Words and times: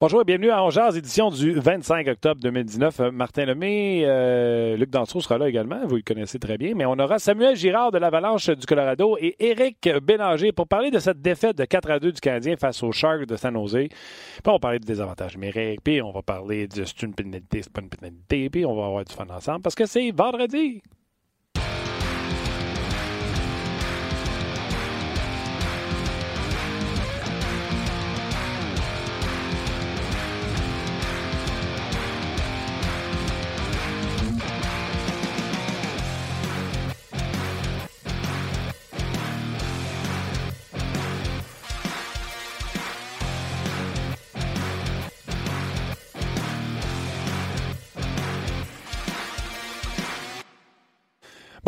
Bonjour 0.00 0.20
et 0.20 0.24
bienvenue 0.24 0.50
à 0.50 0.62
Angers, 0.62 0.96
édition 0.96 1.28
du 1.28 1.54
25 1.54 2.06
octobre 2.06 2.40
2019. 2.40 3.00
Euh, 3.00 3.10
Martin 3.10 3.46
Lemay, 3.46 4.04
euh, 4.04 4.76
Luc 4.76 4.90
Danseau 4.90 5.20
sera 5.20 5.38
là 5.38 5.48
également, 5.48 5.84
vous 5.88 5.96
le 5.96 6.02
connaissez 6.02 6.38
très 6.38 6.56
bien, 6.56 6.74
mais 6.76 6.86
on 6.86 6.96
aura 7.00 7.18
Samuel 7.18 7.56
Girard 7.56 7.90
de 7.90 7.98
l'Avalanche 7.98 8.48
du 8.48 8.64
Colorado 8.64 9.16
et 9.18 9.34
Éric 9.40 9.90
Bélanger 10.04 10.52
pour 10.52 10.68
parler 10.68 10.92
de 10.92 11.00
cette 11.00 11.20
défaite 11.20 11.58
de 11.58 11.64
4 11.64 11.90
à 11.90 11.98
2 11.98 12.12
du 12.12 12.20
Canadien 12.20 12.54
face 12.56 12.80
aux 12.84 12.92
Sharks 12.92 13.26
de 13.26 13.34
San 13.34 13.54
Jose. 13.54 13.88
Puis 13.88 14.42
on 14.46 14.52
va 14.52 14.58
parler 14.60 14.78
de 14.78 14.84
désavantages 14.84 15.34
numériques, 15.34 15.80
puis 15.82 16.00
on 16.00 16.12
va 16.12 16.22
parler 16.22 16.68
de 16.68 16.84
c'est 16.84 17.02
une 17.02 17.14
pénalité, 17.16 17.62
c'est 17.62 17.72
pas 17.72 17.80
une 17.80 17.90
pénalité, 17.90 18.50
puis 18.50 18.64
on 18.64 18.76
va 18.76 18.86
avoir 18.86 19.04
du 19.04 19.12
fun 19.12 19.26
ensemble 19.28 19.62
parce 19.62 19.74
que 19.74 19.86
c'est 19.86 20.12
vendredi. 20.12 20.80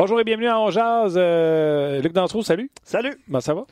Bonjour 0.00 0.18
et 0.18 0.24
bienvenue 0.24 0.48
à 0.48 0.58
On 0.58 0.70
Jazz. 0.70 1.12
Euh, 1.14 2.00
Luc 2.00 2.14
Dansereau, 2.14 2.40
salut. 2.40 2.70
Salut. 2.82 3.18
Comment 3.26 3.40
ça 3.40 3.52
va? 3.52 3.66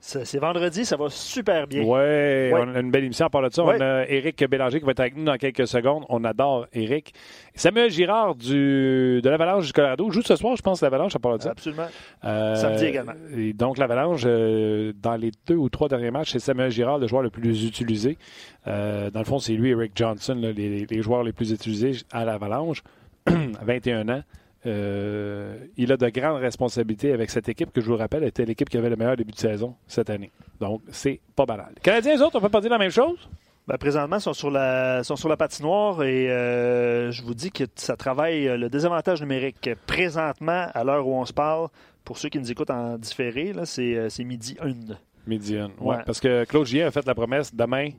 C'est 0.00 0.38
vendredi, 0.38 0.84
ça 0.84 0.96
va 0.96 1.08
super 1.08 1.68
bien. 1.68 1.82
Oui, 1.82 1.88
ouais. 1.90 2.52
on 2.52 2.74
a 2.74 2.80
une 2.80 2.90
belle 2.90 3.04
émission 3.04 3.26
à 3.26 3.30
part 3.30 3.42
de 3.42 3.48
ça. 3.48 3.62
Ouais. 3.62 3.76
On 3.78 3.80
a 3.80 4.04
Éric 4.08 4.44
Bélanger 4.50 4.80
qui 4.80 4.84
va 4.84 4.90
être 4.90 4.98
avec 4.98 5.16
nous 5.16 5.22
dans 5.22 5.36
quelques 5.36 5.68
secondes. 5.68 6.04
On 6.08 6.24
adore 6.24 6.66
Éric. 6.72 7.14
Samuel 7.54 7.92
Girard 7.92 8.34
du, 8.34 9.20
de 9.22 9.30
l'Avalanche 9.30 9.66
du 9.66 9.72
Colorado 9.72 10.10
joue 10.10 10.22
ce 10.22 10.34
soir, 10.34 10.56
je 10.56 10.62
pense, 10.62 10.82
l'Avalanche 10.82 11.14
à 11.14 11.20
part 11.20 11.38
de 11.38 11.44
ça. 11.44 11.52
Absolument. 11.52 11.86
Euh, 12.24 12.56
Samedi 12.56 12.86
également. 12.86 13.14
Et 13.36 13.52
donc, 13.52 13.78
l'Avalanche, 13.78 14.22
euh, 14.26 14.92
dans 15.00 15.14
les 15.14 15.30
deux 15.46 15.54
ou 15.54 15.68
trois 15.68 15.88
derniers 15.88 16.10
matchs, 16.10 16.32
c'est 16.32 16.40
Samuel 16.40 16.72
Girard, 16.72 16.98
le 16.98 17.06
joueur 17.06 17.22
le 17.22 17.30
plus 17.30 17.64
utilisé. 17.64 18.18
Euh, 18.66 19.12
dans 19.12 19.20
le 19.20 19.26
fond, 19.26 19.38
c'est 19.38 19.52
lui 19.52 19.70
et 19.70 19.74
Rick 19.76 19.92
Johnson, 19.94 20.34
là, 20.40 20.50
les, 20.50 20.86
les, 20.86 21.02
joueurs 21.02 21.22
les 21.22 21.32
plus 21.32 21.52
utilisés 21.52 21.92
à 22.10 22.24
l'Avalanche. 22.24 22.82
21 23.28 24.08
ans. 24.08 24.22
Euh, 24.66 25.56
il 25.76 25.92
a 25.92 25.96
de 25.96 26.08
grandes 26.08 26.40
responsabilités 26.40 27.12
avec 27.12 27.30
cette 27.30 27.48
équipe 27.48 27.72
que 27.72 27.80
je 27.80 27.86
vous 27.86 27.96
rappelle 27.96 28.24
était 28.24 28.44
l'équipe 28.44 28.68
qui 28.68 28.76
avait 28.76 28.90
le 28.90 28.96
meilleur 28.96 29.16
début 29.16 29.32
de 29.32 29.38
saison 29.38 29.76
cette 29.86 30.10
année. 30.10 30.32
Donc, 30.60 30.82
c'est 30.90 31.20
pas 31.36 31.46
banal. 31.46 31.72
Les 31.76 31.80
Canadiens, 31.80 32.14
les 32.14 32.22
autres, 32.22 32.36
on 32.36 32.40
peut 32.40 32.48
pas 32.48 32.60
dire 32.60 32.70
la 32.70 32.78
même 32.78 32.90
chose? 32.90 33.28
Ben, 33.68 33.76
présentement, 33.76 34.16
ils 34.16 34.22
sont 34.22 34.32
sur 34.32 34.50
la, 34.50 35.04
sont 35.04 35.16
sur 35.16 35.28
la 35.28 35.36
patinoire 35.36 36.02
et 36.02 36.30
euh, 36.30 37.12
je 37.12 37.22
vous 37.22 37.34
dis 37.34 37.50
que 37.52 37.64
ça 37.76 37.96
travaille 37.96 38.58
le 38.58 38.68
désavantage 38.68 39.20
numérique. 39.20 39.70
Présentement, 39.86 40.68
à 40.72 40.84
l'heure 40.84 41.06
où 41.06 41.14
on 41.14 41.26
se 41.26 41.34
parle, 41.34 41.68
pour 42.04 42.18
ceux 42.18 42.30
qui 42.30 42.38
nous 42.38 42.50
écoutent 42.50 42.70
en 42.70 42.96
différé, 42.96 43.52
c'est 43.64 44.24
midi 44.24 44.56
1. 44.60 44.96
Midi 45.26 45.56
1, 45.58 45.66
ouais. 45.66 45.70
ouais. 45.80 45.96
Parce 46.06 46.18
que 46.18 46.44
Claude 46.44 46.66
Gien 46.66 46.86
a 46.86 46.90
fait 46.90 47.06
la 47.06 47.14
promesse 47.14 47.54
demain, 47.54 47.90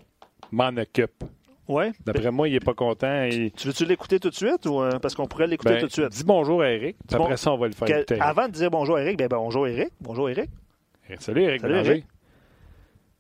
m'en 0.52 0.70
occupe. 0.70 1.24
Ouais. 1.70 1.92
D'après 2.04 2.32
moi, 2.32 2.48
il 2.48 2.54
n'est 2.54 2.60
pas 2.60 2.74
content. 2.74 3.24
Et... 3.24 3.54
Tu 3.56 3.68
veux-tu 3.68 3.86
l'écouter 3.86 4.20
tout 4.20 4.32
de 4.32 4.36
suite 4.36 4.66
ou 4.66 4.82
euh, 4.82 4.98
parce 4.98 5.14
qu'on 5.14 5.28
pourrait 5.28 5.46
l'écouter 5.46 5.76
ben, 5.76 5.82
tout 5.82 5.86
de 5.86 5.92
suite? 5.92 6.10
Dis 6.10 6.24
bonjour 6.24 6.64
à 6.64 6.72
Eric. 6.72 6.98
Dis 7.06 7.14
après 7.14 7.30
bon... 7.30 7.38
ça, 7.38 7.54
on 7.54 7.58
va 7.58 7.68
le 7.68 7.74
faire 7.74 8.06
que. 8.06 8.20
Avant 8.20 8.48
de 8.48 8.54
dire 8.54 8.72
bonjour 8.72 8.96
à 8.96 9.04
Eric, 9.04 9.20
ben, 9.20 9.28
ben 9.28 9.38
bonjour 9.38 9.68
Eric. 9.68 9.90
Bonjour 10.02 10.30
Eric. 10.32 10.50
Salut 11.20 11.44
Eric. 11.44 11.62
Salut 11.62 11.76
Eric. 11.76 12.06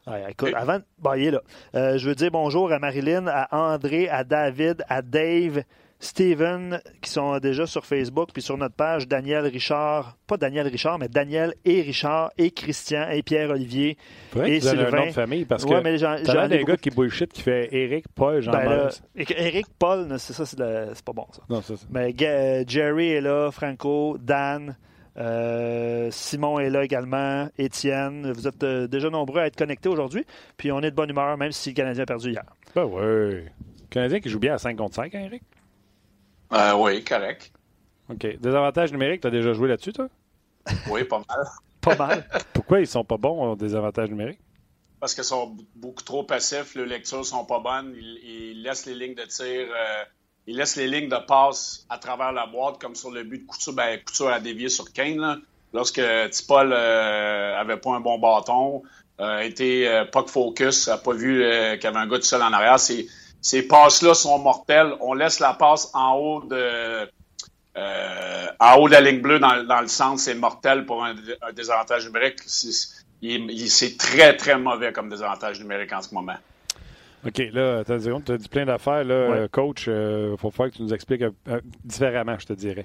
Ouais, 0.08 0.31
écoute, 0.31 0.53
avant, 0.55 0.80
bon, 0.97 1.14
il 1.14 1.25
est 1.25 1.31
là. 1.31 1.42
Euh, 1.75 2.00
je 2.00 2.09
veux 2.09 2.16
dire 2.16 2.31
bonjour 2.31 2.72
à 2.72 2.80
Marilyn, 2.80 3.27
à 3.27 3.55
André, 3.55 4.09
à 4.09 4.23
David, 4.23 4.83
à 4.89 5.03
Dave, 5.03 5.61
Steven, 6.02 6.80
qui 7.02 7.09
sont 7.09 7.38
déjà 7.39 7.67
sur 7.67 7.86
Facebook, 7.86 8.30
puis 8.31 8.42
sur 8.42 8.58
notre 8.58 8.75
page, 8.75 9.08
Daniel 9.08 9.45
Richard, 9.45 10.17
pas 10.28 10.38
Daniel 10.38 10.67
Richard, 10.67 10.98
mais 10.98 11.10
Daniel 11.10 11.54
et 11.65 11.82
Richard, 11.82 12.32
et 12.37 12.52
Christian, 12.52 13.10
et 13.10 13.21
Pierre-Olivier, 13.21 13.98
et 14.45 14.61
Sylvain. 14.61 14.88
un 14.88 14.99
nom 15.02 15.05
de 15.08 15.11
famille, 15.11 15.45
parce 15.45 15.65
ouais, 15.65 15.76
que 15.76 15.83
mais 15.83 15.98
j'en, 15.98 16.15
t'as 16.23 16.48
des 16.48 16.64
gars 16.64 16.77
qui 16.77 16.89
bullshit, 16.89 17.33
qui 17.33 17.42
fait 17.42 17.67
Eric, 17.73 18.05
Paul, 18.15 18.42
jean 18.42 18.52
ben 18.52 18.89
Eric, 19.15 19.65
Paul, 19.77 20.08
c'est 20.20 20.32
ça, 20.32 20.45
c'est, 20.45 20.58
le, 20.58 20.93
pas 21.04 21.14
bon, 21.14 21.26
ça. 21.33 21.42
Non, 21.49 21.61
ça. 21.61 21.73
Mais 21.89 22.15
euh, 22.21 22.64
Jerry 22.65 23.09
est 23.09 23.21
là, 23.21 23.52
Franco, 23.52 24.17
Dan, 24.21 24.77
euh, 25.17 26.08
Simon 26.11 26.59
est 26.59 26.70
là 26.70 26.86
également, 26.86 27.49
Étienne. 27.58 28.32
Vous 28.32 28.48
êtes 28.48 28.64
euh, 28.64 28.88
déjà 28.88 29.09
nombreux 29.09 29.42
à 29.42 29.48
être 29.48 29.58
connectés 29.58 29.89
aujourd'hui, 29.89 30.23
puis 30.55 30.71
on 30.71 30.80
est 30.80 30.92
de 30.92 30.95
bonne 30.95 31.09
humeur, 31.09 31.38
même 31.38 31.52
si 31.52 31.71
le 31.71 31.76
Canadien 31.76 32.04
a 32.04 32.05
perdu 32.05 32.32
hier. 32.32 32.45
Ben 32.73 32.86
oui. 32.86 33.02
Le 33.02 33.43
Canadien 33.89 34.21
qui 34.21 34.30
joue 34.30 34.39
bien 34.39 34.54
à 34.54 34.58
5 34.58 34.77
contre 34.77 34.95
5, 34.95 35.14
hein, 35.14 35.23
Eric? 35.26 35.43
Euh, 36.54 36.73
oui, 36.73 37.04
correct. 37.04 37.52
OK. 38.10 38.37
Désavantages 38.39 38.92
numériques, 38.92 39.21
tu 39.21 39.27
as 39.27 39.32
déjà 39.32 39.54
joué 39.54 39.70
là-dessus, 39.70 39.93
toi? 39.93 40.08
Oui, 40.89 41.04
pas 41.04 41.21
mal. 41.27 41.45
pas 41.82 41.95
mal. 41.95 42.27
Pourquoi 42.54 42.80
ils 42.80 42.87
sont 42.87 43.04
pas 43.04 43.17
bons 43.17 43.42
en 43.42 43.55
désavantages 43.55 44.10
numériques? 44.10 44.39
Parce 44.99 45.14
qu'ils 45.14 45.23
sont 45.23 45.55
beaucoup 45.76 46.04
trop 46.04 46.23
passifs, 46.23 46.76
les 46.76 46.86
lectures 46.86 47.26
sont 47.26 47.45
pas 47.45 47.59
bonnes, 47.59 47.93
ils, 47.95 48.20
ils 48.23 48.64
laissent 48.64 48.86
les 48.86 48.95
lignes 48.95 49.15
de 49.15 49.23
tir, 49.23 49.45
euh, 49.48 50.04
ils 50.45 50.58
laissent 50.58 50.76
les 50.76 50.88
lignes 50.88 51.08
de 51.08 51.26
passe 51.26 51.86
à 51.89 51.98
travers 51.98 52.33
la 52.33 52.48
boîte, 52.48 52.82
comme 52.82 52.95
sur 52.95 53.11
le 53.11 53.23
but 53.23 53.43
de 53.43 53.45
Couture, 53.45 53.73
ben, 53.73 53.98
Couture 54.04 54.30
a 54.30 54.39
dévié 54.39 54.67
sur 54.67 54.92
Kane, 54.92 55.20
là. 55.20 55.38
Lorsque 55.71 56.02
Tipol 56.32 56.73
euh, 56.73 57.55
avait 57.55 57.77
pas 57.77 57.92
un 57.92 57.99
bon 57.99 58.17
bâton, 58.17 58.82
euh, 59.21 59.39
était 59.42 59.88
pas 60.11 60.23
que 60.23 60.32
focus, 60.32 60.88
a 60.88 60.98
pas 60.98 61.14
vu 61.14 61.43
qu'il 61.43 61.83
y 61.83 61.88
avait 61.88 61.99
un 61.99 62.08
gars 62.08 62.17
tout 62.17 62.23
seul 62.23 62.42
en 62.42 62.52
arrière, 62.52 62.80
c'est 62.80 63.05
ces 63.42 63.67
passes-là 63.67 64.14
sont 64.14 64.39
mortelles. 64.39 64.94
On 65.02 65.14
laisse 65.14 65.39
la 65.39 65.54
passe 65.54 65.89
en 65.94 66.14
haut 66.16 66.42
de 66.42 67.08
euh, 67.77 68.48
en 68.60 68.76
haut 68.76 68.88
de 68.88 68.94
la 68.94 69.02
ligne 69.02 69.22
bleue 69.22 69.39
dans, 69.39 69.64
dans 69.64 69.82
le 69.82 69.88
centre, 69.88 70.20
c'est 70.20 70.36
mortel 70.36 70.86
pour 70.86 71.04
un, 71.04 71.14
un 71.42 71.54
désavantage 71.54 72.05
numérique. 72.05 72.39
C'est 72.45 73.98
très, 73.98 74.36
très 74.36 74.58
mauvais 74.58 74.92
comme 74.92 75.10
désavantage 75.10 75.60
numérique 75.60 75.94
en 75.94 76.02
ce 76.02 76.14
moment. 76.14 76.36
OK, 77.26 77.38
là, 77.52 77.83
tu 77.83 77.92
as 77.92 78.38
dit 78.38 78.50
plein 78.50 78.66
d'affaires. 78.66 79.04
Là, 79.04 79.30
ouais. 79.30 79.50
coach, 79.50 79.88
il 79.88 79.94
euh, 79.94 80.38
faut 80.38 80.52
faire 80.52 80.71
que 80.71 80.77
tu 80.77 80.83
nous 80.83 80.94
expliques 80.94 81.21
euh, 81.21 81.61
différemment, 81.83 82.38
je 82.39 82.48
te 82.48 82.54
dirais. 82.54 82.83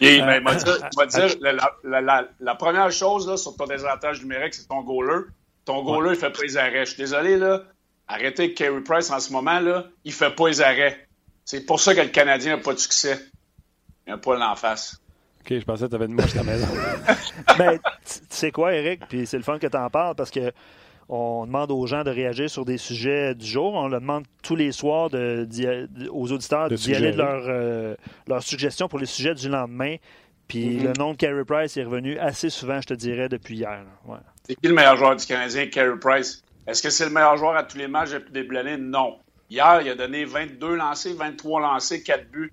Et, 0.00 0.20
mais, 0.22 0.40
moi, 0.40 0.56
dire, 0.56 0.78
dire 1.06 1.36
la, 1.40 1.52
la, 1.84 2.00
la, 2.00 2.28
la, 2.40 2.54
première 2.56 2.90
chose 2.90 3.28
là, 3.28 3.36
sur 3.36 3.56
ton 3.56 3.66
désavantage 3.66 4.20
numérique, 4.22 4.54
c'est 4.54 4.66
ton 4.66 4.82
goaler. 4.82 5.26
Ton 5.64 5.84
goaler, 5.84 6.08
ouais. 6.08 6.14
il 6.14 6.18
fait 6.18 6.30
pas 6.30 6.42
les 6.42 6.56
arrêts. 6.56 6.84
Je 6.84 6.90
suis 6.90 7.02
désolé, 7.02 7.36
là. 7.36 7.62
Arrêtez 8.08 8.52
Carey 8.54 8.82
Price 8.82 9.10
en 9.10 9.20
ce 9.20 9.32
moment, 9.32 9.60
là, 9.60 9.86
il 10.04 10.12
fait 10.12 10.34
pas 10.34 10.48
les 10.48 10.60
arrêts. 10.60 11.08
C'est 11.44 11.64
pour 11.64 11.80
ça 11.80 11.94
que 11.94 12.00
le 12.00 12.08
Canadien 12.08 12.56
n'a 12.56 12.62
pas 12.62 12.74
de 12.74 12.78
succès. 12.78 13.18
Il 14.06 14.12
a 14.12 14.14
un 14.14 14.18
poil 14.18 14.42
en 14.42 14.56
face. 14.56 15.00
OK, 15.40 15.58
je 15.58 15.64
pensais 15.64 15.84
que 15.84 15.90
tu 15.90 15.94
avais 15.96 16.06
une 16.06 16.14
mouche 16.14 16.34
à 16.34 16.38
la 16.38 16.44
maison. 16.44 16.66
ben, 17.58 17.78
tu 17.78 18.12
sais 18.30 18.50
quoi, 18.50 18.74
Eric? 18.74 19.02
Puis 19.08 19.26
c'est 19.26 19.36
le 19.36 19.42
fun 19.42 19.58
que 19.58 19.66
tu 19.66 19.76
en 19.76 19.90
parles 19.90 20.14
parce 20.14 20.30
que 20.30 20.52
on 21.08 21.44
demande 21.44 21.70
aux 21.70 21.86
gens 21.86 22.02
de 22.02 22.10
réagir 22.10 22.48
sur 22.48 22.64
des 22.64 22.78
sujets 22.78 23.34
du 23.34 23.44
jour. 23.44 23.74
On 23.74 23.88
le 23.88 24.00
demande 24.00 24.24
tous 24.42 24.56
les 24.56 24.72
soirs 24.72 25.10
de, 25.10 25.46
de, 25.50 26.08
aux 26.08 26.32
auditeurs 26.32 26.68
de 26.70 26.76
d'y 26.76 26.94
aller 26.94 27.12
de 27.12 27.18
leurs 27.18 27.44
euh, 27.46 27.94
leur 28.26 28.42
suggestions 28.42 28.88
pour 28.88 28.98
les 28.98 29.06
sujets 29.06 29.34
du 29.34 29.48
lendemain. 29.48 29.96
Puis 30.48 30.66
mm 30.66 30.78
-hmm. 30.78 30.82
le 30.84 30.92
nom 30.98 31.12
de 31.12 31.16
Carey 31.16 31.44
Price 31.44 31.76
est 31.76 31.84
revenu 31.84 32.18
assez 32.18 32.50
souvent, 32.50 32.80
je 32.80 32.86
te 32.86 32.94
dirais, 32.94 33.28
depuis 33.28 33.56
hier. 33.56 33.84
Ouais. 34.06 34.18
C'est 34.46 34.54
qui 34.54 34.68
le 34.68 34.74
meilleur 34.74 34.96
joueur 34.96 35.16
du 35.16 35.26
Canadien, 35.26 35.66
Carey 35.66 35.98
Price? 36.00 36.42
Est-ce 36.66 36.82
que 36.82 36.90
c'est 36.90 37.04
le 37.04 37.10
meilleur 37.10 37.36
joueur 37.36 37.56
à 37.56 37.62
tous 37.64 37.76
les 37.76 37.88
matchs 37.88 38.10
depuis 38.10 38.28
le 38.28 38.32
début 38.32 38.48
de 38.48 38.54
l'année? 38.54 38.76
Non. 38.76 39.18
Hier, 39.50 39.82
il 39.82 39.90
a 39.90 39.94
donné 39.94 40.24
22 40.24 40.74
lancés, 40.74 41.12
23 41.12 41.60
lancés, 41.60 42.02
4 42.02 42.30
buts. 42.30 42.52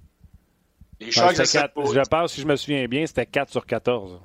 Les 1.00 1.12
Sharks, 1.12 1.38
ben, 1.38 1.46
4, 1.46 1.94
je 1.94 2.10
pense, 2.10 2.34
si 2.34 2.42
je 2.42 2.48
me 2.48 2.56
souviens 2.56 2.88
bien, 2.88 3.06
c'était 3.06 3.26
4 3.26 3.50
sur 3.50 3.66
14. 3.66 4.20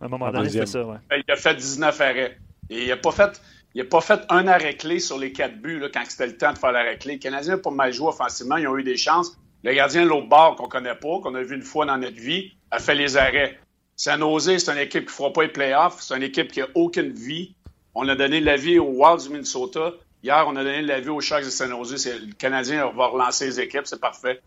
À 0.00 0.04
un 0.04 0.08
moment 0.08 0.30
donné, 0.30 0.48
c'était 0.48 0.66
ça, 0.66 0.84
ouais. 0.84 0.96
Il 1.10 1.30
a 1.30 1.36
fait 1.36 1.54
19 1.54 2.00
arrêts. 2.00 2.38
Et 2.70 2.82
il 2.82 2.88
n'a 2.88 2.96
pas 2.96 3.12
fait... 3.12 3.40
Il 3.74 3.82
n'a 3.82 3.88
pas 3.88 4.02
fait 4.02 4.20
un 4.28 4.48
arrêt 4.48 4.74
clé 4.74 4.98
sur 4.98 5.16
les 5.16 5.32
quatre 5.32 5.56
buts 5.56 5.78
là, 5.78 5.88
quand 5.88 6.02
c'était 6.06 6.26
le 6.26 6.36
temps 6.36 6.52
de 6.52 6.58
faire 6.58 6.72
l'arrêt 6.72 6.98
clé. 6.98 7.14
Les 7.14 7.18
Canadiens 7.18 7.54
n'ont 7.54 7.62
pas 7.62 7.70
mal 7.70 7.90
joué 7.90 8.08
offensivement. 8.08 8.58
Ils 8.58 8.68
ont 8.68 8.76
eu 8.76 8.82
des 8.82 8.98
chances. 8.98 9.34
Le 9.64 9.72
gardien 9.72 10.02
de 10.02 10.08
l'autre 10.08 10.28
bord, 10.28 10.56
qu'on 10.56 10.64
ne 10.64 10.68
connaît 10.68 10.94
pas, 10.94 11.20
qu'on 11.22 11.34
a 11.34 11.42
vu 11.42 11.54
une 11.54 11.62
fois 11.62 11.86
dans 11.86 11.96
notre 11.96 12.20
vie, 12.20 12.52
a 12.70 12.78
fait 12.78 12.94
les 12.94 13.16
arrêts. 13.16 13.58
San 13.96 14.20
Jose, 14.20 14.58
c'est 14.58 14.70
une 14.70 14.76
équipe 14.76 15.06
qui 15.06 15.12
ne 15.12 15.16
fera 15.16 15.32
pas 15.32 15.44
les 15.44 15.48
playoffs. 15.48 16.02
C'est 16.02 16.14
une 16.14 16.22
équipe 16.22 16.52
qui 16.52 16.60
n'a 16.60 16.66
aucune 16.74 17.12
vie. 17.12 17.54
On 17.94 18.08
a 18.08 18.14
donné 18.14 18.40
la 18.40 18.56
vie 18.56 18.78
aux 18.78 18.90
Wilds 18.90 19.24
du 19.24 19.30
Minnesota. 19.30 19.92
Hier, 20.22 20.44
on 20.46 20.56
a 20.56 20.64
donné 20.64 20.82
la 20.82 21.00
vie 21.00 21.10
aux 21.10 21.20
Sharks 21.20 21.44
de 21.44 21.50
San 21.50 21.70
Jose. 21.70 22.06
Le 22.06 22.32
Canadien 22.34 22.90
va 22.96 23.06
relancer 23.06 23.46
les 23.46 23.60
équipes. 23.60 23.86
C'est 23.86 24.00
parfait. 24.00 24.40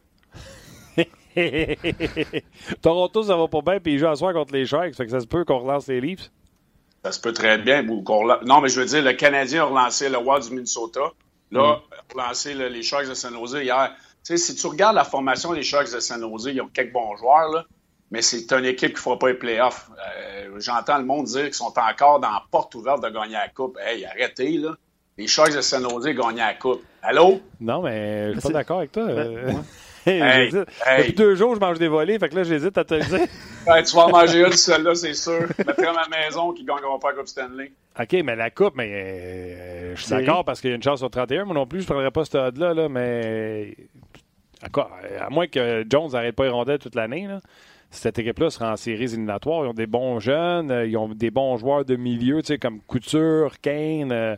Toronto, 2.82 3.24
ça 3.24 3.36
va 3.36 3.48
pas 3.48 3.62
bien, 3.62 3.80
puis 3.80 3.94
ils 3.94 4.00
jouent 4.00 4.08
à 4.08 4.16
soir 4.16 4.34
contre 4.34 4.54
les 4.54 4.66
Sharks. 4.66 4.96
Fait 4.96 5.06
que 5.06 5.12
ça 5.12 5.20
se 5.20 5.28
peut 5.28 5.44
qu'on 5.44 5.60
relance 5.60 5.88
les 5.88 6.02
Leafs. 6.02 6.32
Ça 7.04 7.12
se 7.12 7.20
peut 7.20 7.34
très 7.34 7.58
bien. 7.60 7.84
Non, 7.84 8.62
mais 8.62 8.70
je 8.70 8.80
veux 8.80 8.86
dire, 8.86 9.04
le 9.04 9.14
Canadien 9.14 9.64
a 9.64 9.66
relancé 9.66 10.10
le 10.10 10.18
Wild 10.18 10.44
du 10.48 10.56
Minnesota. 10.56 11.12
Là, 11.52 11.76
mm. 11.76 12.14
relancé 12.18 12.54
là, 12.54 12.70
les 12.70 12.82
Sharks 12.82 13.08
de 13.08 13.14
San 13.14 13.34
Jose 13.34 13.62
hier. 13.62 13.92
Tu 14.24 14.36
sais, 14.36 14.38
si 14.38 14.56
tu 14.56 14.66
regardes 14.66 14.96
la 14.96 15.04
formation 15.04 15.54
des 15.54 15.62
Sharks 15.62 15.94
de 15.94 16.00
San 16.00 16.20
Jose, 16.22 16.50
ils 16.52 16.62
ont 16.62 16.70
quelques 16.70 16.94
bons 16.94 17.16
joueurs, 17.18 17.52
là, 17.52 17.66
mais 18.12 18.22
c'est 18.22 18.52
une 18.52 18.66
équipe 18.66 18.90
qui 18.90 18.96
ne 18.96 19.00
fera 19.00 19.20
pas 19.20 19.30
les 19.30 19.34
playoffs. 19.34 19.90
Euh, 19.92 20.60
J'entends 20.60 20.98
le 20.98 21.06
monde 21.06 21.26
dire 21.26 21.46
qu'ils 21.46 21.54
sont 21.54 21.74
encore 21.78 22.20
dans 22.20 22.30
la 22.30 22.44
porte 22.52 22.76
ouverte 22.76 23.04
de 23.04 23.10
gagner 23.10 23.34
la 23.34 23.50
Coupe. 23.50 23.78
Hey, 23.86 24.06
arrêtez, 24.06 24.58
là. 24.58 24.76
les 25.18 25.28
Sharks 25.28 25.56
de 25.56 25.62
San 25.62 25.88
Jose 25.90 26.06
gagnaient 26.06 26.46
la 26.46 26.54
Coupe. 26.54 26.84
Allô? 27.02 27.42
Non, 27.60 27.82
mais 27.82 28.34
je 28.34 28.40
suis 28.40 28.50
pas 28.50 28.54
d'accord 28.54 28.80
avec 28.80 28.92
toi. 28.92 29.06
Ben, 29.06 29.64
hey, 30.06 30.52
Depuis 30.52 31.14
deux 31.14 31.36
jours, 31.36 31.56
je 31.56 31.60
mange 31.60 31.80
des 31.80 31.88
volets, 31.88 32.20
fait 32.20 32.30
que 32.30 32.36
là, 32.36 32.44
j'hésite 32.44 32.78
à 32.78 32.84
te 32.84 32.94
le 32.94 33.02
dire. 33.02 33.28
tu 33.86 33.96
vas 33.96 34.06
en 34.06 34.10
manger 34.10 34.46
une, 34.46 34.54
celle-là, 34.54 34.96
c'est 34.96 35.14
sûr. 35.14 35.48
Mettrai 35.58 35.88
à 35.88 35.94
ma 35.94 36.08
maison 36.08 36.54
qui 36.54 36.64
ne 36.64 36.68
gagneront 36.68 37.00
pas 37.00 37.12
la 37.12 37.18
Coupe 37.18 37.28
Stanley. 37.28 37.72
OK, 38.00 38.14
mais 38.24 38.36
la 38.36 38.50
Coupe, 38.50 38.76
mais 38.76 38.92
euh, 38.92 39.96
je 39.96 40.02
suis 40.02 40.10
d'accord 40.12 40.46
parce 40.46 40.62
qu'il 40.62 40.70
y 40.70 40.74
a 40.74 40.76
une 40.76 40.84
chance 40.84 41.00
sur 41.00 41.10
31. 41.10 41.46
Moi 41.46 41.56
non 41.56 41.66
plus, 41.66 41.82
je 41.82 41.86
ne 41.86 41.94
prendrais 41.94 42.12
pas 42.12 42.26
ce 42.26 42.38
odd-là, 42.38 42.74
là, 42.74 42.90
mais 42.90 43.76
à, 44.62 45.30
moins 45.30 45.48
que 45.48 45.86
Jones 45.90 46.12
n'arrête 46.12 46.36
pas 46.36 46.46
les 46.46 46.50
rondelles 46.50 46.80
toute 46.80 46.96
l'année, 46.96 47.28
cette 47.96 48.20
équipe-là 48.20 48.50
sera 48.50 48.74
en 48.74 48.76
séries 48.76 49.04
éliminatoires. 49.04 49.66
Ils 49.66 49.70
ont 49.70 49.74
des 49.74 49.88
bons 49.88 50.20
jeunes, 50.20 50.72
euh, 50.72 50.86
ils 50.86 50.98
ont 50.98 51.08
des 51.10 51.32
bons 51.32 51.58
joueurs 51.58 51.86
de 51.86 51.96
milieu, 51.96 52.42
tu 52.42 52.48
sais, 52.48 52.58
comme 52.58 52.82
Couture, 52.82 53.60
Kane. 53.62 54.12
Euh, 54.12 54.36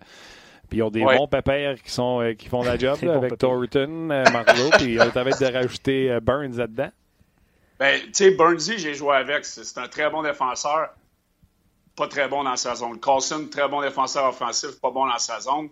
puis 0.70 0.80
ils 0.80 0.84
ont 0.84 0.90
des 0.90 1.04
bons 1.04 1.28
pépères 1.28 1.82
qui, 1.82 1.92
sont, 1.92 2.22
euh, 2.22 2.34
qui 2.34 2.50
font 2.50 2.64
la 2.64 2.78
job 2.80 2.98
avec 3.04 3.38
Thornton, 3.38 3.88
Marlowe, 3.88 4.70
puis 4.78 5.00
on 5.00 5.10
t'avait 5.10 5.32
de 5.32 5.54
rajouter 5.54 6.20
Burns 6.22 6.58
là-dedans. 6.58 6.90
Ben, 7.80 8.02
tu 8.02 8.10
sais, 8.14 8.32
Burnsy, 8.32 8.80
j'ai 8.80 8.96
joué 8.96 9.16
avec. 9.16 9.46
C'est 9.46 9.78
un 9.78 9.88
très 9.88 10.10
bon 10.10 10.24
défenseur. 10.24 10.90
Pas 11.96 12.08
très 12.08 12.28
bon 12.28 12.44
dans 12.44 12.56
sa 12.56 12.76
zone. 12.76 13.00
Carlson, 13.00 13.48
très 13.52 13.68
bon 13.68 13.82
défenseur 13.82 14.26
offensif, 14.30 14.80
pas 14.82 14.92
bon 14.92 15.08
dans 15.08 15.20
sa 15.20 15.40
zone. 15.40 15.70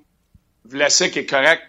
Vlasic 0.66 1.18
est 1.18 1.26
correct. 1.26 1.64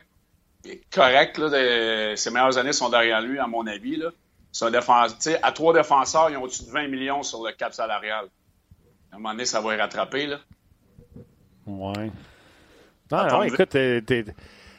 Est 0.65 0.83
correct. 0.93 1.39
Là, 1.39 2.17
ses 2.17 2.31
meilleures 2.31 2.59
années 2.59 2.73
sont 2.73 2.89
derrière 2.91 3.21
lui, 3.23 3.39
à 3.39 3.47
mon 3.47 3.67
avis. 3.67 3.97
Là. 3.97 4.11
Un 4.63 4.71
défenseur, 4.71 5.39
à 5.43 5.53
trois 5.53 5.75
défenseurs, 5.75 6.31
ils 6.31 6.37
ont 6.37 6.43
au-dessus 6.43 6.65
de 6.65 6.71
20 6.71 6.89
millions 6.89 7.23
sur 7.23 7.45
le 7.45 7.53
cap 7.53 7.75
salarial. 7.75 8.27
À 9.13 9.17
un 9.17 9.19
moment 9.19 9.33
donné, 9.33 9.45
ça 9.45 9.61
va 9.61 9.75
y 9.75 9.79
rattraper. 9.79 10.27
Là. 10.27 10.39
Ouais. 11.67 12.11
Non, 13.11 13.27
non, 13.29 13.43
écoute, 13.43 13.77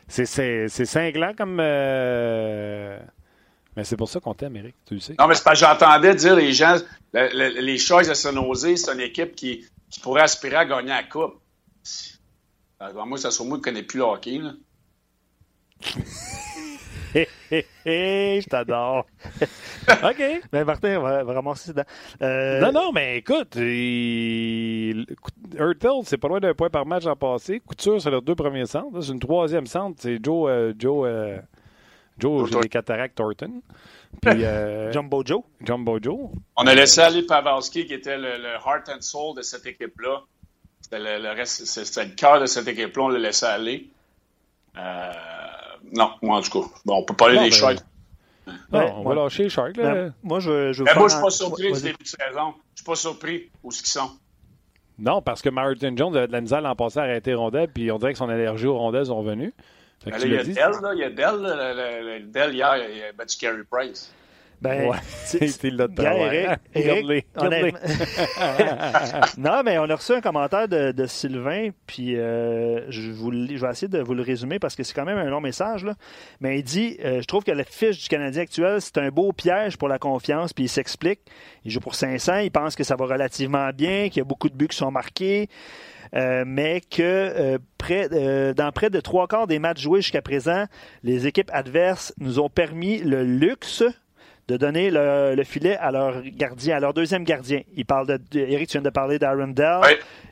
c'est 0.08 0.68
cinglant 0.86 1.34
comme. 1.38 1.60
Euh, 1.60 3.00
mais 3.76 3.84
c'est 3.84 3.98
pour 3.98 4.10
ça 4.10 4.20
qu'on 4.20 4.34
t'aime, 4.34 4.56
Eric, 4.56 4.76
tu 4.86 4.96
le 4.96 5.00
sais. 5.00 5.16
Non, 5.20 5.28
mais 5.28 5.36
c'est 5.36 5.44
parce 5.44 5.60
que 5.60 5.66
j'entendais 5.66 6.16
dire 6.16 6.36
les 6.36 6.54
gens, 6.54 6.78
les 7.14 7.78
Choices 7.78 8.10
de 8.10 8.14
San 8.14 8.36
Jose, 8.36 8.76
c'est 8.76 8.92
une 8.92 9.02
équipe 9.02 9.36
qui, 9.36 9.66
qui, 9.90 10.00
pourrait 10.00 10.24
aspirer 10.24 10.56
à 10.56 10.66
gagner 10.66 10.90
la 10.90 11.04
Coupe. 11.04 11.40
moi, 13.06 13.18
ça 13.18 13.32
se 13.32 13.44
moi 13.44 13.58
ne 13.58 13.62
connais 13.62 13.84
plus 13.84 14.00
le 14.00 14.06
hockey. 14.06 14.40
Là. 14.40 14.54
je 17.86 18.48
t'adore. 18.48 19.06
OK. 19.90 20.42
Mais 20.52 20.64
Martin, 20.66 21.00
va, 21.00 21.24
va 21.24 21.34
ramasser 21.34 21.72
euh... 22.22 22.60
Non, 22.60 22.72
non, 22.72 22.92
mais 22.92 23.18
écoute, 23.18 23.56
il... 23.56 25.06
c'est 26.04 26.18
pas 26.18 26.28
loin 26.28 26.40
d'un 26.40 26.54
point 26.54 26.70
par 26.70 26.86
match 26.86 27.06
en 27.06 27.16
passé. 27.16 27.60
Couture, 27.60 28.02
c'est 28.02 28.10
leurs 28.10 28.22
deux 28.22 28.36
premiers 28.36 28.66
centres. 28.66 29.02
C'est 29.02 29.12
une 29.12 29.20
troisième 29.20 29.68
centre, 29.68 29.98
c'est 30.00 30.24
Joe. 30.24 30.50
Euh, 30.50 30.74
Joe, 30.78 31.08
euh... 31.08 31.38
Joe, 32.18 32.50
j'ai 32.52 32.60
des 32.60 32.70
cataractes 32.70 33.16
Thornton. 33.16 33.62
Puis, 34.22 34.44
euh... 34.44 34.92
Jumbo 34.94 35.24
Joe. 35.24 35.44
Jumbo 35.62 36.00
Joe. 36.02 36.30
On 36.56 36.68
a 36.68 36.76
laissé 36.76 37.02
aller 37.02 37.24
Pavelski, 37.24 37.86
qui 37.86 37.94
était 37.94 38.18
le, 38.18 38.56
heart 38.66 38.90
and 38.90 39.02
soul 39.02 39.36
de 39.36 39.42
cette 39.42 39.66
équipe-là. 39.66 40.24
C'était 40.82 41.00
le, 41.00 41.22
le, 41.22 41.30
reste, 41.30 41.66
c'était 41.66 42.06
le 42.06 42.16
cœur 42.16 42.40
de 42.40 42.46
cette 42.46 42.68
équipe-là. 42.68 43.04
On 43.04 43.10
l'a 43.10 43.20
laissé 43.20 43.46
aller. 43.46 43.90
Euh, 44.78 45.12
non, 45.94 46.12
moi, 46.22 46.38
en 46.38 46.42
tout 46.42 46.62
cas. 46.62 46.68
Bon, 46.86 46.96
on 46.98 47.04
peut 47.04 47.14
parler 47.14 47.36
des 47.36 47.50
ben, 47.50 47.52
Sharks. 47.52 47.80
on 48.72 49.04
va 49.04 49.16
lâcher 49.16 49.44
les 49.44 49.50
Sharks. 49.50 49.78
Là. 49.78 49.94
Ben, 49.94 50.14
moi, 50.24 50.40
je, 50.40 50.74
je 50.74 50.84
ben, 50.84 50.94
moi, 50.96 51.08
je 51.08 51.14
suis 51.14 51.24
pas 51.24 51.30
surpris 51.30 51.72
du 51.72 51.82
début 51.82 52.04
de 52.04 52.08
saison. 52.08 52.54
Je 52.74 52.82
suis 52.82 52.86
pas 52.86 52.96
surpris 52.96 53.50
où 53.64 53.72
ce 53.72 53.80
qu'ils 53.80 53.92
sont. 53.92 54.12
Non, 55.00 55.22
parce 55.22 55.42
que 55.42 55.50
Martin 55.50 55.96
Jones 55.96 56.16
avait 56.16 56.28
de 56.28 56.32
la 56.32 56.42
misère 56.42 56.62
l'an 56.62 56.76
passé 56.76 57.00
à 57.00 57.04
arrêter 57.04 57.34
rondelles, 57.34 57.70
puis 57.72 57.92
on 57.92 57.98
dirait 58.00 58.14
que 58.14 58.18
son 58.18 58.30
allergie 58.30 58.66
aux 58.66 58.78
rondelles 58.78 59.06
sont 59.06 59.20
revenues. 59.20 59.54
il 60.06 60.12
y 60.12 60.38
a 60.38 60.44
Dell, 60.44 60.56
là, 60.82 60.94
il 60.94 61.00
y 61.00 61.04
a 61.04 61.10
Dell, 61.10 62.32
Dell 62.32 62.56
hier, 62.56 62.78
il 62.78 63.04
a 63.04 63.12
battu 63.14 63.38
Carey 63.38 63.64
Price. 63.70 64.12
Ben, 64.62 64.90
ouais, 64.90 64.98
c'est 65.04 65.44
Eric, 66.76 67.28
non, 69.38 69.62
mais 69.64 69.78
on 69.78 69.90
a 69.90 69.96
reçu 69.96 70.14
un 70.14 70.22
commentaire 70.22 70.68
de, 70.68 70.92
de 70.92 71.06
Sylvain, 71.06 71.70
puis 71.86 72.16
euh, 72.16 72.90
je, 72.90 73.12
vous, 73.12 73.32
je 73.32 73.64
vais 73.64 73.70
essayer 73.70 73.88
de 73.88 74.00
vous 74.00 74.16
le 74.16 74.24
résumer 74.24 74.58
parce 74.58 74.76
que 74.76 74.82
c'est 74.82 74.94
quand 74.94 75.06
même 75.06 75.20
un 75.20 75.30
long 75.30 75.42
message. 75.42 75.86
Là. 75.86 75.94
Mais 76.42 76.58
il 76.58 76.64
dit 76.64 76.98
euh, 77.06 77.22
Je 77.22 77.28
trouve 77.28 77.44
que 77.44 77.52
la 77.52 77.64
fiche 77.64 78.02
du 78.02 78.08
Canadien 78.08 78.42
actuel, 78.42 78.82
c'est 78.82 78.98
un 78.98 79.10
beau 79.10 79.32
piège 79.32 79.78
pour 79.78 79.88
la 79.88 80.00
confiance, 80.00 80.54
puis 80.54 80.66
il 80.66 80.70
s'explique. 80.70 81.20
Il 81.64 81.72
joue 81.72 81.80
pour 81.80 81.94
500, 81.94 82.40
il 82.40 82.52
pense 82.52 82.76
que 82.76 82.84
ça 82.84 82.96
va 82.96 83.06
relativement 83.06 83.70
bien, 83.70 84.10
qu'il 84.10 84.18
y 84.18 84.22
a 84.22 84.26
beaucoup 84.26 84.50
de 84.50 84.56
buts 84.56 84.68
qui 84.68 84.78
sont 84.78 84.92
marqués. 84.92 85.50
Euh, 86.16 86.44
mais 86.48 86.82
que 86.82 87.02
euh, 87.02 87.58
près, 87.78 88.08
euh, 88.12 88.54
dans 88.54 88.72
près 88.72 88.90
de 88.90 89.00
trois 89.00 89.28
quarts 89.28 89.48
des 89.48 89.60
matchs 89.60 89.82
joués 89.82 90.02
jusqu'à 90.02 90.22
présent, 90.22 90.66
les 91.04 91.28
équipes 91.28 91.52
adverses 91.54 92.14
nous 92.18 92.40
ont 92.40 92.50
permis 92.50 93.00
le 93.00 93.24
luxe 93.24 93.84
de 94.48 94.56
donner 94.56 94.90
le, 94.90 95.44
filet 95.44 95.76
à 95.78 95.92
leur 95.92 96.22
gardien, 96.24 96.78
à 96.78 96.80
leur 96.80 96.94
deuxième 96.94 97.24
gardien. 97.24 97.62
Il 97.76 97.86
parle 97.86 98.08
de, 98.08 98.40
Eric, 98.40 98.70
tu 98.70 98.78
viens 98.78 98.82
de 98.82 98.90
parler 98.90 99.20
d'Aaron 99.20 99.50
Dell. 99.50 99.82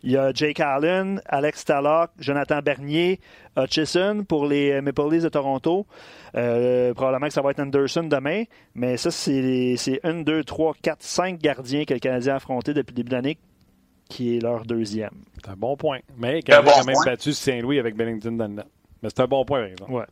Il 0.04 0.12
y 0.12 0.18
a 0.18 0.32
Jake 0.34 0.60
Allen, 0.60 1.22
Alex 1.26 1.66
Tallock, 1.66 2.12
Jonathan 2.20 2.62
Bernier, 2.62 3.20
Hutchison 3.58 4.24
pour 4.28 4.48
les 4.48 4.80
Maple 4.82 5.12
Leafs 5.12 5.24
de 5.24 5.30
Toronto. 5.30 5.86
Euh, 6.36 6.94
probablement 6.94 7.28
que 7.28 7.34
ça 7.34 7.42
va 7.42 7.52
être 7.52 7.60
Anderson 7.60 8.04
demain. 8.04 8.44
Mais 8.74 8.98
ça, 8.98 9.12
c'est 9.12 10.00
1, 10.04 10.22
2, 10.22 10.44
3, 10.44 10.74
4, 10.82 11.04
5 11.04 11.40
gardiens 11.40 11.84
que 11.84 11.94
le 11.94 12.00
Canadien 12.00 12.34
a 12.34 12.38
affrontés 12.38 12.74
depuis 12.74 12.94
le 12.94 12.98
début 12.98 13.10
de 13.10 13.16
l'année 13.16 13.38
qui 14.10 14.38
est 14.38 14.40
leur 14.40 14.66
deuxième. 14.66 15.24
C'est 15.44 15.50
un 15.50 15.56
bon 15.56 15.76
point. 15.76 16.00
Mais 16.18 16.40
il 16.46 16.54
a 16.54 16.62
quand 16.62 16.86
même 16.86 16.96
battu 17.06 17.34
Saint-Louis 17.34 17.80
avec 17.80 17.96
Bennington 17.96 18.34
dans 18.34 18.48
le 18.48 18.64
Mais 19.02 19.10
c'est 19.10 19.22
un 19.22 19.28
bon 19.28 19.44
point, 19.46 19.62
par 19.62 19.70
exemple. 19.70 19.92
Ouais. 19.92 20.06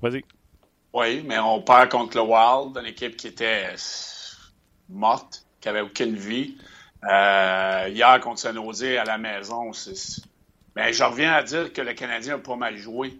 Vas-y. 0.00 0.22
Oui, 0.94 1.24
mais 1.26 1.40
on 1.40 1.60
perd 1.60 1.90
contre 1.90 2.16
le 2.16 2.22
Wild, 2.22 2.78
une 2.78 2.86
équipe 2.86 3.16
qui 3.16 3.26
était 3.26 3.74
morte, 4.88 5.44
qui 5.60 5.66
n'avait 5.66 5.80
aucune 5.80 6.14
vie. 6.14 6.56
Euh, 7.02 7.88
hier, 7.90 8.20
contre 8.20 8.38
San 8.38 8.54
Jose 8.54 8.84
à 8.84 9.02
la 9.02 9.18
maison, 9.18 9.72
mais 10.76 10.92
je 10.92 11.02
reviens 11.02 11.32
à 11.32 11.42
dire 11.42 11.72
que 11.72 11.82
le 11.82 11.94
Canadien 11.94 12.36
a 12.36 12.38
pas 12.38 12.54
mal 12.54 12.76
joué. 12.76 13.18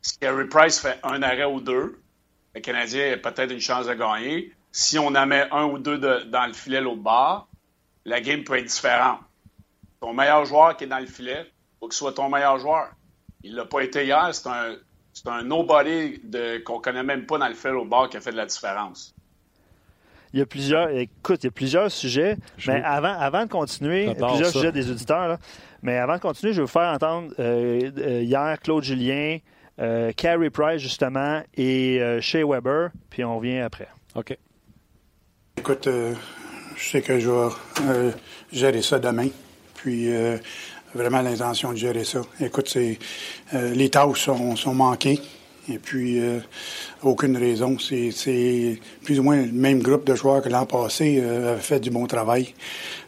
Si 0.00 0.18
Carey 0.18 0.48
Price 0.48 0.80
fait 0.80 0.98
un 1.04 1.22
arrêt 1.22 1.44
ou 1.44 1.60
deux, 1.60 2.02
le 2.56 2.60
Canadien 2.60 3.12
a 3.12 3.16
peut-être 3.16 3.52
une 3.52 3.60
chance 3.60 3.86
de 3.86 3.94
gagner. 3.94 4.52
Si 4.72 4.98
on 4.98 5.14
en 5.14 5.26
met 5.26 5.48
un 5.52 5.66
ou 5.66 5.78
deux 5.78 5.98
dans 5.98 6.46
le 6.46 6.52
filet 6.52 6.80
l'autre 6.80 7.02
bord, 7.02 7.46
la 8.04 8.20
game 8.20 8.42
peut 8.42 8.58
être 8.58 8.66
différente. 8.66 9.20
Ton 10.00 10.12
meilleur 10.12 10.44
joueur 10.44 10.76
qui 10.76 10.84
est 10.84 10.88
dans 10.88 10.98
le 10.98 11.06
filet, 11.06 11.46
il 11.46 11.78
faut 11.78 11.86
que 11.86 11.94
ce 11.94 12.00
soit 12.00 12.14
ton 12.14 12.28
meilleur 12.28 12.58
joueur. 12.58 12.88
Il 13.44 13.54
l'a 13.54 13.64
pas 13.64 13.80
été 13.80 14.06
hier, 14.06 14.34
c'est 14.34 14.48
un 14.48 14.74
c'est 15.12 15.28
un 15.28 15.42
nobody 15.42 16.20
qu'on 16.64 16.80
connaît 16.80 17.02
même 17.02 17.26
pas 17.26 17.38
dans 17.38 17.48
le 17.48 17.76
au 17.76 17.84
bord 17.84 18.08
qui 18.08 18.16
a 18.16 18.20
fait 18.20 18.32
de 18.32 18.36
la 18.36 18.46
différence. 18.46 19.14
Il 20.32 20.38
y 20.38 20.42
a 20.42 20.46
plusieurs, 20.46 20.88
écoute, 20.88 21.42
il 21.42 21.46
y 21.46 21.48
a 21.48 21.50
plusieurs 21.50 21.90
sujets, 21.90 22.38
mais 22.66 22.82
avant, 22.82 23.12
avant 23.18 23.44
de 23.44 23.50
continuer, 23.50 24.14
plusieurs 24.14 24.50
sujets 24.50 24.72
des 24.72 24.90
auditeurs, 24.90 25.36
mais 25.82 25.98
avant 25.98 26.14
de 26.14 26.20
continuer, 26.20 26.52
je 26.54 26.58
vais 26.58 26.62
vous 26.62 26.72
faire 26.72 26.90
entendre 26.90 27.34
euh, 27.38 27.90
euh, 27.98 28.22
hier 28.22 28.58
Claude 28.62 28.82
Julien, 28.82 29.38
euh, 29.78 30.12
Carey 30.12 30.48
Price 30.48 30.80
justement 30.80 31.42
et 31.54 32.00
Shea 32.20 32.46
Weber, 32.46 32.90
puis 33.10 33.24
on 33.24 33.36
revient 33.36 33.58
après. 33.58 33.88
OK. 34.14 34.36
Écoute, 35.58 35.86
je 35.86 36.82
sais 36.82 37.02
que 37.02 37.18
je 37.18 37.28
vais 37.28 38.14
gérer 38.50 38.80
ça 38.80 38.98
demain, 38.98 39.28
puis 39.74 40.08
vraiment 40.94 41.22
l'intention 41.22 41.72
de 41.72 41.76
gérer 41.76 42.04
ça. 42.04 42.20
Écoute, 42.40 42.68
c'est 42.68 42.98
euh, 43.54 43.72
les 43.74 43.90
tâches 43.90 44.24
sont, 44.24 44.56
sont 44.56 44.74
manquées. 44.74 45.20
Et 45.70 45.78
puis, 45.78 46.20
euh, 46.20 46.40
aucune 47.02 47.36
raison. 47.36 47.76
C'est 47.78 48.80
plus 49.04 49.20
ou 49.20 49.22
moins 49.22 49.36
le 49.36 49.52
même 49.52 49.80
groupe 49.80 50.04
de 50.04 50.14
joueurs 50.14 50.42
que 50.42 50.48
l'an 50.48 50.66
passé 50.66 51.20
euh, 51.22 51.52
avait 51.52 51.60
fait 51.60 51.78
du 51.78 51.90
bon 51.90 52.06
travail. 52.06 52.54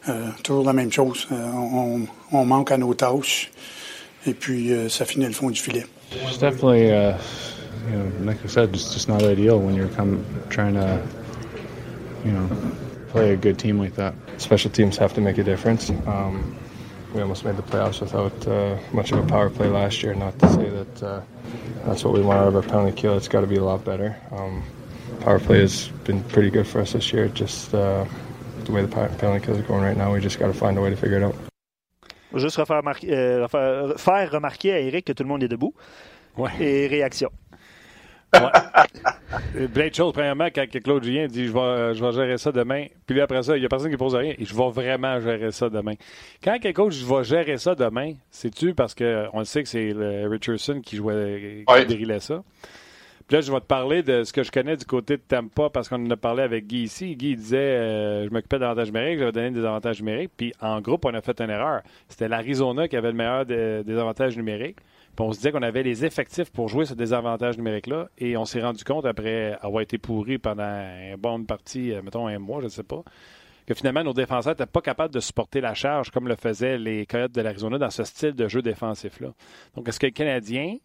Euh, 0.09 0.29
toujours 0.43 0.65
la 0.65 0.73
même 0.73 0.93
chose. 0.93 1.27
Euh, 1.33 1.51
on, 1.53 2.07
on, 2.31 2.45
manque 2.45 2.71
à 2.71 2.79
nos 2.79 2.95
tâches. 2.95 3.51
Et 4.27 4.35
puis, 4.35 4.73
euh, 4.73 4.89
ça 4.89 5.05
finit 5.05 5.27
le 5.27 5.33
fond 5.33 5.51
du 5.51 5.61
filet. 5.61 5.85
It's 6.13 6.39
definitely, 6.39 6.93
uh, 6.93 7.17
you 7.91 7.97
know, 7.97 8.25
like 8.25 8.39
I 8.45 8.49
said, 8.49 8.71
it's 8.73 8.93
just 8.93 9.09
not 9.09 9.23
ideal 9.23 9.59
when 9.59 9.75
you're 9.75 9.91
come, 9.97 10.25
trying 10.49 10.75
to, 10.75 11.01
you 12.25 12.31
know, 12.31 12.49
play 13.11 13.33
a 13.33 13.37
good 13.37 13.59
team 13.59 13.81
like 13.81 13.97
that. 13.97 14.15
Special 14.39 14.71
teams 14.71 14.97
have 14.97 15.13
to 15.15 15.21
make 15.21 15.39
a 15.39 15.45
difference. 15.45 15.91
Um, 16.07 16.55
we 17.15 17.23
almost 17.23 17.45
made 17.45 17.57
the 17.57 17.63
playoffs 17.63 18.01
without 18.01 18.47
uh, 18.49 18.77
much 18.93 19.13
of 19.13 19.19
a 19.19 19.27
power 19.27 19.49
play 19.49 19.69
last 19.69 20.03
year. 20.03 20.15
Not 20.15 20.39
to 20.41 20.53
say 20.53 20.69
that 20.69 21.03
uh, 21.03 21.21
that's 21.87 22.05
what 22.05 22.13
we 22.13 22.21
want 22.21 22.41
out 22.41 22.49
of 22.49 22.57
our 22.57 22.63
penalty 22.63 22.93
kill. 23.01 23.17
It's 23.17 23.29
got 23.29 23.43
to 23.43 23.47
be 23.47 23.57
a 23.57 23.65
lot 23.65 23.85
better. 23.85 24.17
Um, 24.33 24.65
power 25.21 25.39
play 25.39 25.61
has 25.61 25.89
been 26.05 26.23
pretty 26.25 26.51
good 26.51 26.67
for 26.67 26.81
us 26.81 26.93
this 26.93 27.13
year. 27.13 27.29
Just 27.29 27.73
uh, 27.73 28.05
the 28.65 28.73
way 28.73 28.83
the 28.83 28.89
penalty 28.89 29.47
kills 29.47 29.59
are 29.59 29.63
going 29.63 29.85
right 29.85 29.97
now, 29.97 30.13
we 30.13 30.21
just 30.21 30.39
got 30.39 30.49
to 30.49 30.55
find 30.55 30.77
a 30.77 30.81
way 30.81 30.91
to 30.91 30.97
figure 30.97 31.19
it 31.19 31.23
out. 31.23 31.37
Juste 32.37 32.57
refaire 32.57 32.83
euh, 33.05 33.43
refaire, 33.45 33.95
faire 33.97 34.31
remarquer 34.33 34.73
à 34.73 34.81
Eric 34.81 35.05
que 35.05 35.13
tout 35.13 35.23
le 35.23 35.29
monde 35.29 35.45
est 35.45 35.49
debout. 35.49 35.73
Ouais. 36.37 36.51
Et 36.59 36.89
réaction. 36.89 37.31
Ouais. 38.35 39.67
Blade 39.69 39.95
chose, 39.95 40.13
premièrement, 40.13 40.47
quand 40.47 40.67
Claude 40.83 41.05
Julien 41.05 41.27
dit 41.27 41.47
je 41.47 41.53
vais, 41.53 41.95
je 41.95 42.05
vais 42.05 42.13
gérer 42.13 42.39
ça 42.39 42.53
demain, 42.53 42.87
puis 43.07 43.21
après 43.21 43.43
ça, 43.43 43.57
il 43.57 43.61
n'y 43.61 43.67
a 43.67 43.69
personne 43.69 43.91
qui 43.91 43.97
pose 43.97 44.15
rien, 44.15 44.35
et 44.39 44.45
je 44.45 44.55
vais 44.55 44.71
vraiment 44.71 45.21
gérer 45.21 45.53
ça 45.53 45.69
demain. 45.69 45.95
Quand 46.43 46.59
quelqu'un 46.59 46.89
dit 46.89 46.99
je 47.01 47.07
vais 47.07 47.25
gérer 47.25 47.57
ça 47.59 47.75
demain, 47.75 48.15
c'est-tu 48.31 48.75
parce 48.75 48.95
qu'on 48.95 49.39
le 49.39 49.45
sait 49.45 49.63
que 49.63 49.69
c'est 49.69 49.93
Richardson 50.29 50.81
qui 50.85 50.97
jouait, 50.97 51.65
qui 51.67 51.73
ouais. 51.73 52.21
ça? 52.21 52.43
Puis 53.27 53.37
là, 53.37 53.41
je 53.41 53.51
vais 53.51 53.61
te 53.61 53.67
parler 53.67 54.03
de 54.03 54.23
ce 54.23 54.33
que 54.33 54.43
je 54.43 54.53
connais 54.53 54.77
du 54.77 54.85
côté 54.85 55.17
de 55.17 55.23
Tampa 55.27 55.71
parce 55.71 55.89
qu'on 55.89 56.05
en 56.05 56.11
a 56.11 56.17
parlé 56.17 56.43
avec 56.43 56.67
Guy 56.67 56.83
ici. 56.83 57.17
Guy 57.17 57.37
disait 57.37 57.57
euh, 57.57 58.25
je 58.27 58.31
m'occupais 58.31 58.59
d'avantages 58.59 58.89
numériques, 58.89 59.19
j'avais 59.19 59.33
donné 59.33 59.51
des 59.51 59.65
avantages 59.65 60.01
numériques. 60.01 60.33
Puis 60.37 60.53
en 60.61 60.81
groupe, 60.81 61.05
on 61.07 61.15
a 61.15 61.23
fait 61.23 61.41
une 61.41 61.51
erreur. 61.51 61.83
C'était 62.09 62.29
l'Arizona 62.29 62.87
qui 62.87 62.97
avait 62.97 63.11
le 63.11 63.17
meilleur 63.17 63.47
des 63.47 63.99
avantages 63.99 64.37
numériques. 64.37 64.79
Puis 65.17 65.25
on 65.25 65.33
se 65.33 65.39
disait 65.39 65.53
qu'on 65.53 65.63
avait 65.63 65.85
les 65.85 66.05
effectifs 66.05 66.51
pour 66.51 66.69
jouer 66.69 66.87
ce 66.87 66.95
désavantage 66.95 67.57
numérique-là. 67.57 68.09
Et 68.19 68.37
on 68.37 68.45
s'est 68.45 68.61
rendu 68.61 68.83
compte, 68.83 69.07
après 69.07 69.57
avoir 69.61 69.83
été 69.83 69.97
pourri 69.97 70.39
pendant 70.39 70.65
une 70.65 71.17
bonne 71.17 71.47
partie, 71.47 71.93
euh, 71.93 72.03
mettons 72.03 72.27
un 72.27 72.39
mois, 72.39 72.61
je 72.61 72.65
ne 72.65 72.71
sais 72.71 72.83
pas, 72.83 73.03
que 73.67 73.75
finalement, 73.75 74.03
nos 74.03 74.13
défenseurs 74.13 74.53
n'étaient 74.53 74.67
pas 74.67 74.81
capables 74.81 75.15
de 75.15 75.21
supporter 75.21 75.61
la 75.61 75.75
charge 75.75 76.11
comme 76.11 76.27
le 76.27 76.35
faisaient 76.35 76.79
les 76.79 77.07
Coyotes 77.07 77.33
de 77.33 77.41
l'Arizona 77.41 77.79
dans 77.79 77.91
ce 77.91 78.03
style 78.05 78.33
de 78.33 78.49
jeu 78.49 78.61
défensif-là. 78.61 79.29
Donc, 79.77 79.89
est-ce 79.89 80.01
que 80.01 80.07
les 80.07 80.13
Canadiens 80.13 80.77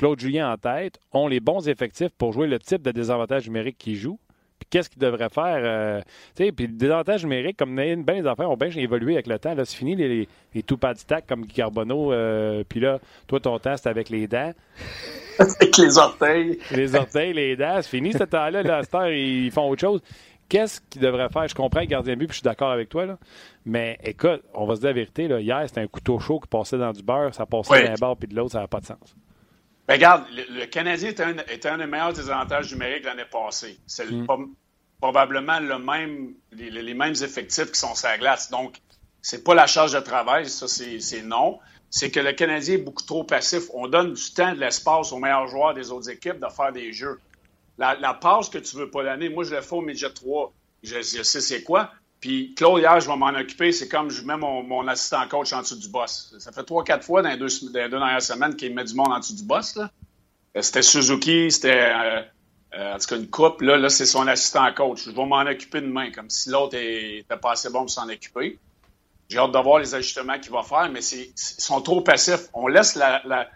Claude 0.00 0.18
Julien 0.18 0.50
en 0.50 0.56
tête, 0.56 0.98
ont 1.12 1.28
les 1.28 1.40
bons 1.40 1.68
effectifs 1.68 2.08
pour 2.16 2.32
jouer 2.32 2.46
le 2.46 2.58
type 2.58 2.80
de 2.80 2.90
désavantage 2.90 3.46
numérique 3.46 3.76
qu'ils 3.76 3.96
jouent. 3.96 4.18
Puis 4.58 4.66
qu'est-ce 4.70 4.88
qu'ils 4.88 5.02
devraient 5.02 5.28
faire? 5.28 5.60
Euh, 5.62 6.00
puis 6.34 6.66
le 6.66 6.68
désavantage 6.68 7.22
numérique, 7.24 7.58
comme 7.58 7.76
bien 7.76 7.96
les 7.96 8.26
affaires 8.26 8.50
ont 8.50 8.56
bien 8.56 8.70
évolué 8.70 9.12
avec 9.12 9.26
le 9.26 9.38
temps. 9.38 9.54
Là, 9.54 9.66
c'est 9.66 9.76
fini 9.76 9.94
les, 9.94 10.26
les, 10.54 10.62
tout 10.62 10.78
pas 10.78 10.94
tac 10.94 11.26
comme 11.26 11.42
Guy 11.42 11.52
Carbonneau. 11.52 12.14
Euh, 12.14 12.64
puis 12.66 12.80
là, 12.80 12.98
toi, 13.26 13.40
ton 13.40 13.58
temps, 13.58 13.76
c'est 13.76 13.90
avec 13.90 14.08
les 14.08 14.26
dents. 14.26 14.54
avec 15.38 15.76
les 15.76 15.98
orteils. 15.98 16.58
Les 16.70 16.94
orteils, 16.94 17.34
les 17.34 17.54
dents. 17.54 17.82
C'est 17.82 17.90
fini 17.90 18.14
ce 18.14 18.24
temps-là. 18.24 18.62
Là, 18.62 18.80
à 18.90 19.10
ils 19.10 19.50
font 19.50 19.68
autre 19.68 19.82
chose. 19.82 20.00
Qu'est-ce 20.48 20.80
qu'ils 20.88 21.02
devraient 21.02 21.28
faire? 21.28 21.46
Je 21.46 21.54
comprends 21.54 21.80
le 21.80 21.86
gardien 21.86 22.14
de 22.14 22.20
but, 22.20 22.26
puis 22.26 22.36
je 22.36 22.38
suis 22.38 22.44
d'accord 22.44 22.70
avec 22.70 22.88
toi. 22.88 23.04
Là. 23.04 23.18
Mais 23.66 23.98
écoute, 24.02 24.42
on 24.54 24.64
va 24.64 24.76
se 24.76 24.80
dire 24.80 24.88
la 24.88 24.94
vérité. 24.94 25.28
Là. 25.28 25.40
Hier, 25.40 25.62
c'était 25.66 25.82
un 25.82 25.88
couteau 25.88 26.18
chaud 26.18 26.40
qui 26.40 26.48
passait 26.48 26.78
dans 26.78 26.92
du 26.92 27.02
beurre. 27.02 27.34
Ça 27.34 27.44
passait 27.44 27.86
d'un 27.86 27.96
bord 28.00 28.16
puis 28.16 28.28
de 28.28 28.34
l'autre. 28.34 28.52
Ça 28.52 28.60
n'a 28.60 28.66
pas 28.66 28.80
de 28.80 28.86
sens. 28.86 29.14
Ben, 29.86 29.94
regarde, 29.94 30.26
le, 30.30 30.66
Canadien 30.66 31.10
était 31.10 31.68
un, 31.68 31.78
des 31.78 31.86
meilleurs 31.86 32.12
désavantages 32.12 32.72
numériques 32.72 33.04
l'année 33.04 33.24
passée. 33.30 33.78
C'est 33.86 34.10
hmm. 34.10 34.26
probablement 35.00 35.58
le 35.60 35.78
même, 35.78 36.34
les, 36.52 36.94
mêmes 36.94 37.14
effectifs 37.22 37.72
qui 37.72 37.78
sont 37.78 37.94
sur 37.94 38.08
la 38.08 38.18
glace. 38.18 38.50
Donc, 38.50 38.80
c'est 39.22 39.44
pas 39.44 39.54
la 39.54 39.66
charge 39.66 39.92
de 39.92 40.00
travail, 40.00 40.48
ça, 40.48 40.68
c'est 40.68 41.22
non. 41.22 41.58
C'est 41.90 42.10
que 42.10 42.20
le 42.20 42.32
Canadien 42.32 42.74
est 42.74 42.78
beaucoup 42.78 43.02
trop 43.02 43.24
passif. 43.24 43.64
On 43.74 43.88
donne 43.88 44.14
du 44.14 44.32
temps, 44.32 44.54
de 44.54 44.60
l'espace 44.60 45.12
aux 45.12 45.18
meilleurs 45.18 45.48
joueurs 45.48 45.74
des 45.74 45.90
autres 45.90 46.08
équipes 46.08 46.38
de 46.38 46.48
faire 46.48 46.72
des 46.72 46.92
jeux. 46.92 47.18
La, 47.76 48.14
passe 48.14 48.48
que 48.48 48.58
tu 48.58 48.76
veux 48.76 48.90
pas 48.90 49.02
donner, 49.02 49.28
moi, 49.28 49.42
je 49.42 49.54
le 49.54 49.60
fais 49.60 49.74
au 49.74 49.80
midget 49.80 50.12
3. 50.12 50.52
Je, 50.82 50.96
je 50.96 51.22
sais 51.22 51.40
c'est 51.40 51.62
quoi. 51.62 51.90
Puis 52.20 52.54
Claude, 52.54 52.80
hier, 52.80 53.00
je 53.00 53.08
vais 53.08 53.16
m'en 53.16 53.28
occuper. 53.28 53.72
C'est 53.72 53.88
comme 53.88 54.10
je 54.10 54.22
mets 54.22 54.36
mon, 54.36 54.86
assistant 54.88 55.26
coach 55.26 55.52
en 55.52 55.62
dessous 55.62 55.76
du 55.76 55.88
boss. 55.88 56.34
Ça 56.38 56.52
fait 56.52 56.64
trois, 56.64 56.84
quatre 56.84 57.04
fois 57.04 57.22
dans 57.22 57.30
les 57.30 57.38
deux, 57.38 57.48
dernières 57.72 58.22
semaines 58.22 58.54
qu'il 58.56 58.74
met 58.74 58.84
du 58.84 58.94
monde 58.94 59.12
en 59.12 59.18
dessous 59.18 59.34
du 59.34 59.42
boss. 59.42 59.78
Euh, 59.78 60.62
c'était 60.62 60.82
Suzuki, 60.82 61.50
c'était 61.50 61.90
euh, 61.90 62.22
euh, 62.74 62.94
en 62.94 62.98
tout 62.98 63.06
cas 63.06 63.16
une 63.16 63.30
coupe. 63.30 63.62
Là, 63.62 63.78
là 63.78 63.88
c'est 63.88 64.06
son 64.06 64.26
assistant 64.26 64.70
coach. 64.74 65.04
Je 65.04 65.10
vais 65.10 65.26
m'en 65.26 65.40
occuper 65.40 65.80
demain, 65.80 66.10
comme 66.10 66.28
si 66.28 66.50
l'autre 66.50 66.76
était 66.76 67.36
pas 67.36 67.52
assez 67.52 67.70
bon 67.70 67.80
pour 67.80 67.90
s'en 67.90 68.08
occuper. 68.08 68.58
J'ai 69.30 69.38
hâte 69.38 69.52
de 69.52 69.58
voir 69.58 69.78
les 69.78 69.94
ajustements 69.94 70.38
qu'il 70.38 70.52
va 70.52 70.62
faire, 70.62 70.90
mais 70.90 71.00
ils 71.00 71.32
sont 71.36 71.80
trop 71.80 72.00
passifs. 72.00 72.48
On 72.52 72.66
laisse 72.66 72.96
la, 72.96 73.48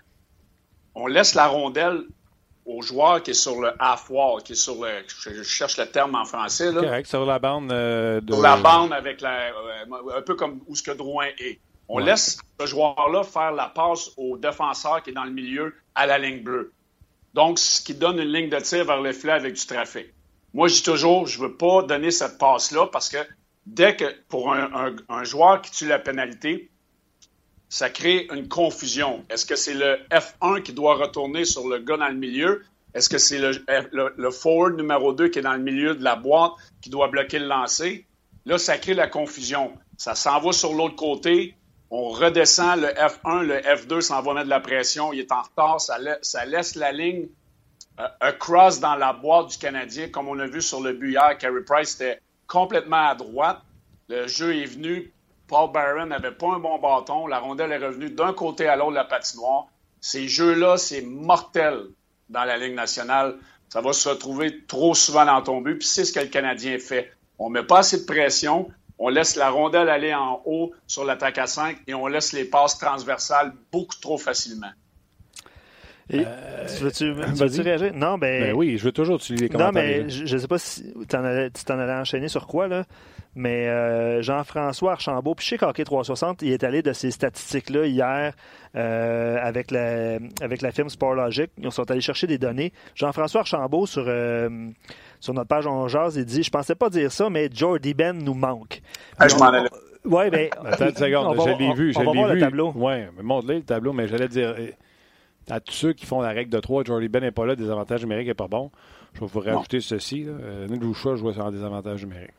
on 0.94 1.06
laisse 1.06 1.34
la 1.34 1.48
rondelle 1.48 2.04
au 2.66 2.82
joueur 2.82 3.22
qui 3.22 3.32
est 3.32 3.34
sur 3.34 3.60
le 3.60 3.72
half-wall, 3.78 4.42
qui 4.42 4.52
est 4.52 4.56
sur 4.56 4.82
le. 4.82 4.90
Je, 5.08 5.42
cherche 5.42 5.76
le 5.76 5.86
terme 5.86 6.14
en 6.14 6.24
français. 6.24 6.72
Là. 6.72 6.80
Correct, 6.80 7.06
sur 7.06 7.24
la 7.24 7.38
bande 7.38 7.70
euh, 7.72 8.20
de. 8.20 8.32
Sur 8.32 8.42
la 8.42 8.56
bande 8.56 8.92
avec 8.92 9.20
la. 9.20 9.48
Euh, 9.48 10.16
un 10.16 10.22
peu 10.22 10.34
comme 10.34 10.60
où 10.66 10.74
ce 10.74 10.82
que 10.82 10.92
Drouin 10.92 11.26
est. 11.38 11.60
On 11.86 11.98
laisse 11.98 12.38
ce 12.58 12.66
joueur-là 12.66 13.24
faire 13.24 13.52
la 13.52 13.68
passe 13.68 14.10
au 14.16 14.38
défenseur 14.38 15.02
qui 15.02 15.10
est 15.10 15.12
dans 15.12 15.24
le 15.24 15.30
milieu 15.30 15.74
à 15.94 16.06
la 16.06 16.16
ligne 16.16 16.42
bleue. 16.42 16.72
Donc, 17.34 17.58
ce 17.58 17.82
qui 17.82 17.94
donne 17.94 18.18
une 18.18 18.32
ligne 18.32 18.48
de 18.48 18.58
tir 18.58 18.86
vers 18.86 19.02
le 19.02 19.12
filet 19.12 19.34
avec 19.34 19.52
du 19.52 19.66
trafic. 19.66 20.06
Moi, 20.54 20.68
je 20.68 20.76
dis 20.76 20.82
toujours, 20.82 21.26
je 21.26 21.38
ne 21.38 21.44
veux 21.44 21.56
pas 21.56 21.82
donner 21.82 22.10
cette 22.10 22.38
passe-là 22.38 22.86
parce 22.86 23.10
que 23.10 23.18
dès 23.66 23.96
que, 23.96 24.06
pour 24.28 24.54
un, 24.54 24.96
un 25.10 25.24
joueur 25.24 25.60
qui 25.60 25.72
tue 25.72 25.86
la 25.86 25.98
pénalité, 25.98 26.70
ça 27.74 27.90
crée 27.90 28.28
une 28.32 28.46
confusion. 28.46 29.24
Est-ce 29.28 29.44
que 29.44 29.56
c'est 29.56 29.74
le 29.74 29.98
F1 30.12 30.62
qui 30.62 30.72
doit 30.72 30.94
retourner 30.94 31.44
sur 31.44 31.66
le 31.66 31.80
gars 31.80 31.96
dans 31.96 32.06
le 32.06 32.14
milieu? 32.14 32.62
Est-ce 32.94 33.08
que 33.08 33.18
c'est 33.18 33.40
le, 33.40 34.30
forward 34.30 34.76
numéro 34.76 35.12
2 35.12 35.26
qui 35.26 35.40
est 35.40 35.42
dans 35.42 35.54
le 35.54 35.58
milieu 35.58 35.96
de 35.96 36.04
la 36.04 36.14
boîte 36.14 36.52
qui 36.80 36.88
doit 36.88 37.08
bloquer 37.08 37.40
le 37.40 37.46
lancer? 37.46 38.06
Là, 38.46 38.58
ça 38.58 38.78
crée 38.78 38.94
la 38.94 39.08
confusion. 39.08 39.72
Ça 39.96 40.14
s'en 40.14 40.38
va 40.38 40.52
sur 40.52 40.72
l'autre 40.72 40.94
côté. 40.94 41.56
On 41.90 42.10
redescend 42.10 42.80
le 42.80 42.90
F1, 42.90 43.42
le 43.42 43.56
F2 43.56 44.02
s'en 44.02 44.22
va 44.22 44.34
mettre 44.34 44.44
de 44.44 44.50
la 44.50 44.60
pression. 44.60 45.12
Il 45.12 45.18
est 45.18 45.32
en 45.32 45.42
retard. 45.42 45.80
Ça, 45.80 46.44
laisse 46.46 46.76
la 46.76 46.92
ligne 46.92 47.26
euh, 47.98 48.06
across 48.20 48.78
dans 48.78 48.94
la 48.94 49.12
boîte 49.12 49.48
du 49.48 49.58
Canadien, 49.58 50.10
comme 50.10 50.28
on 50.28 50.38
a 50.38 50.46
vu 50.46 50.62
sur 50.62 50.80
le 50.80 50.92
but 50.92 51.10
hier. 51.10 51.36
Price 51.66 51.96
était 51.96 52.20
complètement 52.46 53.08
à 53.08 53.16
droite. 53.16 53.62
Le 54.08 54.28
jeu 54.28 54.54
est 54.54 54.66
venu 54.66 55.12
Paul 55.46 55.72
Barron 55.72 56.06
n'avait 56.06 56.32
pas 56.32 56.54
un 56.54 56.58
bon 56.58 56.78
bâton. 56.78 57.26
La 57.26 57.38
rondelle 57.38 57.72
est 57.72 57.84
revenue 57.84 58.10
d'un 58.10 58.32
côté 58.32 58.66
à 58.66 58.76
l'autre 58.76 58.90
de 58.90 58.96
la 58.96 59.04
patinoire. 59.04 59.66
Ces 60.00 60.28
jeux-là, 60.28 60.76
c'est 60.76 61.02
mortel 61.02 61.86
dans 62.28 62.44
la 62.44 62.56
Ligue 62.56 62.74
nationale. 62.74 63.36
Ça 63.68 63.80
va 63.80 63.92
se 63.92 64.08
retrouver 64.08 64.64
trop 64.66 64.94
souvent 64.94 65.24
dans 65.24 65.42
ton 65.42 65.60
but. 65.60 65.78
Puis 65.78 65.88
c'est 65.88 66.04
ce 66.04 66.12
que 66.12 66.20
le 66.20 66.26
Canadien 66.26 66.78
fait. 66.78 67.12
On 67.38 67.48
ne 67.48 67.54
met 67.54 67.66
pas 67.66 67.78
assez 67.78 68.00
de 68.00 68.04
pression. 68.04 68.70
On 68.98 69.08
laisse 69.08 69.36
la 69.36 69.50
rondelle 69.50 69.88
aller 69.88 70.14
en 70.14 70.40
haut 70.44 70.72
sur 70.86 71.04
l'attaque 71.04 71.38
à 71.38 71.46
5 71.46 71.78
et 71.86 71.94
on 71.94 72.06
laisse 72.06 72.32
les 72.32 72.44
passes 72.44 72.78
transversales 72.78 73.52
beaucoup 73.72 73.96
trop 74.00 74.18
facilement. 74.18 74.70
Et, 76.10 76.18
veux-tu, 76.80 77.60
réagir? 77.62 77.92
Non, 77.94 78.18
ben, 78.18 78.42
ben, 78.42 78.52
oui, 78.54 78.76
je 78.78 78.84
veux 78.84 78.92
toujours 78.92 79.16
utiliser 79.16 79.44
les 79.44 79.48
commentaires. 79.48 79.72
Non, 79.72 80.04
mais 80.04 80.10
je 80.10 80.34
ne 80.34 80.38
sais 80.38 80.48
pas 80.48 80.58
si 80.58 80.82
tu 80.82 81.06
t'en 81.06 81.78
allais 81.78 81.92
enchaîner 81.94 82.28
sur 82.28 82.46
quoi, 82.46 82.68
là. 82.68 82.84
Mais 83.36 83.68
euh, 83.68 84.22
Jean-François 84.22 84.92
Archambault, 84.92 85.34
puis 85.34 85.44
chez 85.44 85.58
Hockey 85.60 85.82
360, 85.82 86.42
il 86.42 86.52
est 86.52 86.62
allé 86.62 86.82
de 86.82 86.92
ces 86.92 87.10
statistiques-là 87.10 87.86
hier 87.86 88.32
euh, 88.76 89.38
avec, 89.42 89.72
la, 89.72 90.18
avec 90.40 90.62
la 90.62 90.70
firme 90.70 90.88
Sportlogic. 90.88 91.50
Ils 91.58 91.72
sont 91.72 91.90
allés 91.90 92.00
chercher 92.00 92.28
des 92.28 92.38
données. 92.38 92.72
Jean-François 92.94 93.40
Archambault, 93.40 93.86
sur, 93.86 94.04
euh, 94.06 94.48
sur 95.18 95.34
notre 95.34 95.48
page 95.48 95.66
On 95.66 95.88
Jazz, 95.88 96.14
il 96.16 96.24
dit 96.24 96.44
Je 96.44 96.50
pensais 96.50 96.76
pas 96.76 96.90
dire 96.90 97.10
ça, 97.10 97.28
mais 97.28 97.48
Jordy 97.52 97.94
Ben 97.94 98.16
nous 98.16 98.34
manque. 98.34 98.82
Ah, 99.18 99.26
je 99.26 99.34
m'en 99.34 99.46
allais. 99.46 99.68
Oui, 100.04 100.30
bien. 100.30 100.48
Attends 100.64 100.90
une 100.90 100.96
seconde, 100.96 101.36
je 101.40 101.58
l'ai 101.58 101.74
vu. 101.74 101.92
Je 101.92 101.98
l'ai 101.98 102.12
vu. 102.12 102.34
le 102.34 102.40
tableau. 102.40 102.72
Oui, 102.76 102.92
montre-le 103.20 103.54
le 103.54 103.62
tableau, 103.62 103.92
mais 103.92 104.06
j'allais 104.06 104.28
dire 104.28 104.54
à 105.50 105.60
tous 105.60 105.74
ceux 105.74 105.92
qui 105.92 106.06
font 106.06 106.20
la 106.20 106.30
règle 106.30 106.50
de 106.50 106.60
3, 106.60 106.84
Jordy 106.84 107.08
Ben 107.08 107.20
n'est 107.20 107.30
pas 107.30 107.46
là, 107.46 107.56
des 107.56 107.70
avantages 107.70 108.02
numériques 108.02 108.28
n'est 108.28 108.34
pas 108.34 108.48
bon. 108.48 108.70
Je 109.14 109.20
vais 109.20 109.26
vous 109.26 109.40
rajouter 109.40 109.80
ceci. 109.80 110.24
Là. 110.24 110.32
Euh, 110.32 110.66
Nick 110.68 110.82
Loucha 110.82 111.16
jouait 111.16 111.32
sur 111.32 111.50
des 111.50 111.62
avantages 111.62 112.02
numériques. 112.04 112.34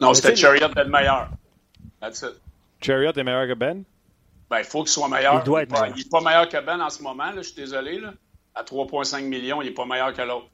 Non, 0.00 0.14
c'était 0.14 0.36
Chariot 0.36 0.68
le 0.74 0.84
meilleur. 0.88 1.30
That's 2.00 2.22
it. 2.22 2.40
Chariot 2.80 3.12
est 3.12 3.24
meilleur 3.24 3.46
que 3.46 3.54
Ben? 3.54 3.84
Ben, 4.48 4.58
il 4.58 4.64
faut 4.64 4.82
qu'il 4.82 4.90
soit 4.90 5.08
meilleur. 5.08 5.40
Il 5.40 5.44
doit 5.44 5.62
être 5.62 5.70
meilleur. 5.70 5.96
Il 5.96 6.02
n'est 6.02 6.08
pas 6.10 6.20
meilleur 6.20 6.48
que 6.48 6.60
Ben 6.64 6.80
en 6.80 6.90
ce 6.90 7.02
moment, 7.02 7.30
là, 7.30 7.36
je 7.36 7.42
suis 7.42 7.54
désolé. 7.54 8.00
Là. 8.00 8.12
À 8.54 8.62
3,5 8.62 9.22
millions, 9.22 9.62
il 9.62 9.68
n'est 9.68 9.74
pas 9.74 9.86
meilleur 9.86 10.12
que 10.12 10.22
l'autre. 10.22 10.46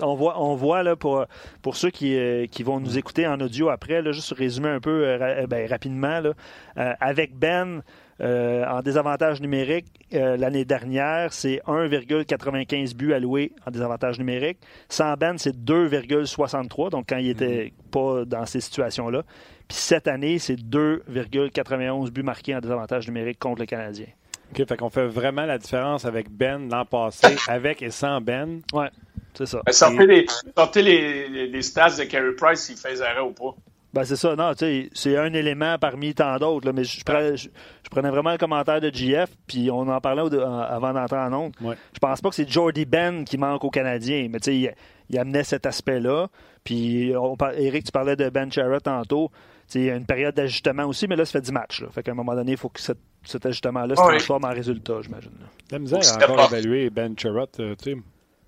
On 0.00 0.14
voit, 0.14 0.40
on 0.40 0.54
voit 0.54 0.82
là, 0.82 0.94
pour, 0.94 1.24
pour 1.62 1.76
ceux 1.76 1.90
qui, 1.90 2.18
euh, 2.18 2.46
qui 2.46 2.62
vont 2.62 2.80
nous 2.80 2.98
écouter 2.98 3.26
en 3.26 3.40
audio 3.40 3.70
après, 3.70 4.02
là, 4.02 4.12
juste 4.12 4.32
résumer 4.34 4.68
un 4.68 4.80
peu 4.80 5.06
euh, 5.06 5.46
ben, 5.46 5.68
rapidement. 5.68 6.20
Là, 6.20 6.32
euh, 6.76 6.92
avec 7.00 7.34
Ben, 7.34 7.82
euh, 8.20 8.64
en 8.64 8.80
désavantage 8.80 9.40
numérique, 9.40 9.86
euh, 10.14 10.36
l'année 10.36 10.64
dernière, 10.64 11.32
c'est 11.32 11.60
1,95 11.66 12.94
buts 12.94 13.12
alloués 13.12 13.52
en 13.66 13.70
désavantage 13.70 14.18
numérique. 14.18 14.58
Sans 14.88 15.14
Ben, 15.14 15.36
c'est 15.36 15.54
2,63, 15.56 16.90
donc 16.90 17.06
quand 17.08 17.18
il 17.18 17.28
n'était 17.28 17.64
mhm. 17.64 17.90
pas 17.90 18.24
dans 18.24 18.46
ces 18.46 18.60
situations-là. 18.60 19.22
Puis 19.68 19.76
cette 19.76 20.08
année, 20.08 20.38
c'est 20.38 20.56
2,91 20.56 22.10
buts 22.10 22.22
marqués 22.22 22.54
en 22.54 22.60
désavantage 22.60 23.06
numérique 23.08 23.38
contre 23.38 23.60
le 23.60 23.66
Canadien. 23.66 24.06
OK, 24.52 24.66
fait 24.66 24.76
qu'on 24.76 24.90
fait 24.90 25.06
vraiment 25.06 25.44
la 25.44 25.58
différence 25.58 26.04
avec 26.04 26.30
Ben 26.30 26.68
l'an 26.70 26.84
passé, 26.84 27.26
avec 27.48 27.82
et 27.82 27.90
sans 27.90 28.20
Ben. 28.20 28.62
Ouais, 28.72 28.90
c'est 29.34 29.46
ça. 29.46 29.60
Sortez, 29.70 30.06
les, 30.06 30.26
sortez 30.56 30.82
les, 30.82 31.48
les, 31.48 31.62
stats 31.62 31.96
de 31.98 32.04
Carey 32.04 32.32
Price 32.36 32.60
s'il 32.60 32.76
fait 32.76 33.00
arrêt 33.02 33.20
ou 33.20 33.32
pas. 33.32 33.54
Ben, 33.96 34.04
c'est 34.04 34.16
ça, 34.16 34.36
non, 34.36 34.52
tu 34.52 34.58
sais, 34.58 34.90
c'est 34.92 35.16
un 35.16 35.32
élément 35.32 35.78
parmi 35.78 36.12
tant 36.12 36.36
d'autres, 36.36 36.70
mais 36.70 36.84
je, 36.84 37.02
prenais, 37.02 38.10
vraiment 38.10 38.32
le 38.32 38.36
commentaire 38.36 38.78
de 38.78 38.90
GF, 38.92 39.30
puis 39.46 39.70
on 39.70 39.88
en 39.88 40.02
parlait 40.02 40.20
avant 40.38 40.92
d'entrer 40.92 41.16
en 41.16 41.32
ondes. 41.32 41.54
Ouais. 41.62 41.76
Je 41.94 41.98
pense 41.98 42.20
pas 42.20 42.28
que 42.28 42.34
c'est 42.34 42.46
Jordy 42.46 42.84
Ben 42.84 43.24
qui 43.24 43.38
manque 43.38 43.64
aux 43.64 43.70
Canadiens, 43.70 44.28
mais 44.30 44.38
tu 44.38 44.50
sais, 44.50 44.74
il, 45.08 45.18
amenait 45.18 45.44
cet 45.44 45.64
aspect-là. 45.64 46.28
Puis, 46.62 47.14
Eric, 47.56 47.84
tu 47.84 47.90
parlais 47.90 48.16
de 48.16 48.28
Ben 48.28 48.52
Chara 48.52 48.80
tantôt. 48.80 49.30
Il 49.74 49.84
y 49.84 49.90
a 49.90 49.96
une 49.96 50.04
période 50.04 50.34
d'ajustement 50.34 50.84
aussi, 50.84 51.06
mais 51.08 51.16
là, 51.16 51.24
ça 51.24 51.32
fait 51.32 51.40
10 51.40 51.52
matchs. 51.52 51.80
Là. 51.80 51.88
Fait 51.90 52.02
qu'à 52.02 52.10
un 52.10 52.14
moment 52.14 52.34
donné, 52.34 52.52
il 52.52 52.58
faut 52.58 52.68
que 52.68 52.82
cet 52.82 53.46
ajustement-là 53.46 53.96
se 53.96 54.02
transforme 54.02 54.44
en 54.44 54.52
résultat, 54.52 55.00
j'imagine. 55.00 55.32
La 55.70 55.78
misère 55.78 56.00
à 56.00 56.30
encore 56.30 56.52
évaluer 56.52 56.90
Ben 56.90 57.18
Chirot. 57.18 57.46
Euh, 57.60 57.74
tu 57.82 57.92
sais, 57.92 57.96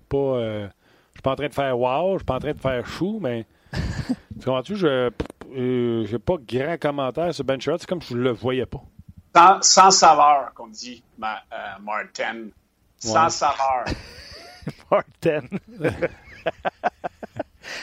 pas. 0.09 0.17
Euh, 0.17 0.67
je 1.13 1.17
suis 1.17 1.21
pas 1.23 1.31
en 1.31 1.35
train 1.35 1.47
de 1.47 1.53
faire 1.55 1.79
wow, 1.79 2.13
je 2.13 2.17
suis 2.19 2.25
pas 2.25 2.35
en 2.35 2.39
train 2.39 2.53
de 2.53 2.61
faire 2.61 2.85
chou, 2.85 3.17
mais. 3.19 3.47
tu 3.73 4.45
comprends-tu? 4.45 4.75
Je 4.75 5.09
euh, 5.55 6.05
j'ai 6.05 6.19
pas 6.19 6.35
grand 6.37 6.77
commentaire 6.79 7.33
sur 7.33 7.43
Ben 7.43 7.59
Sherrod. 7.59 7.79
C'est 7.79 7.87
comme 7.87 8.01
je 8.01 8.15
le 8.15 8.31
voyais 8.31 8.65
pas. 8.65 8.81
Sans, 9.35 9.61
sans 9.61 9.91
saveur, 9.91 10.53
qu'on 10.53 10.67
dit, 10.67 11.03
ma, 11.17 11.35
euh, 11.53 11.79
Martin. 11.81 12.47
Sans 12.97 13.29
saveur. 13.29 13.85
Martin. 14.91 15.41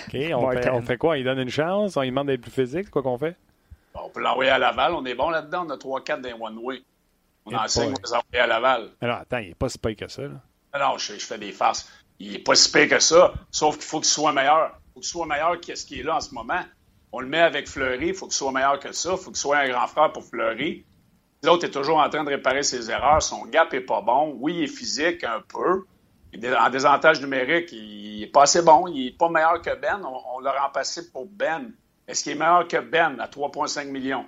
OK, 0.09 0.15
on 0.35 0.51
fait, 0.51 0.71
on 0.71 0.83
fait, 0.83 0.97
quoi? 0.97 1.19
Il 1.19 1.25
donne 1.25 1.39
une 1.39 1.51
chance? 1.51 1.97
On 1.97 2.03
lui 2.03 2.09
demande 2.09 2.27
d'être 2.29 2.41
plus 2.41 2.51
physique? 2.51 2.91
Quoi 2.91 3.03
qu'on 3.03 3.19
fait? 3.19 3.37
on 3.95 4.11
peut 4.11 4.21
l'envoyer 4.21 4.51
à 4.51 4.59
Laval. 4.59 4.95
On 4.95 5.05
est 5.05 5.15
bon 5.15 5.31
là-dedans. 5.31 5.67
On 5.67 5.71
a 5.71 5.77
3-4 5.77 6.21
des 6.21 6.33
one-way. 6.33 6.83
On 7.47 7.55
enseigne, 7.55 7.95
on 7.97 8.03
les 8.03 8.13
envoyer 8.13 8.41
à 8.41 8.47
Laval. 8.47 8.91
Alors, 9.01 9.19
attends, 9.19 9.39
il 9.39 9.49
n'est 9.49 9.55
pas 9.55 9.69
si 9.69 9.79
pire 9.79 9.97
que 9.97 10.09
ça. 10.09 10.23
Là. 10.23 10.41
Non, 10.79 10.99
je, 10.99 11.15
je, 11.15 11.25
fais 11.25 11.39
des 11.39 11.53
farces. 11.53 11.89
Il 12.19 12.33
n'est 12.33 12.39
pas 12.39 12.55
si 12.55 12.71
pire 12.71 12.89
que 12.89 12.99
ça, 12.99 13.33
sauf 13.51 13.77
qu'il 13.77 13.85
faut 13.85 13.99
qu'il 13.99 14.09
soit 14.09 14.33
meilleur. 14.33 14.73
Il 14.75 14.95
faut 14.95 15.01
qu'il 15.01 15.09
soit 15.09 15.27
meilleur 15.27 15.61
que 15.61 15.75
ce 15.75 15.87
qui 15.87 16.01
est 16.01 16.03
là 16.03 16.17
en 16.17 16.21
ce 16.21 16.35
moment. 16.35 16.61
On 17.19 17.21
le 17.21 17.29
met 17.29 17.41
avec 17.41 17.67
Fleury, 17.67 18.09
il 18.09 18.15
faut 18.15 18.27
qu'il 18.27 18.35
soit 18.35 18.53
meilleur 18.53 18.79
que 18.79 18.93
ça, 18.93 19.13
il 19.13 19.17
faut 19.17 19.31
qu'il 19.31 19.39
soit 19.39 19.57
un 19.57 19.69
grand 19.71 19.87
frère 19.87 20.13
pour 20.13 20.23
Fleury. 20.23 20.85
L'autre 21.43 21.65
est 21.65 21.71
toujours 21.71 21.97
en 21.97 22.11
train 22.11 22.23
de 22.23 22.29
réparer 22.29 22.63
ses 22.63 22.91
erreurs, 22.91 23.23
son 23.23 23.47
gap 23.47 23.73
est 23.73 23.81
pas 23.81 24.03
bon. 24.03 24.37
Oui, 24.39 24.57
il 24.59 24.65
est 24.65 24.67
physique 24.67 25.25
un 25.25 25.41
peu. 25.49 25.87
En 26.59 26.69
désavantage 26.69 27.23
numérique, 27.23 27.73
il 27.73 28.25
est 28.25 28.31
pas 28.31 28.43
assez 28.43 28.61
bon, 28.61 28.87
il 28.89 29.07
est 29.07 29.17
pas 29.17 29.31
meilleur 29.31 29.63
que 29.63 29.75
Ben. 29.81 30.03
On, 30.05 30.41
l'a 30.41 30.61
remplacé 30.61 31.11
pour 31.11 31.25
Ben. 31.25 31.73
Est-ce 32.07 32.23
qu'il 32.23 32.33
est 32.33 32.39
meilleur 32.39 32.69
que 32.69 32.77
Ben 32.77 33.19
à 33.19 33.29
3,5 33.29 33.87
millions? 33.87 34.27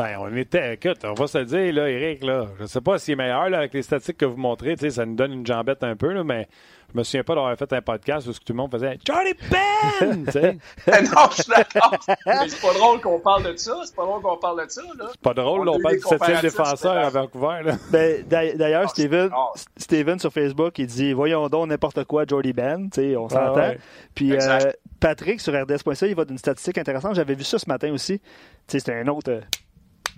Ben, 0.00 0.16
on 0.18 0.34
était. 0.34 0.72
Écoute, 0.76 1.04
on 1.04 1.12
va 1.12 1.26
se 1.26 1.36
le 1.36 1.44
dire, 1.44 1.74
là, 1.74 1.90
Eric, 1.90 2.24
là. 2.24 2.46
Je 2.56 2.62
ne 2.62 2.68
sais 2.68 2.80
pas 2.80 2.98
s'il 2.98 3.12
est 3.12 3.16
meilleur 3.16 3.50
là, 3.50 3.58
avec 3.58 3.74
les 3.74 3.82
statistiques 3.82 4.16
que 4.16 4.24
vous 4.24 4.38
montrez. 4.38 4.74
Ça 4.88 5.04
nous 5.04 5.14
donne 5.14 5.30
une 5.30 5.46
jambette 5.46 5.84
un 5.84 5.94
peu, 5.94 6.10
là, 6.14 6.24
mais 6.24 6.48
je 6.94 6.98
me 6.98 7.02
souviens 7.04 7.22
pas 7.22 7.34
d'avoir 7.34 7.54
fait 7.54 7.70
un 7.74 7.82
podcast 7.82 8.26
où 8.26 8.32
tout 8.32 8.38
le 8.48 8.54
monde 8.54 8.70
faisait 8.70 8.98
Charlie 9.06 9.34
Ben! 9.50 10.24
Non, 10.86 11.28
je 11.30 11.42
suis 11.42 11.52
d'accord. 11.52 11.94
Mais 12.26 12.48
c'est 12.48 12.62
pas 12.62 12.72
drôle 12.72 13.00
qu'on 13.02 13.20
parle 13.20 13.52
de 13.52 13.56
ça. 13.56 13.78
C'est 13.84 13.94
pas 13.94 14.04
drôle 14.06 14.22
qu'on 14.22 14.36
parle 14.38 14.64
de 14.64 14.70
ça. 14.70 14.82
Là. 14.98 15.08
C'est 15.10 15.20
pas 15.20 15.34
drôle, 15.34 15.68
on, 15.68 15.74
on 15.74 15.80
parle 15.80 15.96
du 15.96 16.00
septième 16.00 16.40
défenseur 16.40 16.96
à 16.96 17.10
Vancouver. 17.10 17.60
Là. 17.64 17.76
Ben, 17.90 18.24
D'ailleurs, 18.26 18.84
ah, 18.86 18.88
Steven, 18.88 19.30
Steven 19.76 20.18
sur 20.18 20.32
Facebook, 20.32 20.78
il 20.78 20.86
dit 20.86 21.12
Voyons 21.12 21.48
donc 21.48 21.68
n'importe 21.68 22.04
quoi, 22.04 22.24
Jordy 22.26 22.54
Ben. 22.54 22.88
on 22.96 23.26
ah, 23.26 23.28
s'entend. 23.28 23.72
Puis 24.14 24.32
euh, 24.32 24.72
Patrick 24.98 25.40
sur 25.40 25.52
RDS.ca, 25.52 26.06
il 26.06 26.14
va 26.14 26.24
d'une 26.24 26.38
statistique 26.38 26.78
intéressante. 26.78 27.14
J'avais 27.16 27.34
vu 27.34 27.44
ça 27.44 27.58
ce 27.58 27.68
matin 27.68 27.92
aussi. 27.92 28.20
C'était 28.66 28.94
un 28.94 29.06
autre. 29.08 29.30
Euh, 29.30 29.40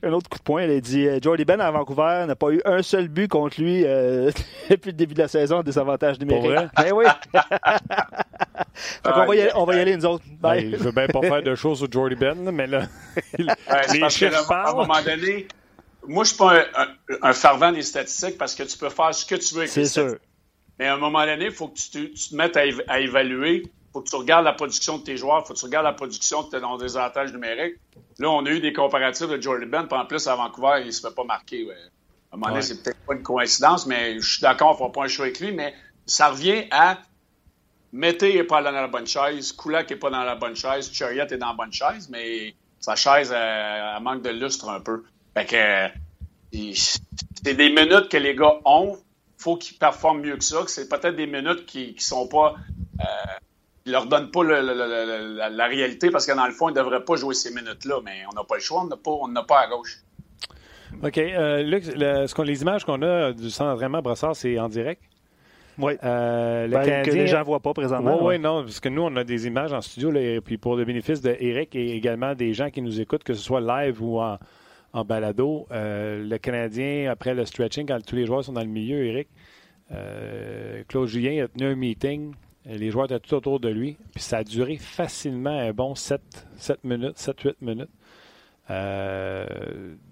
un 0.03 0.13
autre 0.13 0.29
coup 0.29 0.39
de 0.39 0.43
poing. 0.43 0.63
Elle 0.63 0.71
a 0.71 0.81
dit 0.81 1.07
euh, 1.07 1.19
Jordy 1.23 1.45
Ben 1.45 1.61
à 1.61 1.71
Vancouver 1.71 2.25
n'a 2.27 2.35
pas 2.35 2.51
eu 2.51 2.61
un 2.65 2.83
seul 2.83 3.09
but 3.09 3.29
contre 3.29 3.61
lui 3.61 3.85
euh, 3.85 4.31
depuis 4.71 4.91
le 4.91 4.97
début 4.97 5.15
de 5.15 5.21
la 5.21 5.29
saison 5.29 5.63
des 5.63 5.79
avantages 5.79 6.19
numériques. 6.19 6.71
Ben 6.77 6.93
oui. 6.93 7.05
on, 9.05 9.11
va 9.11 9.37
y 9.37 9.41
aller, 9.41 9.51
on 9.55 9.65
va 9.65 9.77
y 9.77 9.81
aller, 9.81 9.97
nous 9.97 10.07
autres. 10.07 10.25
Ben, 10.41 10.71
je 10.71 10.77
veux 10.77 10.93
bien 10.93 11.07
pas 11.07 11.21
faire 11.21 11.43
de 11.43 11.55
choses 11.55 11.79
sur 11.79 11.91
Jordy 11.91 12.17
Ben, 12.17 12.51
mais 12.51 12.67
là, 12.67 12.83
les 13.39 14.11
chiffres 14.11 14.53
À 14.53 14.71
un 14.71 14.75
moment 14.75 15.03
donné, 15.03 15.47
moi, 16.07 16.25
je 16.25 16.31
suis 16.31 16.39
pas 16.39 16.65
un, 17.23 17.33
fervent 17.33 17.73
des 17.73 17.83
statistiques 17.83 18.39
parce 18.39 18.55
que 18.55 18.65
tu 18.65 18.77
peux 18.77 18.91
faire 18.91 19.15
ce 19.15 19.25
que 19.25 19.37
tu 19.37 19.55
veux 19.55 19.61
avec 19.61 19.71
C'est 19.71 19.87
sûr. 19.87 20.17
Mais 20.79 20.87
à 20.87 20.95
un 20.95 20.99
moment 20.99 21.25
donné, 21.25 21.47
il 21.47 21.53
faut 21.53 21.69
que 21.69 21.79
tu 21.79 22.13
te, 22.13 22.35
mettes 22.35 22.57
à, 22.57 22.63
à 22.89 22.99
évaluer 22.99 23.63
faut 23.93 24.01
que 24.01 24.09
tu 24.09 24.17
regardes 24.17 24.45
la 24.45 24.53
production 24.53 24.99
de 24.99 25.03
tes 25.03 25.17
joueurs, 25.17 25.47
faut 25.47 25.55
que 25.55 25.59
tu 25.59 25.65
regardes 25.65 25.85
la 25.85 25.93
production 25.93 26.43
de 26.43 26.49
tes 26.49 26.61
désavantages 26.81 27.33
numériques. 27.33 27.77
Là, 28.19 28.31
on 28.31 28.45
a 28.47 28.51
eu 28.51 28.61
des 28.61 28.73
comparatifs 28.73 29.29
de 29.29 29.41
Jordan 29.41 29.69
Ben, 29.69 29.85
puis 29.85 29.99
en 29.99 30.07
plus, 30.07 30.27
à 30.27 30.35
Vancouver, 30.35 30.79
il 30.81 30.87
ne 30.87 30.91
se 30.91 31.07
fait 31.07 31.15
pas 31.15 31.25
marquer. 31.25 31.67
À 31.71 32.35
un 32.35 32.39
moment 32.39 32.49
donné, 32.49 32.63
c'est 32.63 32.83
peut-être 32.83 33.05
pas 33.05 33.15
une 33.15 33.23
coïncidence, 33.23 33.87
mais 33.87 34.19
je 34.21 34.33
suis 34.35 34.43
d'accord, 34.43 34.69
on 34.69 34.73
ne 34.73 34.79
fera 34.79 34.93
pas 34.93 35.05
un 35.05 35.09
choix 35.09 35.27
avec 35.27 35.41
lui, 35.41 35.53
mais 35.53 35.75
ça 36.07 36.31
revient 36.31 36.65
à 36.71 36.99
Mété 37.93 38.35
n'est 38.35 38.45
pas 38.45 38.63
dans 38.63 38.71
la 38.71 38.89
bonne 38.89 39.07
chaise, 39.07 39.53
Kulak 39.53 39.91
n'est 39.91 39.97
pas 39.97 40.09
dans 40.09 40.25
la 40.25 40.35
bonne 40.35 40.57
chaise, 40.57 40.91
Chariot 40.91 41.27
est 41.27 41.37
dans 41.37 41.49
la 41.49 41.53
bonne 41.53 41.73
chaise, 41.73 42.09
mais 42.09 42.55
sa 42.81 42.97
chaise, 42.97 43.31
elle, 43.37 44.03
manque 44.03 44.23
de 44.23 44.31
lustre 44.31 44.71
un 44.71 44.81
peu. 44.81 45.05
Fait 45.35 45.45
que 45.45 46.01
c'est 46.75 47.55
des 47.55 47.69
minutes 47.69 48.09
que 48.09 48.17
les 48.17 48.35
gars 48.35 48.61
ont. 48.65 48.99
faut 49.37 49.57
qu'ils 49.57 49.77
performent 49.77 50.23
mieux 50.23 50.37
que 50.39 50.45
ça, 50.45 50.65
c'est 50.69 50.89
peut-être 50.89 51.17
des 51.17 51.27
minutes 51.27 51.67
qui 51.67 51.95
ne 51.95 52.01
sont 52.01 52.27
pas 52.29 52.55
euh, 53.01 53.05
ne 53.87 53.93
leur 53.93 54.07
donne 54.07 54.31
pas 54.31 54.45
la, 54.45 55.67
réalité 55.67 56.11
parce 56.11 56.27
que 56.27 56.33
dans 56.35 56.47
le 56.47 56.53
fond, 56.53 56.69
ils 56.69 56.75
ne 56.75 56.79
devraient 56.79 57.05
pas 57.05 57.17
jouer 57.17 57.35
ces 57.35 57.53
minutes-là, 57.53 58.01
mais 58.05 58.23
on 58.31 58.35
n'a 58.35 58.45
pas 58.45 58.57
le 58.57 58.61
choix, 58.61 58.83
on 58.83 59.29
n'a 59.29 59.43
pas, 59.43 59.61
à 59.61 59.69
gauche. 59.69 59.99
OK. 61.03 61.19
Euh, 61.19 61.63
Luc, 61.63 61.85
ce 61.85 62.35
qu'on, 62.35 62.43
les 62.43 62.63
images 62.63 62.85
qu'on 62.85 63.03
a 63.03 63.33
du 63.33 63.51
centre 63.51 63.71
d'entraînement 63.73 64.03
Brossard, 64.03 64.37
c'est 64.37 64.59
en 64.59 64.69
direct? 64.69 65.03
Oui. 65.79 65.95
Euh, 66.05 66.69
ben, 66.69 67.03
que 67.03 67.11
les 67.11 67.27
gens 67.27 67.41
ne 67.41 67.45
voient 67.45 67.61
pas 67.61 67.73
présentement. 67.73 68.19
Oui, 68.19 68.25
ouais. 68.25 68.39
non, 68.39 68.63
parce 68.63 68.81
que 68.81 68.89
nous, 68.89 69.03
on 69.03 69.17
a 69.17 69.25
des 69.25 69.47
images 69.47 69.73
en 69.73 69.81
studio, 69.81 70.13
et 70.15 70.41
puis 70.41 70.59
pour 70.59 70.77
le 70.77 70.85
bénéfice 70.85 71.21
d'Éric 71.21 71.75
et 71.75 71.97
également 71.97 72.35
des 72.35 72.53
gens 72.53 72.71
qui 72.71 72.83
nous 72.83 73.01
écoutent, 73.01 73.25
que 73.25 73.35
ce 73.35 73.43
soit 73.43 73.61
live 73.61 74.03
ou 74.03 74.21
en, 74.21 74.39
balado, 75.05 75.67
euh, 75.73 76.23
le 76.23 76.39
Canadien, 76.39 77.11
après 77.11 77.35
le 77.35 77.47
stretching, 77.47 77.87
quand 77.87 78.05
tous 78.05 78.17
les 78.17 78.27
joueurs 78.27 78.45
sont 78.45 78.53
dans 78.53 78.61
le 78.61 78.67
milieu, 78.67 79.05
Éric, 79.07 79.29
euh, 79.93 80.83
Claude 80.89 81.09
Julien 81.09 81.45
a 81.45 81.49
tenu 81.49 81.67
un 81.67 81.75
meeting 81.75 82.35
les 82.67 82.91
joueurs 82.91 83.07
étaient 83.07 83.21
tout 83.21 83.35
autour 83.35 83.61
de 83.61 83.69
lui. 83.69 83.97
Puis 84.15 84.23
ça 84.23 84.39
a 84.39 84.45
duré 84.45 84.77
facilement 84.77 85.59
un 85.59 85.73
bon 85.73 85.95
7, 85.95 86.21
7 86.57 86.85
minutes, 86.85 87.17
7-8 87.17 87.55
minutes. 87.61 87.91
Euh, 88.71 89.47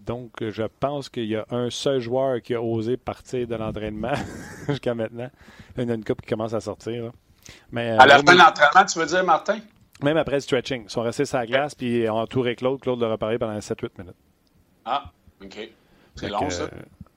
donc, 0.05 0.33
je 0.41 0.65
pense 0.81 1.09
qu'il 1.09 1.27
y 1.27 1.37
a 1.37 1.47
un 1.51 1.71
seul 1.71 2.01
joueur 2.01 2.43
qui 2.43 2.55
a 2.55 2.61
osé 2.63 2.97
partir 2.97 3.47
de 3.47 3.55
l'entraînement 3.55 4.13
jusqu'à 4.69 4.95
maintenant. 4.95 5.31
Il 5.77 5.85
y 5.85 5.87
en 5.87 5.91
a 5.91 5.95
une 5.95 6.05
coupe 6.05 6.23
qui 6.23 6.29
commence 6.29 6.53
à 6.53 6.61
sortir. 6.61 7.13
Mais, 7.71 7.91
à 7.91 8.07
la 8.07 8.17
fin 8.19 8.35
de 8.35 8.39
l'entraînement, 8.39 8.85
tu 8.85 8.99
veux 8.99 9.07
dire, 9.07 9.25
Martin? 9.25 9.59
Même 10.03 10.17
après 10.17 10.37
le 10.37 10.41
stretching. 10.41 10.85
Ils 10.85 10.91
sont 10.91 11.03
restés 11.03 11.25
sur 11.25 11.39
la 11.39 11.47
glace, 11.47 11.75
puis 11.75 12.09
ont 12.09 12.17
entouré 12.17 12.57
Claude. 12.57 12.81
Claude 12.81 13.01
l'a 13.01 13.11
reparé 13.11 13.39
pendant 13.39 13.59
7-8 13.59 13.91
minutes. 13.99 14.17
Ah, 14.85 15.05
OK. 15.43 15.71
C'est 16.17 16.29
long, 16.29 16.51
ça. 16.51 16.69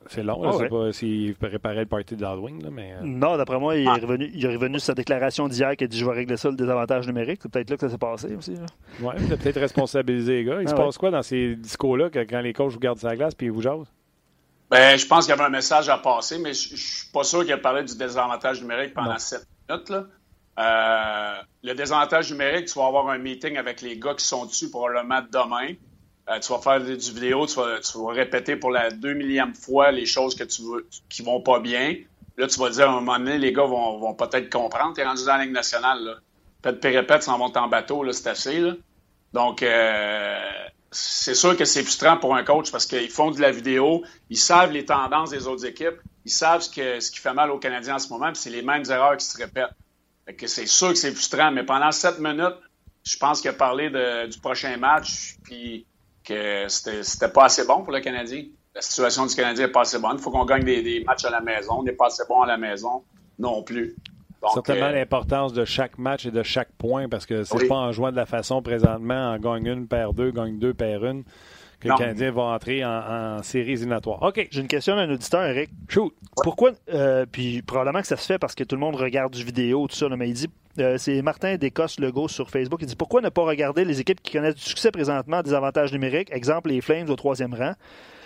C'est 0.08 0.24
long, 0.24 0.42
je 0.44 0.58
ne 0.58 0.64
sais 0.64 0.70
pas 0.70 0.92
s'il 0.92 1.36
préparait 1.36 1.82
le 1.82 1.86
party 1.86 2.16
de 2.16 2.26
mais... 2.70 2.94
Euh. 2.94 3.04
Non, 3.04 3.38
d'après 3.38 3.60
moi, 3.60 3.76
il, 3.76 3.86
est 3.86 3.90
ah. 3.90 3.94
revenu, 3.96 4.30
il 4.34 4.46
est 4.46 4.56
revenu 4.56 4.80
sur 4.80 4.88
sa 4.88 4.94
déclaration 4.94 5.48
d'hier 5.48 5.76
qui 5.76 5.84
a 5.84 5.88
dit 5.88 5.98
«Je 6.00 6.06
vais 6.06 6.12
régler 6.12 6.38
ça, 6.38 6.50
le 6.50 6.56
désavantage 6.56 7.08
numérique». 7.08 7.40
C'est 7.44 7.52
peut-être 7.52 7.70
là 7.70 7.78
que 7.78 7.82
ça 7.82 7.90
s'est 7.90 7.98
passé 7.98 8.36
aussi. 8.36 8.56
Oui, 9.02 9.14
il 9.20 9.34
a 9.34 9.38
peut-être 9.38 9.60
responsabilisé 9.60 10.34
les 10.34 10.44
gars. 10.44 10.62
Il 10.62 10.68
ah 10.68 10.72
se 10.72 10.76
passe 10.76 10.98
quoi 10.98 11.12
dans 11.12 11.24
ces 11.24 11.56
discours-là 11.56 12.10
quand 12.10 12.42
les 12.42 12.54
coachs 12.54 12.72
vous 12.72 12.80
gardent 12.80 13.00
sa 13.00 13.16
glace 13.16 13.36
puis 13.36 13.48
ils 13.48 13.52
vous 13.52 13.62
jasent? 13.62 13.92
Ben, 14.70 14.98
je 14.98 15.06
pense 15.06 15.26
qu'il 15.26 15.36
y 15.36 15.38
avait 15.38 15.48
un 15.48 15.52
message 15.52 15.90
à 15.90 15.98
passer, 15.98 16.40
mais 16.40 16.54
je 16.54 16.74
ne 16.74 16.78
suis 16.78 17.12
pas 17.12 17.24
sûr 17.24 17.44
qu'il 17.44 17.54
a 17.54 17.58
parlé 17.58 17.84
du 17.84 17.96
désavantage 17.96 18.62
numérique 18.62 18.94
pendant 18.94 19.18
sept 19.20 19.46
minutes. 19.70 19.90
Là. 19.90 20.06
Euh, 20.60 21.42
le 21.64 21.74
désavantage 21.74 22.32
numérique, 22.32 22.66
tu 22.66 22.78
vas 22.78 22.88
avoir 22.88 23.10
un 23.10 23.18
meeting 23.18 23.58
avec 23.58 23.82
les 23.82 23.98
gars 23.98 24.14
qui 24.14 24.26
sont 24.26 24.46
dessus 24.46 24.70
probablement 24.70 25.22
demain. 25.32 25.74
Euh, 26.30 26.40
tu 26.40 26.54
vas 26.54 26.60
faire 26.60 26.80
du 26.82 26.94
vidéo, 26.96 27.46
tu 27.46 27.56
vas, 27.56 28.14
répéter 28.14 28.56
pour 28.56 28.72
la 28.72 28.90
deux 28.90 29.14
millième 29.14 29.54
fois 29.54 29.92
les 29.92 30.06
choses 30.06 30.36
qui 31.10 31.22
vont 31.22 31.42
pas 31.42 31.60
bien. 31.60 31.98
Là, 32.38 32.48
tu 32.48 32.60
vas 32.60 32.70
dire 32.70 32.90
à 32.90 32.94
un 32.94 33.02
moment 33.02 33.20
donné, 33.20 33.38
les 33.38 33.52
gars 33.52 33.66
vont, 33.66 34.14
peut-être 34.16 34.50
comprendre. 34.50 34.94
Tu 34.96 35.02
es 35.02 35.06
rendu 35.06 35.26
dans 35.26 35.38
la 35.38 35.44
Ligue 35.44 35.54
nationale. 35.54 36.22
Peut-être 36.62 36.86
répète, 36.86 37.24
s'en 37.24 37.38
vont 37.38 37.56
en 37.56 37.68
bateau, 37.68 38.10
c'est 38.12 38.28
assez. 38.28 38.64
Donc, 39.34 39.62
euh, 39.62 40.40
c'est 40.92 41.36
sûr 41.36 41.58
que 41.58 41.66
c'est 41.66 41.84
frustrant 41.84 42.18
pour 42.18 42.36
un 42.36 42.44
coach 42.44 42.72
parce 42.72 42.86
qu'ils 42.86 43.10
font 43.10 43.32
de 43.32 43.42
la 43.42 43.52
vidéo, 43.52 44.04
ils 44.30 44.38
savent 44.38 44.72
les 44.72 44.86
tendances 44.86 45.32
des 45.32 45.48
autres 45.48 45.66
équipes, 45.66 46.00
ils 46.24 46.32
savent 46.32 46.62
ce, 46.62 46.70
qui 46.70 47.20
fait 47.20 47.34
mal 47.34 47.52
aux 47.52 47.58
Canadiens 47.58 47.96
en 47.96 48.00
ce 48.00 48.10
moment, 48.10 48.28
puis 48.28 48.38
c'est 48.38 48.52
les 48.52 48.62
mêmes 48.62 48.84
erreurs 48.90 49.18
qui 49.18 49.26
se 49.26 49.38
répètent. 49.38 49.74
Que 50.38 50.48
c'est 50.48 50.68
sûr 50.68 50.90
que 50.90 50.96
c'est 50.96 51.12
frustrant, 51.12 51.52
mais 51.52 51.64
pendant 51.64 51.92
sept 51.92 52.20
minutes, 52.20 52.56
je 53.04 53.18
pense 53.18 53.42
qu'il 53.42 53.50
a 53.50 53.54
parlé 53.54 53.90
de, 53.90 54.28
du 54.28 54.40
prochain 54.40 54.78
match, 54.78 55.36
puis 55.44 55.86
que 56.24 56.68
c'était 56.68 57.30
pas 57.30 57.46
assez 57.46 57.66
bon 57.66 57.84
pour 57.84 57.94
le 57.94 58.00
Canadien. 58.00 58.44
La 58.76 58.82
situation 58.82 59.26
du 59.26 59.36
Canadien 59.36 59.68
n'est 59.68 59.72
pas 59.72 59.82
assez 59.82 60.00
bonne. 60.00 60.16
Il 60.18 60.22
faut 60.22 60.32
qu'on 60.32 60.46
gagne 60.46 60.64
des, 60.64 61.04
matchs 61.06 61.26
à 61.26 61.30
la 61.30 61.42
maison. 61.42 61.80
On 61.80 61.84
n'est 61.84 61.92
pas 61.92 62.08
assez 62.08 62.24
bon 62.28 62.42
à 62.42 62.48
la 62.48 62.58
maison 62.58 63.04
non 63.40 63.64
plus. 63.64 63.96
Certainement 64.54 64.88
euh, 64.88 64.92
l'importance 64.92 65.54
de 65.54 65.64
chaque 65.64 65.98
match 65.98 66.26
et 66.26 66.32
de 66.32 66.44
chaque 66.44 66.72
point 66.78 67.08
parce 67.08 67.26
que 67.26 67.44
c'est 67.44 67.68
pas 67.68 67.76
en 67.76 67.92
jouant 67.94 68.12
de 68.12 68.18
la 68.18 68.26
façon 68.26 68.62
présentement, 68.62 69.32
en 69.32 69.38
gagne 69.38 69.68
une, 69.68 69.88
perd 69.88 70.16
deux, 70.16 70.32
gagne 70.32 70.60
deux, 70.60 70.74
perd 70.74 71.04
une, 71.06 71.24
que 71.80 71.88
le 71.88 71.96
Canadien 71.96 72.32
va 72.32 72.42
entrer 72.44 72.84
en, 72.84 73.42
série 73.42 73.74
éliminatoire. 73.74 74.22
OK. 74.22 74.48
J'ai 74.52 74.60
une 74.60 74.68
question 74.68 74.98
d'un 74.98 75.10
auditeur, 75.10 75.44
Eric. 75.46 75.70
Shoot. 75.88 76.14
Pourquoi, 76.44 76.72
euh, 76.94 77.26
puis 77.32 77.62
probablement 77.62 78.02
que 78.02 78.08
ça 78.08 78.18
se 78.18 78.26
fait 78.26 78.38
parce 78.38 78.54
que 78.54 78.66
tout 78.66 78.76
le 78.76 78.82
monde 78.82 78.96
regarde 78.96 79.34
du 79.34 79.46
vidéo, 79.46 79.88
tout 79.88 79.96
ça, 79.96 80.10
mais 80.10 80.28
il 80.28 80.34
dit, 80.34 80.50
euh, 80.80 80.98
c'est 80.98 81.22
Martin 81.22 81.56
Descosses 81.56 82.00
Legault 82.00 82.28
sur 82.28 82.50
Facebook, 82.50 82.80
il 82.82 82.88
dit 82.88 82.96
pourquoi 82.96 83.22
ne 83.22 83.30
pas 83.30 83.44
regarder 83.44 83.86
les 83.86 84.00
équipes 84.00 84.22
qui 84.22 84.34
connaissent 84.34 84.56
du 84.56 84.62
succès 84.62 84.92
présentement 84.92 85.42
des 85.42 85.54
avantages 85.54 85.92
numériques, 85.92 86.32
exemple 86.32 86.70
les 86.70 86.82
Flames 86.82 87.10
au 87.10 87.16
troisième 87.16 87.54
rang, 87.54 87.74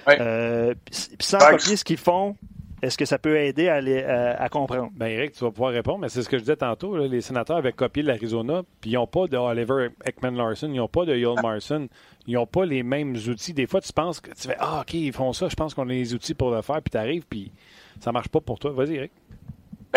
euh, 0.09 0.73
sans 1.19 1.39
copier 1.39 1.75
ce 1.75 1.83
qu'ils 1.83 1.97
font 1.97 2.35
est-ce 2.81 2.97
que 2.97 3.05
ça 3.05 3.17
peut 3.17 3.37
aider 3.37 3.69
à, 3.69 4.41
à, 4.41 4.49
comprendre? 4.49 4.91
Bien, 4.93 5.07
Eric, 5.07 5.31
tu 5.31 5.43
vas 5.43 5.49
pouvoir 5.49 5.71
répondre, 5.71 5.99
mais 5.99 6.09
c'est 6.09 6.21
ce 6.21 6.29
que 6.29 6.37
je 6.37 6.43
disais 6.43 6.57
tantôt. 6.57 6.95
les 6.95 7.21
sénateurs 7.21 7.57
avaient 7.57 7.71
copié 7.71 8.03
l'Arizona, 8.03 8.61
puis 8.81 8.91
ils 8.91 8.93
n'ont 8.93 9.07
pas 9.07 9.25
de 9.25 9.35
Oliver 9.35 9.89
Ekman-Larson, 10.05 10.69
ils 10.71 10.77
n'ont 10.77 10.87
pas 10.87 11.05
de 11.05 11.15
Yoel 11.15 11.41
Marson, 11.41 11.87
ils 12.27 12.35
n'ont 12.35 12.45
pas 12.45 12.65
les 12.65 12.83
mêmes 12.83 13.15
outils. 13.15 13.53
Des 13.53 13.65
fois, 13.65 13.81
tu 13.81 13.91
penses 13.91 14.19
que 14.19 14.29
tu 14.29 14.47
fais 14.47 14.57
Ah, 14.59 14.81
OK, 14.81 14.93
ils 14.93 15.11
font 15.11 15.33
ça, 15.33 15.49
je 15.49 15.55
pense 15.55 15.73
qu'on 15.73 15.89
a 15.89 15.91
les 15.91 16.13
outils 16.13 16.35
pour 16.35 16.51
le 16.51 16.61
faire, 16.61 16.81
puis 16.83 16.91
tu 16.91 16.97
arrives, 16.97 17.25
puis 17.27 17.51
ça 17.99 18.11
marche 18.11 18.27
pas 18.27 18.41
pour 18.41 18.59
toi. 18.59 18.71
Vas-y, 18.71 18.95
Eric. 18.95 19.11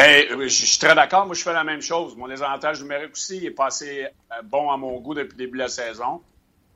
Bien, 0.00 0.38
je 0.42 0.48
suis 0.48 0.78
très 0.78 0.94
d'accord. 0.94 1.26
Moi, 1.26 1.34
je 1.34 1.42
fais 1.42 1.52
la 1.52 1.64
même 1.64 1.82
chose. 1.82 2.16
Mon 2.16 2.28
désavantage 2.28 2.80
numérique 2.82 3.12
aussi 3.12 3.36
il 3.38 3.46
est 3.46 3.50
passé 3.50 4.06
euh, 4.06 4.42
bon 4.42 4.70
à 4.70 4.76
mon 4.76 4.98
goût 5.00 5.14
depuis 5.14 5.32
le 5.32 5.44
début 5.44 5.58
de 5.58 5.62
la 5.64 5.68
saison. 5.68 6.22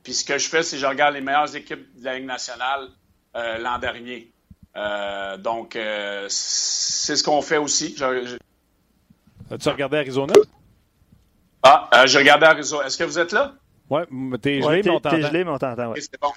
Puis 0.02 0.12
ce 0.12 0.24
que 0.24 0.36
je 0.36 0.48
fais, 0.48 0.62
c'est 0.62 0.76
que 0.76 0.82
je 0.82 0.86
regarde 0.86 1.14
les 1.14 1.22
meilleures 1.22 1.54
équipes 1.56 1.98
de 1.98 2.04
la 2.04 2.16
Ligue 2.16 2.26
nationale 2.26 2.88
euh, 3.36 3.58
l'an 3.58 3.78
dernier. 3.78 4.30
Euh, 4.76 5.36
donc, 5.38 5.76
euh, 5.76 6.26
c'est 6.28 7.16
ce 7.16 7.22
qu'on 7.22 7.40
fait 7.42 7.56
aussi. 7.56 7.96
As-tu 9.50 9.68
regardé 9.68 9.98
Arizona? 9.98 10.34
Ah, 11.62 11.88
euh, 11.94 12.06
j'ai 12.06 12.18
regardé 12.18 12.46
Arizona. 12.46 12.86
Est-ce 12.86 12.98
que 12.98 13.04
vous 13.04 13.18
êtes 13.18 13.32
là? 13.32 13.54
Oui, 13.88 14.02
t'es 14.42 14.60
gelé, 14.60 14.82
mais 14.82 14.90
on 14.90 15.00
t'entend. 15.00 15.20
gelé, 15.20 15.44
mais 15.44 15.50
on 15.50 15.58
t'entend, 15.58 15.92
ouais. 15.92 16.00
c'est 16.00 16.20
bon. 16.20 16.32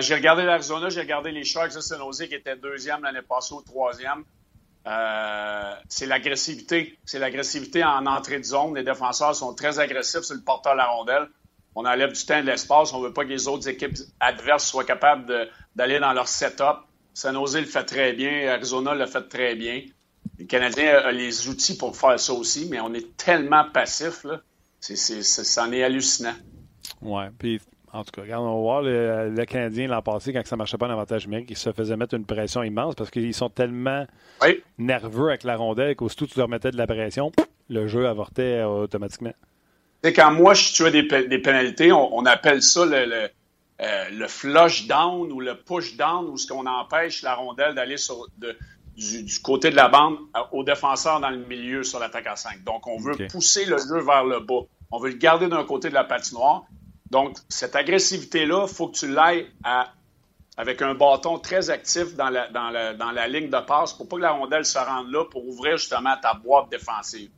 j'ai 0.00 0.14
regardé 0.14 0.44
l'Arizona, 0.44 0.88
j'ai 0.88 1.00
regardé 1.00 1.30
les 1.30 1.44
Sharks 1.44 1.74
de 1.74 1.80
San 1.80 1.98
Jose 1.98 2.24
qui 2.28 2.34
étaient 2.34 2.56
deuxième 2.56 3.02
l'année 3.02 3.22
passée 3.22 3.54
ou 3.54 3.62
troisième. 3.62 4.24
C'est 5.88 6.06
l'agressivité. 6.06 6.98
C'est 7.04 7.18
l'agressivité 7.18 7.84
en 7.84 8.06
entrée 8.06 8.38
de 8.38 8.44
zone. 8.44 8.74
Les 8.74 8.84
défenseurs 8.84 9.34
sont 9.34 9.54
très 9.54 9.78
agressifs 9.78 10.22
sur 10.22 10.34
le 10.34 10.42
porteur 10.42 10.72
de 10.72 10.78
la 10.78 10.86
rondelle. 10.86 11.28
On 11.74 11.84
enlève 11.84 12.12
du 12.12 12.24
temps 12.24 12.38
et 12.38 12.42
de 12.42 12.46
l'espace. 12.46 12.92
On 12.92 13.00
ne 13.00 13.06
veut 13.06 13.12
pas 13.12 13.24
que 13.24 13.28
les 13.30 13.48
autres 13.48 13.68
équipes 13.68 13.96
adverses 14.20 14.66
soient 14.66 14.84
capables 14.84 15.48
d'aller 15.76 16.00
dans 16.00 16.12
leur 16.12 16.28
setup. 16.28 16.84
San 17.14 17.34
Jose 17.34 17.56
le 17.56 17.64
fait 17.64 17.84
très 17.84 18.12
bien, 18.12 18.48
Arizona 18.48 18.94
le 18.94 19.06
fait 19.06 19.28
très 19.28 19.56
bien. 19.56 19.82
Le 20.38 20.44
Canadien 20.44 20.98
a 20.98 21.10
les 21.10 21.48
outils 21.48 21.76
pour 21.76 21.96
faire 21.96 22.18
ça 22.20 22.32
aussi, 22.32 22.68
mais 22.70 22.78
on 22.78 22.94
est 22.94 23.16
tellement 23.16 23.68
passif, 23.68 24.22
là. 24.22 24.40
C'est, 24.80 24.96
c'en 24.96 25.72
est 25.72 25.82
hallucinant. 25.82 26.36
Oui, 27.02 27.24
puis 27.36 27.60
en 27.92 28.04
tout 28.04 28.10
cas, 28.12 28.22
regarde, 28.22 28.44
on 28.44 28.54
va 28.54 28.60
voir 28.60 28.82
le, 28.82 29.44
Canadien 29.44 29.88
l'an 29.88 30.02
passé, 30.02 30.32
quand 30.32 30.46
ça 30.46 30.56
ne 30.56 30.58
marchait 30.58 30.78
pas 30.78 30.86
en 30.86 30.90
avantage 30.90 31.26
numérique, 31.26 31.50
il 31.50 31.56
se 31.56 31.72
faisait 31.72 31.96
mettre 31.96 32.14
une 32.14 32.26
pression 32.26 32.62
immense 32.62 32.94
parce 32.94 33.10
qu'ils 33.10 33.34
sont 33.34 33.50
tellement 33.50 34.06
nerveux 34.78 35.28
avec 35.28 35.44
la 35.44 35.56
rondelle 35.56 35.96
qu'aussitôt 35.96 36.26
tu 36.26 36.38
leur 36.38 36.48
mettais 36.48 36.70
de 36.70 36.76
la 36.76 36.86
pression, 36.86 37.32
le 37.68 37.86
jeu 37.86 38.06
avortait 38.06 38.62
automatiquement. 38.62 39.32
C'est 40.02 40.12
quand 40.12 40.30
moi 40.30 40.54
je 40.54 40.72
tuais 40.72 40.90
des, 40.90 41.02
des 41.02 41.38
pénalités, 41.38 41.90
on, 41.92 42.24
appelle 42.24 42.62
ça 42.62 42.86
le 42.86 43.28
euh, 43.80 44.08
le 44.10 44.26
flush 44.26 44.88
down 44.88 45.30
ou 45.30 45.38
le 45.38 45.54
push 45.54 45.96
down, 45.96 46.26
où 46.26 46.36
ce 46.36 46.48
qu'on 46.48 46.66
empêche 46.66 47.22
la 47.22 47.36
rondelle 47.36 47.76
d'aller 47.76 47.94
du, 48.96 49.40
côté 49.40 49.70
de 49.70 49.76
la 49.76 49.88
bande 49.88 50.16
euh, 50.36 50.40
au 50.50 50.64
défenseur 50.64 51.20
dans 51.20 51.30
le 51.30 51.46
milieu 51.46 51.84
sur 51.84 52.00
l'attaque 52.00 52.26
à 52.26 52.34
5. 52.34 52.64
Donc, 52.64 52.88
on 52.88 52.98
veut 52.98 53.14
pousser 53.30 53.66
le 53.66 53.78
jeu 53.78 54.00
vers 54.00 54.24
le 54.24 54.40
bas. 54.40 54.66
On 54.90 54.98
veut 54.98 55.10
le 55.10 55.16
garder 55.16 55.46
d'un 55.46 55.62
côté 55.62 55.90
de 55.90 55.94
la 55.94 56.02
patinoire. 56.02 56.64
Donc, 57.10 57.36
cette 57.48 57.74
agressivité-là, 57.74 58.66
il 58.68 58.74
faut 58.74 58.88
que 58.88 58.98
tu 58.98 59.08
l'ailles 59.08 59.50
avec 60.56 60.82
un 60.82 60.94
bâton 60.94 61.38
très 61.38 61.70
actif 61.70 62.14
dans 62.14 62.30
la, 62.30 63.28
ligne 63.28 63.48
de 63.48 63.60
passe 63.60 63.92
pour 63.92 64.08
pas 64.08 64.16
que 64.16 64.22
la 64.22 64.32
rondelle 64.32 64.64
se 64.64 64.78
rende 64.78 65.10
là 65.10 65.24
pour 65.24 65.46
ouvrir 65.46 65.78
justement 65.78 66.14
ta 66.20 66.34
boîte 66.34 66.68
défensive. 66.70 67.30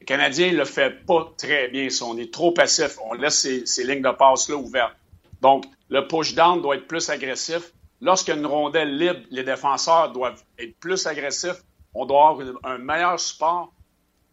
Le 0.00 0.06
Canadien 0.06 0.52
ne 0.52 0.58
le 0.58 0.64
fait 0.64 1.06
pas 1.06 1.32
très 1.38 1.68
bien. 1.68 1.88
On 2.02 2.18
est 2.18 2.32
trop 2.32 2.52
passif. 2.52 2.98
On 3.08 3.14
laisse 3.14 3.38
ces, 3.38 3.64
ces 3.64 3.84
lignes 3.84 4.02
de 4.02 4.10
passe-là 4.10 4.56
ouvertes. 4.56 4.96
Donc, 5.40 5.64
le 5.88 6.06
push-down 6.06 6.62
doit 6.62 6.76
être 6.76 6.86
plus 6.86 7.08
agressif. 7.10 7.72
Lorsqu'il 8.00 8.34
y 8.34 8.36
a 8.36 8.40
une 8.40 8.46
rondelle 8.46 8.96
libre, 8.98 9.20
les 9.30 9.44
défenseurs 9.44 10.12
doivent 10.12 10.42
être 10.58 10.78
plus 10.78 11.06
agressifs. 11.06 11.62
On 11.94 12.06
doit 12.06 12.30
avoir 12.30 12.46
un 12.64 12.78
meilleur 12.78 13.20
support. 13.20 13.73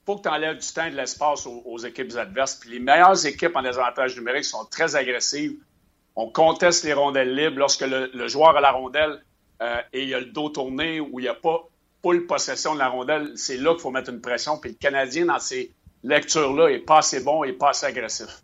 Il 0.02 0.06
faut 0.06 0.18
que 0.18 0.24
tu 0.24 0.30
enlèves 0.30 0.58
du 0.58 0.68
temps 0.68 0.86
et 0.86 0.92
de 0.92 0.96
l'espace 0.96 1.46
aux, 1.46 1.78
équipes 1.78 2.16
adverses. 2.16 2.56
Puis 2.56 2.72
les 2.72 2.80
meilleures 2.80 3.24
équipes 3.26 3.56
en 3.56 3.62
désavantage 3.62 4.16
numérique 4.18 4.46
sont 4.46 4.66
très 4.66 4.96
agressives. 4.96 5.58
On 6.16 6.28
conteste 6.28 6.84
les 6.84 6.94
rondelles 6.94 7.36
libres 7.36 7.60
lorsque 7.60 7.86
le, 7.86 8.28
joueur 8.28 8.58
a 8.58 8.62
la 8.62 8.72
rondelle 8.72 9.22
euh, 9.62 9.78
et 9.94 10.04
il 10.06 10.14
a 10.16 10.20
le 10.20 10.26
dos 10.26 10.50
tourné 10.50 11.00
ou 11.00 11.20
il 11.20 11.24
n'y 11.24 11.28
a 11.28 11.36
pas 11.36 11.68
full 12.02 12.26
possession 12.26 12.74
de 12.74 12.80
la 12.80 12.90
rondelle. 12.90 13.32
C'est 13.36 13.58
là 13.58 13.74
qu'il 13.74 13.82
faut 13.82 13.92
mettre 13.92 14.10
une 14.10 14.22
pression. 14.22 14.58
Puis 14.58 14.72
le 14.72 14.76
Canadien, 14.76 15.26
dans 15.26 15.38
ces 15.38 15.72
lectures-là, 16.04 16.72
n'est 16.72 16.80
pas 16.80 16.98
assez 16.98 17.24
bon 17.24 17.44
et 17.44 17.54
pas 17.54 17.70
assez 17.70 17.86
agressif. 17.86 18.42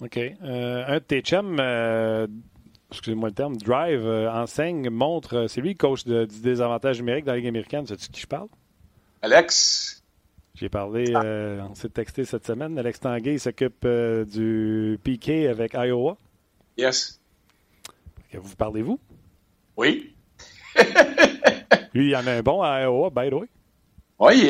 OK. 0.00 0.16
Euh, 0.16 0.84
un 0.88 0.94
de 0.94 1.04
tes 1.04 1.20
chums, 1.20 1.58
euh, 1.60 2.26
excusez-moi 2.90 3.28
le 3.28 3.34
terme, 3.34 3.56
Drive, 3.58 4.04
enseigne, 4.04 4.90
montre, 4.90 5.46
c'est 5.48 5.60
lui 5.60 5.70
le 5.70 5.76
coach 5.76 6.02
de, 6.02 6.24
du 6.24 6.40
désavantage 6.40 6.98
numérique 6.98 7.26
dans 7.26 7.32
la 7.32 7.38
Ligue 7.38 7.46
américaine. 7.48 7.86
Sais-tu 7.86 8.08
qui 8.08 8.22
je 8.22 8.26
parle? 8.26 8.48
Alex? 9.22 9.99
J'ai 10.54 10.68
parlé, 10.68 11.14
on 11.16 11.74
s'est 11.74 11.88
texté 11.88 12.24
cette 12.24 12.46
semaine. 12.46 12.78
Alex 12.78 13.00
Tanguay 13.00 13.38
s'occupe 13.38 13.86
du 13.86 14.98
PK 15.02 15.46
avec 15.48 15.74
Iowa. 15.74 16.16
Yes. 16.76 17.20
Vous 18.34 18.56
parlez-vous? 18.56 18.98
Oui. 19.76 20.14
lui, 21.94 22.06
il 22.06 22.10
y 22.10 22.16
en 22.16 22.26
a 22.26 22.32
un 22.32 22.42
bon 22.42 22.62
à 22.62 22.80
Iowa, 22.80 23.10
by 23.10 23.30
the 23.30 23.34
way. 23.34 23.48
Oui, 24.18 24.46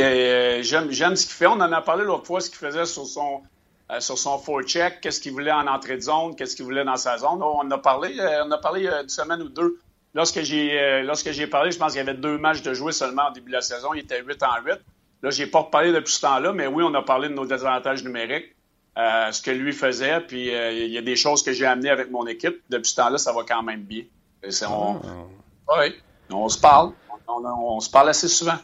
j'aime 0.63 1.17
ce 1.17 1.27
qu'il 1.27 1.35
fait. 1.35 1.47
On 1.47 1.53
en 1.53 1.73
a 1.73 1.81
parlé 1.83 2.05
l'autre 2.05 2.27
fois, 2.27 2.41
ce 2.41 2.51
qu'il 2.51 2.59
faisait 2.59 2.87
sur 2.87 3.07
son 3.07 3.43
euh, 3.91 3.99
sur 3.99 4.17
son 4.17 4.39
forecheck, 4.39 5.01
qu'est-ce 5.01 5.21
qu'il 5.21 5.33
voulait 5.33 5.51
en 5.51 5.67
entrée 5.67 5.97
de 5.97 6.03
zone, 6.03 6.37
qu'est-ce 6.37 6.55
qu'il 6.55 6.65
voulait 6.65 6.85
dans 6.85 6.97
sa 6.97 7.19
zone. 7.19 7.43
On 7.43 7.59
en 7.59 7.71
a 7.73 7.79
parlé, 7.79 8.17
euh, 8.21 8.45
on 8.45 8.51
a 8.53 8.59
parlé 8.59 8.87
euh, 8.87 9.03
une 9.03 9.09
semaine 9.09 9.43
ou 9.43 9.49
deux. 9.49 9.81
Lorsque 10.15 10.43
j'ai 10.43 11.03
lorsque 11.05 11.31
j'ai 11.31 11.47
parlé, 11.47 11.71
je 11.71 11.79
pense 11.79 11.93
qu'il 11.93 11.99
y 11.99 12.03
avait 12.03 12.15
deux 12.15 12.37
matchs 12.37 12.63
de 12.63 12.75
jouer 12.75 12.91
seulement 12.91 13.29
au 13.29 13.33
début 13.33 13.51
de 13.51 13.57
la 13.57 13.63
saison. 13.63 13.95
Il 13.95 14.01
était 14.01 14.21
8 14.21 14.43
en 14.43 14.65
8. 14.65 14.81
Là, 15.23 15.31
j'ai 15.31 15.47
pas 15.47 15.61
reparlé 15.61 15.93
depuis 15.93 16.13
ce 16.13 16.21
temps-là, 16.23 16.53
mais 16.53 16.67
oui, 16.67 16.83
on 16.87 16.95
a 16.95 17.03
parlé 17.03 17.29
de 17.29 17.35
nos 17.35 17.47
désavantages 17.47 18.03
numériques, 18.05 18.55
ce 18.97 19.43
que 19.43 19.51
lui 19.51 19.73
faisait, 19.73 20.21
puis 20.21 20.49
il 20.49 20.91
y 20.91 20.99
a 20.99 21.03
des 21.03 21.17
choses 21.17 21.43
que 21.43 21.53
j'ai 21.53 21.67
amenées 21.67 21.91
avec 21.91 22.11
mon 22.11 22.27
équipe. 22.27 22.63
Depuis 22.71 22.91
ce 22.91 22.97
temps-là, 22.97 23.19
ça 23.19 23.33
va 23.33 23.43
quand 23.47 23.63
même 23.63 23.83
bien. 23.83 24.05
on, 24.69 25.01
ah. 25.69 25.81
oui, 25.81 25.95
on 26.31 26.49
se 26.49 26.59
parle. 26.59 26.93
on 27.29 27.81
se 27.81 27.91
parle 27.91 28.09
assez 28.09 28.29
souvent. 28.29 28.59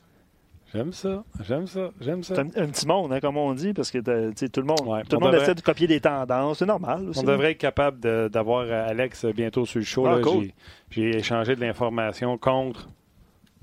J'aime 0.74 0.92
ça, 0.92 1.24
j'aime 1.42 1.66
ça, 1.66 1.90
j'aime 2.00 2.22
ça. 2.22 2.34
C'est 2.34 2.60
un, 2.60 2.68
petit 2.68 2.86
monde, 2.86 3.12
hein, 3.12 3.20
comme 3.20 3.36
on 3.36 3.54
dit, 3.54 3.72
parce 3.72 3.90
que 3.90 3.98
tout 3.98 4.60
le 4.60 4.66
monde, 4.66 5.04
tout 5.08 5.16
le 5.16 5.24
monde 5.24 5.34
essaie 5.34 5.54
de 5.54 5.60
copier 5.60 5.86
des 5.86 6.00
tendances, 6.00 6.58
c'est 6.58 6.66
normal. 6.66 7.08
Aussi. 7.08 7.20
On 7.20 7.22
devrait 7.22 7.52
être 7.52 7.58
capable 7.58 8.00
d'avoir 8.28 8.70
Alex 8.70 9.24
bientôt 9.26 9.64
sur 9.64 9.78
le 9.78 9.84
show. 9.84 10.06
Ah, 10.06 10.20
j'ai 10.90 11.16
échangé 11.16 11.54
de 11.54 11.60
l'information 11.60 12.36
contre 12.36 12.88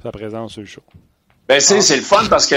sa 0.01 0.11
présence 0.11 0.53
sur 0.53 0.61
le 0.61 0.67
show. 0.67 0.81
Ben, 1.47 1.59
c'est 1.59 1.95
le 1.95 2.01
fun 2.01 2.25
parce 2.29 2.47
que 2.47 2.55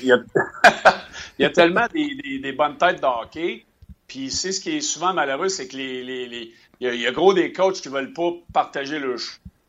il 0.00 0.08
y, 0.08 0.12
a, 0.12 0.18
y 1.38 1.44
a 1.44 1.50
tellement 1.50 1.86
des, 1.92 2.38
des, 2.38 2.52
bonnes 2.52 2.78
têtes 2.78 3.00
de 3.00 3.06
hockey. 3.06 3.64
Puis 4.06 4.30
c'est 4.30 4.52
ce 4.52 4.60
qui 4.60 4.76
est 4.76 4.80
souvent 4.80 5.12
malheureux, 5.12 5.48
c'est 5.48 5.68
que 5.68 5.76
les, 5.76 6.02
les, 6.02 6.26
les 6.26 6.52
il, 6.80 6.94
y 6.94 7.06
a, 7.06 7.12
gros 7.12 7.34
des 7.34 7.52
coachs 7.52 7.80
qui 7.80 7.88
veulent 7.88 8.12
pas 8.12 8.30
partager 8.52 8.98
leurs 8.98 9.18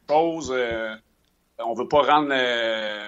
choses. 0.10 0.52
Euh, 0.56 0.95
on 1.60 1.74
veut 1.74 1.88
pas 1.88 2.02
rendre, 2.02 2.30
euh, 2.32 3.08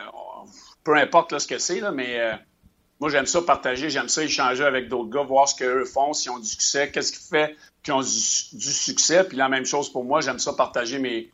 peu 0.84 0.96
importe 0.96 1.38
ce 1.40 1.48
que 1.48 1.58
c'est, 1.58 1.82
mais 1.92 2.20
euh, 2.20 2.34
moi, 3.00 3.10
j'aime 3.10 3.26
ça 3.26 3.42
partager, 3.42 3.90
j'aime 3.90 4.10
ça 4.10 4.24
échanger 4.24 4.64
avec 4.64 4.90
d'autres 4.90 5.10
gars, 5.10 5.24
voir 5.24 5.48
ce 5.48 5.56
qu'eux 5.56 5.86
font, 5.86 6.14
s'ils 6.14 6.32
ont 6.32 6.40
du 6.40 6.48
succès, 6.48 6.92
qu'est-ce 6.92 7.12
qui 7.12 7.28
fait 7.28 7.56
qu'ils 7.84 7.94
ont 7.94 8.02
du, 8.02 8.08
succès. 8.08 9.24
Puis 9.24 9.38
la 9.38 9.50
même 9.50 9.66
chose 9.66 9.92
pour 9.92 10.06
moi, 10.06 10.22
j'aime 10.22 10.40
ça 10.40 10.54
partager 10.54 11.00
mes, 11.00 11.30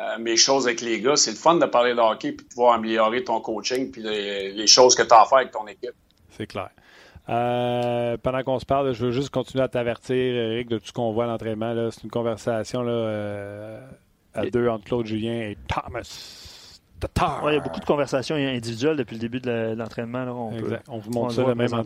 euh, 0.00 0.18
mes 0.18 0.36
choses 0.36 0.66
avec 0.66 0.80
les 0.80 1.00
gars. 1.00 1.16
C'est 1.16 1.30
le 1.30 1.36
fun 1.36 1.56
de 1.56 1.66
parler 1.66 1.94
de 1.94 2.00
hockey 2.00 2.32
puis 2.32 2.46
de 2.46 2.50
pouvoir 2.50 2.74
améliorer 2.74 3.24
ton 3.24 3.40
coaching 3.40 3.90
puis 3.90 4.02
les, 4.02 4.66
choses 4.66 4.94
que 4.94 5.02
tu 5.02 5.12
as 5.12 5.22
à 5.22 5.24
faire 5.26 5.38
avec 5.38 5.50
ton 5.50 5.66
équipe. 5.66 5.94
C'est 6.30 6.46
clair. 6.46 6.70
Euh, 7.28 8.16
pendant 8.16 8.42
qu'on 8.42 8.58
se 8.58 8.66
parle, 8.66 8.92
je 8.92 9.06
veux 9.06 9.12
juste 9.12 9.30
continuer 9.30 9.62
à 9.62 9.68
t'avertir, 9.68 10.16
Eric, 10.16 10.68
de 10.68 10.78
tout 10.78 10.86
ce 10.86 10.92
qu'on 10.92 11.12
voit 11.12 11.24
à 11.24 11.26
l'entraînement. 11.28 11.90
C'est 11.90 12.02
une 12.02 12.10
conversation 12.10 12.82
là, 12.82 13.80
à 14.34 14.46
deux 14.46 14.68
entre 14.68 14.84
Claude 14.84 15.06
Julien 15.06 15.40
et 15.40 15.58
Thomas 15.68 16.48
il 17.48 17.54
y 17.54 17.56
a 17.56 17.60
beaucoup 17.60 17.80
de 17.80 17.84
conversations 17.84 18.36
individuelles 18.36 18.96
depuis 18.96 19.14
le 19.14 19.20
début 19.20 19.40
de 19.40 19.74
l'entraînement. 19.74 20.24
On, 20.28 20.52
on, 20.88 20.98
vous 20.98 21.10
montre 21.10 21.34
ça 21.34 21.42
le 21.44 21.54
même 21.54 21.72
en 21.72 21.82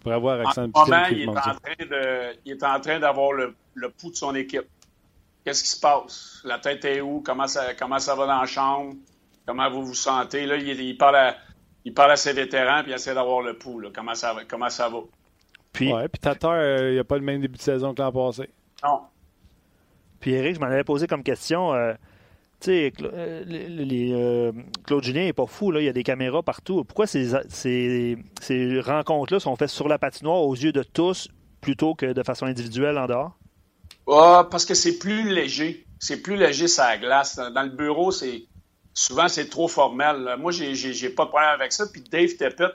pour 0.00 0.12
avoir 0.12 0.40
accès 0.46 0.60
en 0.60 0.68
moment, 0.68 1.04
il 1.10 1.22
est, 1.22 1.28
en 1.28 1.34
train 1.34 1.54
de, 1.80 2.36
il 2.44 2.52
est 2.52 2.62
en 2.62 2.80
train 2.80 2.98
d'avoir 2.98 3.32
le, 3.32 3.54
le, 3.74 3.88
pouls 3.90 4.10
de 4.10 4.16
son 4.16 4.34
équipe. 4.34 4.66
Qu'est-ce 5.48 5.62
qui 5.62 5.70
se 5.70 5.80
passe? 5.80 6.42
La 6.44 6.58
tête 6.58 6.84
est 6.84 7.00
où? 7.00 7.22
Comment 7.24 7.46
ça, 7.46 7.72
comment 7.72 7.98
ça 7.98 8.14
va 8.14 8.26
dans 8.26 8.38
la 8.38 8.44
chambre? 8.44 8.92
Comment 9.46 9.70
vous 9.70 9.82
vous 9.82 9.94
sentez? 9.94 10.44
Là, 10.44 10.56
il, 10.56 10.78
il 10.78 10.98
parle, 10.98 11.16
à, 11.16 11.36
il 11.86 11.94
parle 11.94 12.10
à 12.10 12.16
ses 12.16 12.34
vétérans 12.34 12.82
puis 12.82 12.92
il 12.92 12.94
essaie 12.94 13.14
d'avoir 13.14 13.40
le 13.40 13.56
pouls. 13.56 13.80
Là. 13.80 13.88
Comment, 13.94 14.14
ça, 14.14 14.36
comment 14.46 14.68
ça 14.68 14.90
va? 14.90 14.98
Puis, 15.72 15.90
ouais, 15.90 16.06
puis 16.08 16.18
Tatar, 16.20 16.52
euh, 16.52 16.90
il 16.90 16.92
n'y 16.92 16.98
a 16.98 17.04
pas 17.04 17.16
le 17.16 17.24
même 17.24 17.40
début 17.40 17.56
de 17.56 17.62
saison 17.62 17.94
que 17.94 18.02
l'an 18.02 18.12
passé. 18.12 18.50
Non. 18.84 19.00
Puis 20.20 20.32
Eric, 20.32 20.56
je 20.56 20.60
m'en 20.60 20.66
avais 20.66 20.84
posé 20.84 21.06
comme 21.06 21.22
question. 21.22 21.72
Euh, 21.72 21.94
tu 22.60 22.66
sais, 22.66 22.92
euh, 23.00 23.42
euh, 23.48 24.52
Claude 24.84 25.02
Julien 25.02 25.24
n'est 25.24 25.32
pas 25.32 25.46
fou, 25.46 25.70
là. 25.70 25.80
il 25.80 25.86
y 25.86 25.88
a 25.88 25.94
des 25.94 26.02
caméras 26.02 26.42
partout. 26.42 26.84
Pourquoi 26.84 27.06
ces, 27.06 27.30
ces, 27.48 28.18
ces 28.42 28.80
rencontres-là 28.80 29.40
sont 29.40 29.56
faites 29.56 29.70
sur 29.70 29.88
la 29.88 29.98
patinoire 29.98 30.42
aux 30.42 30.54
yeux 30.54 30.72
de 30.72 30.82
tous 30.82 31.30
plutôt 31.62 31.94
que 31.94 32.12
de 32.12 32.22
façon 32.22 32.44
individuelle 32.44 32.98
en 32.98 33.06
dehors? 33.06 33.38
Ah, 34.10 34.46
parce 34.50 34.64
que 34.64 34.74
c'est 34.74 34.98
plus 34.98 35.28
léger. 35.28 35.86
C'est 35.98 36.22
plus 36.22 36.36
léger 36.36 36.68
ça 36.68 36.96
glace. 36.96 37.36
Dans 37.36 37.62
le 37.62 37.70
bureau, 37.70 38.10
c'est 38.10 38.44
souvent 38.94 39.28
c'est 39.28 39.48
trop 39.48 39.68
formel. 39.68 40.36
Moi, 40.38 40.52
j'ai 40.52 41.10
pas 41.10 41.24
de 41.24 41.28
problème 41.28 41.50
avec 41.50 41.72
ça. 41.72 41.86
Puis 41.86 42.02
Dave 42.02 42.34
Teppet, 42.36 42.70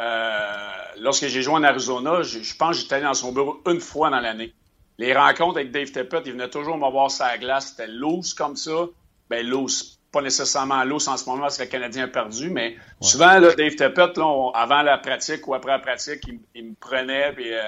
euh, 0.00 0.68
lorsque 0.98 1.26
j'ai 1.26 1.42
joué 1.42 1.54
en 1.54 1.62
Arizona, 1.62 2.22
je, 2.22 2.56
pense 2.56 2.76
que 2.76 2.82
j'étais 2.82 2.96
allé 2.96 3.04
dans 3.04 3.14
son 3.14 3.32
bureau 3.32 3.60
une 3.66 3.80
fois 3.80 4.10
dans 4.10 4.20
l'année. 4.20 4.52
Les 4.98 5.14
rencontres 5.14 5.58
avec 5.58 5.72
Dave 5.72 5.90
Teppet, 5.90 6.22
il 6.26 6.32
venait 6.32 6.50
toujours 6.50 6.76
me 6.76 6.90
voir 6.90 7.10
sa 7.10 7.36
glace. 7.38 7.68
C'était 7.70 7.90
loose 7.90 8.34
comme 8.34 8.56
ça. 8.56 8.86
Ben 9.30 9.46
loose, 9.46 9.98
pas 10.12 10.20
nécessairement 10.20 10.84
loose 10.84 11.08
en 11.08 11.16
ce 11.16 11.24
moment 11.24 11.42
parce 11.42 11.56
que 11.56 11.62
le 11.62 11.68
Canadien 11.68 12.04
a 12.04 12.08
perdu, 12.08 12.50
mais 12.50 12.76
souvent, 13.00 13.38
là, 13.38 13.54
Dave 13.54 13.74
Teppet, 13.74 14.12
là, 14.16 14.50
avant 14.54 14.82
la 14.82 14.98
pratique 14.98 15.48
ou 15.48 15.54
après 15.54 15.72
la 15.72 15.78
pratique, 15.78 16.20
il, 16.54 16.64
me 16.64 16.74
prenait 16.74 17.32
puis 17.32 17.52
euh, 17.52 17.62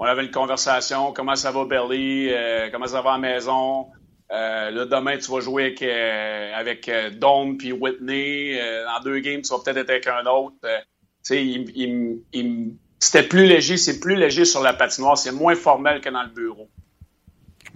on 0.00 0.06
avait 0.06 0.24
une 0.24 0.30
conversation. 0.30 1.12
Comment 1.12 1.36
ça 1.36 1.52
va, 1.52 1.66
Belly? 1.66 2.30
Euh, 2.30 2.70
comment 2.72 2.86
ça 2.86 3.02
va 3.02 3.12
à 3.12 3.18
la 3.18 3.18
maison? 3.18 3.88
Euh, 4.32 4.70
là, 4.70 4.86
demain, 4.86 5.18
tu 5.18 5.30
vas 5.30 5.40
jouer 5.40 5.66
avec, 5.66 5.82
euh, 5.82 6.54
avec 6.54 6.88
euh, 6.88 7.10
Dome 7.10 7.58
puis 7.58 7.72
Whitney. 7.72 8.58
en 8.88 9.02
deux 9.02 9.18
games, 9.20 9.42
tu 9.42 9.50
vas 9.50 9.58
peut-être 9.58 9.76
être 9.76 9.90
avec 9.90 10.06
un 10.06 10.24
autre. 10.26 10.56
c'était 11.22 11.52
plus 13.28 13.44
léger, 13.44 13.76
c'est 13.76 14.00
plus 14.00 14.16
léger 14.16 14.46
sur 14.46 14.62
la 14.62 14.72
patinoire, 14.72 15.18
c'est 15.18 15.32
moins 15.32 15.54
formel 15.54 16.00
que 16.00 16.08
dans 16.08 16.22
le 16.22 16.30
bureau. 16.30 16.70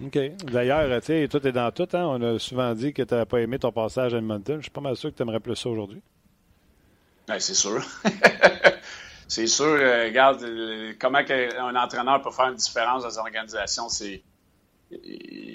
OK. 0.03 0.17
D'ailleurs, 0.51 0.99
tu 1.01 1.07
sais, 1.07 1.27
tout 1.27 1.45
est 1.45 1.51
dans 1.51 1.69
tout. 1.71 1.87
Hein? 1.93 2.05
On 2.05 2.19
a 2.21 2.39
souvent 2.39 2.73
dit 2.73 2.91
que 2.91 3.03
tu 3.03 3.13
n'avais 3.13 3.27
pas 3.27 3.39
aimé 3.39 3.59
ton 3.59 3.71
passage 3.71 4.15
à 4.15 4.17
Edmonton. 4.17 4.57
Je 4.57 4.63
suis 4.63 4.71
pas 4.71 4.81
mal 4.81 4.95
sûr 4.95 5.11
que 5.11 5.15
tu 5.15 5.21
aimerais 5.21 5.39
plus 5.39 5.55
ça 5.55 5.69
aujourd'hui. 5.69 6.01
Ben, 7.27 7.39
c'est 7.39 7.53
sûr. 7.53 7.85
c'est 9.27 9.47
sûr. 9.47 9.65
regarde, 9.65 10.45
comment 10.99 11.19
un 11.19 11.75
entraîneur 11.75 12.21
peut 12.21 12.31
faire 12.31 12.49
une 12.49 12.55
différence 12.55 13.03
dans 13.03 13.09
une 13.09 13.19
organisation, 13.19 13.89
c'est 13.89 14.23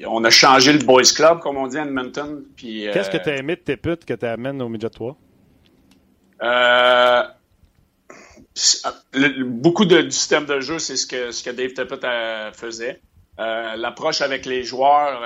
on 0.07 0.25
a 0.25 0.31
changé 0.31 0.73
le 0.73 0.81
Boys 0.81 1.13
Club, 1.15 1.41
comme 1.41 1.57
on 1.57 1.67
dit 1.67 1.79
à 1.79 1.83
Edmonton. 1.83 2.45
Qu'est-ce 2.57 3.11
que 3.11 3.17
tu 3.17 3.29
as 3.29 3.37
aimé 3.37 3.57
de 3.57 3.61
tes 3.61 3.77
putes 3.77 4.05
que 4.05 4.15
tu 4.15 4.27
amènes 4.27 4.61
au 4.63 4.69
Midget 4.69 4.91
3? 4.91 5.17
Euh, 6.43 7.23
beaucoup 9.45 9.85
de, 9.85 10.03
du 10.03 10.11
système 10.11 10.47
de 10.47 10.61
jeu, 10.61 10.79
c'est 10.79 10.97
ce 10.97 11.07
que, 11.07 11.31
ce 11.31 11.45
que 11.45 11.51
Dave 11.51 11.73
Tippett 11.73 12.03
euh, 12.05 12.53
faisait. 12.53 13.01
Euh, 13.39 13.77
l'approche 13.77 14.21
avec 14.21 14.47
les 14.47 14.65
joueurs 14.65 15.23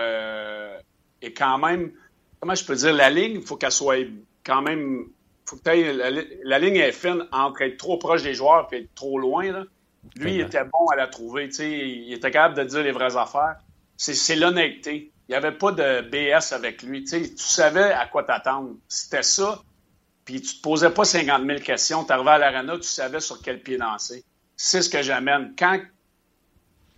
est 1.22 1.32
quand 1.32 1.58
même, 1.58 1.92
comment 2.40 2.54
je 2.54 2.64
peux 2.64 2.76
dire, 2.76 2.92
la 2.92 3.10
ligne, 3.10 3.36
il 3.40 3.42
faut 3.42 3.56
qu'elle 3.56 3.72
soit 3.72 3.96
quand 4.44 4.62
même, 4.62 5.06
faut 5.46 5.56
que 5.56 6.42
la, 6.44 6.58
ligne 6.58 6.76
est 6.76 6.92
fine 6.92 7.26
entre 7.32 7.62
être 7.62 7.76
trop 7.76 7.98
proche 7.98 8.22
des 8.22 8.34
joueurs 8.34 8.68
et 8.72 8.78
être 8.78 8.94
trop 8.94 9.18
loin. 9.18 9.64
Lui, 10.16 10.34
il 10.34 10.40
était 10.40 10.64
bon 10.64 10.86
à 10.92 10.96
la 10.96 11.06
trouver. 11.06 11.46
Il 11.58 12.12
était 12.12 12.30
capable 12.30 12.56
de 12.56 12.64
dire 12.64 12.82
les 12.82 12.92
vraies 12.92 13.16
affaires 13.16 13.56
c'est 13.96 14.36
l'honnêteté. 14.36 15.12
Il 15.28 15.32
n'y 15.32 15.36
avait 15.36 15.52
pas 15.52 15.72
de 15.72 16.02
BS 16.02 16.52
avec 16.52 16.82
lui. 16.82 17.04
tu 17.04 17.30
savais 17.36 17.92
à 17.92 18.06
quoi 18.06 18.24
t'attendre. 18.24 18.76
C'était 18.88 19.22
ça. 19.22 19.62
Puis 20.24 20.40
tu 20.40 20.56
te 20.56 20.62
posais 20.62 20.90
pas 20.90 21.04
50 21.04 21.46
000 21.46 21.60
questions. 21.60 22.04
Tu 22.04 22.12
arrivais 22.12 22.30
à 22.30 22.38
l'arena, 22.38 22.76
tu 22.76 22.88
savais 22.88 23.20
sur 23.20 23.40
quel 23.42 23.60
pied 23.60 23.78
danser. 23.78 24.24
C'est 24.56 24.82
ce 24.82 24.90
que 24.90 25.02
j'amène. 25.02 25.54
Quand, 25.58 25.80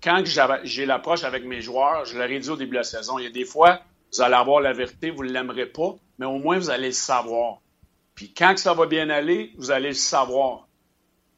quand 0.02 0.22
j'ai 0.64 0.86
l'approche 0.86 1.24
avec 1.24 1.44
mes 1.44 1.60
joueurs, 1.60 2.04
je 2.04 2.18
leur 2.18 2.30
ai 2.30 2.38
dit 2.38 2.50
au 2.50 2.56
début 2.56 2.72
de 2.72 2.76
la 2.76 2.84
saison, 2.84 3.18
il 3.18 3.24
y 3.24 3.28
a 3.28 3.30
des 3.30 3.44
fois, 3.44 3.80
vous 4.12 4.20
allez 4.20 4.34
avoir 4.34 4.60
la 4.60 4.72
vérité, 4.72 5.10
vous 5.10 5.24
ne 5.24 5.30
l'aimerez 5.30 5.66
pas, 5.66 5.96
mais 6.18 6.26
au 6.26 6.38
moins 6.38 6.58
vous 6.58 6.70
allez 6.70 6.88
le 6.88 6.92
savoir. 6.92 7.58
Puis 8.16 8.34
quand 8.36 8.58
ça 8.58 8.74
va 8.74 8.86
bien 8.86 9.08
aller, 9.10 9.52
vous 9.56 9.70
allez 9.70 9.90
le 9.90 9.94
savoir. 9.94 10.66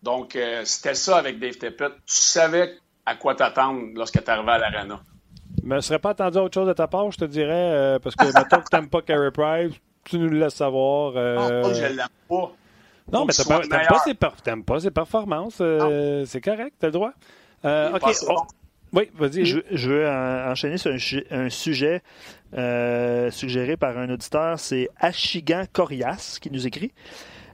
Donc, 0.02 0.36
euh, 0.36 0.62
c'était 0.64 0.94
ça 0.94 1.18
avec 1.18 1.38
Dave 1.38 1.58
Tippett. 1.58 1.92
Tu 2.06 2.14
savais 2.14 2.78
à 3.04 3.16
quoi 3.16 3.34
t'attendre 3.34 3.82
lorsque 3.94 4.24
tu 4.24 4.30
arrivais 4.30 4.52
à 4.52 4.58
l'arena. 4.58 5.00
Je 5.62 5.74
ne 5.74 5.80
serais 5.80 5.98
pas 5.98 6.10
attendu 6.10 6.38
à 6.38 6.42
autre 6.44 6.54
chose 6.54 6.68
de 6.68 6.72
ta 6.72 6.86
part, 6.86 7.10
je 7.10 7.18
te 7.18 7.24
dirais, 7.24 7.50
euh, 7.52 7.98
parce 7.98 8.14
que 8.14 8.24
maintenant 8.32 8.60
que 8.60 8.68
tu 8.70 8.76
n'aimes 8.76 8.88
pas 8.88 9.02
Carey 9.02 9.30
Price, 9.32 9.74
tu 10.04 10.18
nous 10.18 10.28
le 10.28 10.38
laisses 10.38 10.54
savoir. 10.54 11.12
Euh... 11.16 11.62
Non, 11.62 11.74
je 11.74 11.82
l'aime 11.82 12.06
pas. 12.28 12.52
Non, 13.12 13.24
mais 13.24 13.32
tu 13.32 13.48
n'aimes 13.48 14.64
pas, 14.64 14.74
pas, 14.74 14.80
ses 14.80 14.90
performances. 14.90 15.58
Euh, 15.60 16.24
c'est 16.26 16.40
correct, 16.40 16.74
tu 16.78 16.86
as 16.86 16.88
le 16.88 16.92
droit. 16.92 17.12
Euh, 17.64 17.96
OK. 17.96 18.14
Oui, 18.92 19.10
vas-y. 19.14 19.44
Je, 19.44 19.58
je, 19.70 19.90
veux 19.90 20.08
enchaîner 20.08 20.78
sur 20.78 20.92
un, 21.30 21.50
sujet 21.50 22.02
suggéré 23.30 23.76
par 23.76 23.98
un 23.98 24.10
auditeur. 24.10 24.58
C'est 24.58 24.88
Achigan 24.98 25.64
Corias 25.72 26.38
qui 26.40 26.50
nous 26.50 26.66
écrit. 26.66 26.92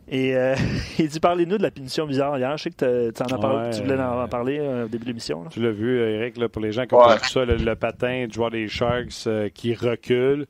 Et 0.09 0.37
euh, 0.37 0.54
il 0.98 1.09
dit 1.09 1.20
Parlez-nous 1.20 1.59
de 1.59 1.62
la 1.62 1.70
punition 1.70 2.07
bizarre 2.07 2.37
hier. 2.38 2.57
Je 2.57 2.64
sais 2.64 2.70
que 2.70 3.11
tu 3.11 3.22
en 3.22 3.26
as 3.26 3.38
parlé, 3.38 3.70
tu 3.70 3.83
voulais 3.83 4.00
en 4.00 4.28
parler 4.28 4.59
euh, 4.61 4.85
au 4.85 4.88
début 4.88 5.04
de 5.04 5.09
l'émission. 5.09 5.44
Tu 5.50 5.61
l'as 5.61 5.70
vu, 5.70 5.98
Eric, 5.98 6.37
là, 6.37 6.48
pour 6.48 6.62
les 6.62 6.72
gens 6.72 6.87
qui 6.87 6.94
ont 6.94 7.07
vu 7.07 7.18
ça, 7.22 7.44
le, 7.44 7.74
patin 7.74 8.26
du 8.26 8.35
joueur 8.35 8.50
des 8.50 8.68
Sharks 8.68 9.26
euh, 9.26 9.48
qui 9.48 9.74
recule, 9.74 10.46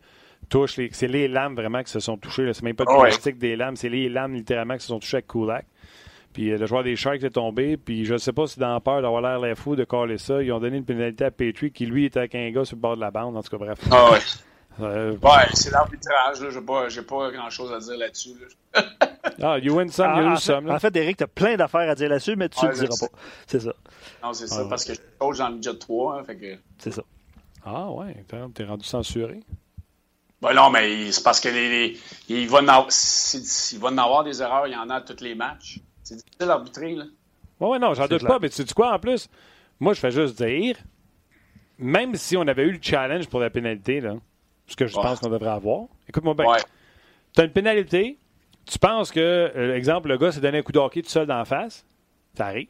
touche 0.48 0.76
les. 0.76 0.88
C'est 0.92 1.08
les 1.08 1.28
lames 1.28 1.54
vraiment 1.54 1.82
qui 1.82 1.90
se 1.90 2.00
sont 2.00 2.16
touchées. 2.16 2.52
C'est 2.52 2.62
même 2.62 2.76
pas 2.76 2.84
du 2.84 2.94
plastique 2.94 3.38
des 3.38 3.56
lames, 3.56 3.76
c'est 3.76 3.88
les 3.88 4.08
lames 4.08 4.34
littéralement 4.34 4.74
qui 4.74 4.82
se 4.82 4.88
sont 4.88 4.98
touchées 4.98 5.18
avec 5.18 5.28
Kulak. 5.28 5.66
Puis 6.34 6.50
le 6.50 6.66
joueur 6.66 6.82
des 6.82 6.96
Sharks 6.96 7.22
est 7.22 7.30
tombé. 7.30 7.78
Puis 7.78 8.04
je 8.04 8.12
ne 8.12 8.18
sais 8.18 8.32
pas 8.32 8.46
si 8.46 8.58
dans 8.58 8.78
peur 8.80 9.00
d'avoir 9.00 9.22
l'air 9.22 9.38
les 9.38 9.54
fou 9.54 9.76
de 9.76 9.84
coller 9.84 10.18
ça, 10.18 10.42
ils 10.42 10.52
ont 10.52 10.60
donné 10.60 10.76
une 10.76 10.84
pénalité 10.84 11.24
à 11.24 11.30
Petrie 11.30 11.72
qui 11.72 11.86
lui 11.86 12.04
était 12.04 12.18
avec 12.18 12.34
un 12.34 12.50
gars 12.50 12.66
sur 12.66 12.76
le 12.76 12.82
bord 12.82 12.96
de 12.96 13.00
la 13.00 13.10
bande. 13.10 13.36
En 13.36 13.42
tout 13.42 13.56
cas, 13.56 13.64
bref. 13.64 13.78
Ah 13.90 14.10
ouais. 14.12 14.18
Euh, 14.80 15.12
ouais, 15.12 15.46
c'est 15.52 15.70
l'arbitrage. 15.70 16.38
Je 16.50 16.58
n'ai 16.58 16.64
pas, 16.64 16.88
pas 16.88 17.30
grand-chose 17.30 17.72
à 17.72 17.78
dire 17.78 17.96
là-dessus. 17.96 18.34
ah, 19.40 19.56
you 19.60 19.72
win 19.72 19.88
some, 19.88 20.16
you 20.16 20.28
lose 20.28 20.40
some. 20.40 20.68
En 20.68 20.80
fait, 20.80 20.96
Eric, 20.96 21.16
tu 21.16 21.22
as 21.22 21.28
plein 21.28 21.54
d'affaires 21.54 21.88
à 21.88 21.94
dire 21.94 22.08
là-dessus, 22.08 22.34
mais 22.34 22.48
tu 22.48 22.64
ne 22.64 22.72
le 22.72 22.76
diras 22.78 22.96
pas. 23.00 23.18
C'est 23.46 23.60
ça. 23.60 23.72
Non, 24.20 24.32
c'est 24.32 24.48
ça, 24.48 24.64
parce 24.68 24.84
que 24.84 24.94
je 24.94 25.00
coach 25.16 25.38
dans 25.38 25.50
le 25.50 25.54
budget 25.54 25.78
3. 25.78 26.18
Hein, 26.18 26.34
que... 26.34 26.56
C'est 26.78 26.90
ça. 26.90 27.02
Ah, 27.64 27.88
ouais, 27.88 28.24
t'es 28.52 28.64
rendu 28.64 28.84
censuré. 28.84 29.44
Ben 30.42 30.52
non, 30.52 30.70
mais 30.70 31.10
c'est 31.10 31.22
parce 31.22 31.40
que 31.40 31.48
les, 31.48 31.98
il, 32.28 32.48
va 32.48 32.58
en 32.58 32.68
avoir, 32.68 34.24
des 34.24 34.42
erreurs, 34.42 34.66
il 34.66 34.74
y 34.74 34.76
en 34.76 34.90
a 34.90 34.96
à 34.96 35.00
tous 35.00 35.22
les 35.22 35.34
matchs. 35.34 35.78
C'est 36.04 36.16
difficile 36.16 36.46
d'arbitrer, 36.46 36.94
là. 36.94 37.04
Oui, 37.60 37.70
ouais, 37.70 37.78
non, 37.78 37.94
j'en 37.94 38.06
doute 38.06 38.26
pas, 38.26 38.38
mais 38.38 38.48
tu 38.50 38.56
sais 38.56 38.74
quoi, 38.74 38.94
en 38.94 38.98
plus? 38.98 39.28
Moi, 39.80 39.94
je 39.94 40.00
fais 40.00 40.10
juste 40.10 40.40
dire, 40.40 40.76
même 41.78 42.14
si 42.14 42.36
on 42.36 42.42
avait 42.42 42.64
eu 42.64 42.72
le 42.72 42.78
challenge 42.80 43.28
pour 43.28 43.40
la 43.40 43.50
pénalité, 43.50 44.00
là, 44.00 44.14
ce 44.66 44.76
que 44.76 44.86
je 44.86 44.94
pense 44.94 45.20
qu'on 45.20 45.30
devrait 45.30 45.50
avoir. 45.50 45.86
Écoute-moi 46.08 46.34
bien. 46.34 46.46
Tu 47.34 47.40
as 47.40 47.44
une 47.44 47.50
pénalité. 47.50 48.18
Tu 48.66 48.78
penses 48.78 49.10
que, 49.10 49.20
euh, 49.20 49.76
exemple, 49.76 50.08
le 50.08 50.16
gars 50.16 50.32
s'est 50.32 50.40
donné 50.40 50.58
un 50.58 50.62
coup 50.62 50.72
de 50.72 50.78
hockey 50.78 51.02
tout 51.02 51.10
seul 51.10 51.26
dans 51.26 51.36
la 51.36 51.44
face? 51.44 51.84
Ça 52.34 52.46
arrive. 52.46 52.68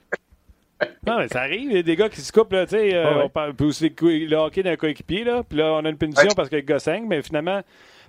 non, 1.06 1.18
mais 1.18 1.28
ça 1.28 1.42
arrive. 1.42 1.70
Il 1.70 1.76
y 1.76 1.78
a 1.78 1.82
des 1.82 1.96
gars 1.96 2.08
qui 2.08 2.20
se 2.20 2.32
coupent, 2.32 2.52
là, 2.52 2.66
tu 2.66 2.76
sais. 2.76 2.94
Euh, 2.94 3.28
puis 3.56 3.66
aussi 3.66 3.94
le 4.00 4.36
hockey 4.36 4.62
d'un 4.62 4.76
coéquipier, 4.76 5.24
là. 5.24 5.42
Puis 5.44 5.58
là, 5.58 5.74
on 5.74 5.84
a 5.84 5.88
une 5.88 5.98
punition 5.98 6.28
parce 6.34 6.48
que 6.48 6.56
le 6.56 6.62
gars 6.62 6.78
saigne, 6.78 7.06
mais 7.06 7.22
finalement. 7.22 7.60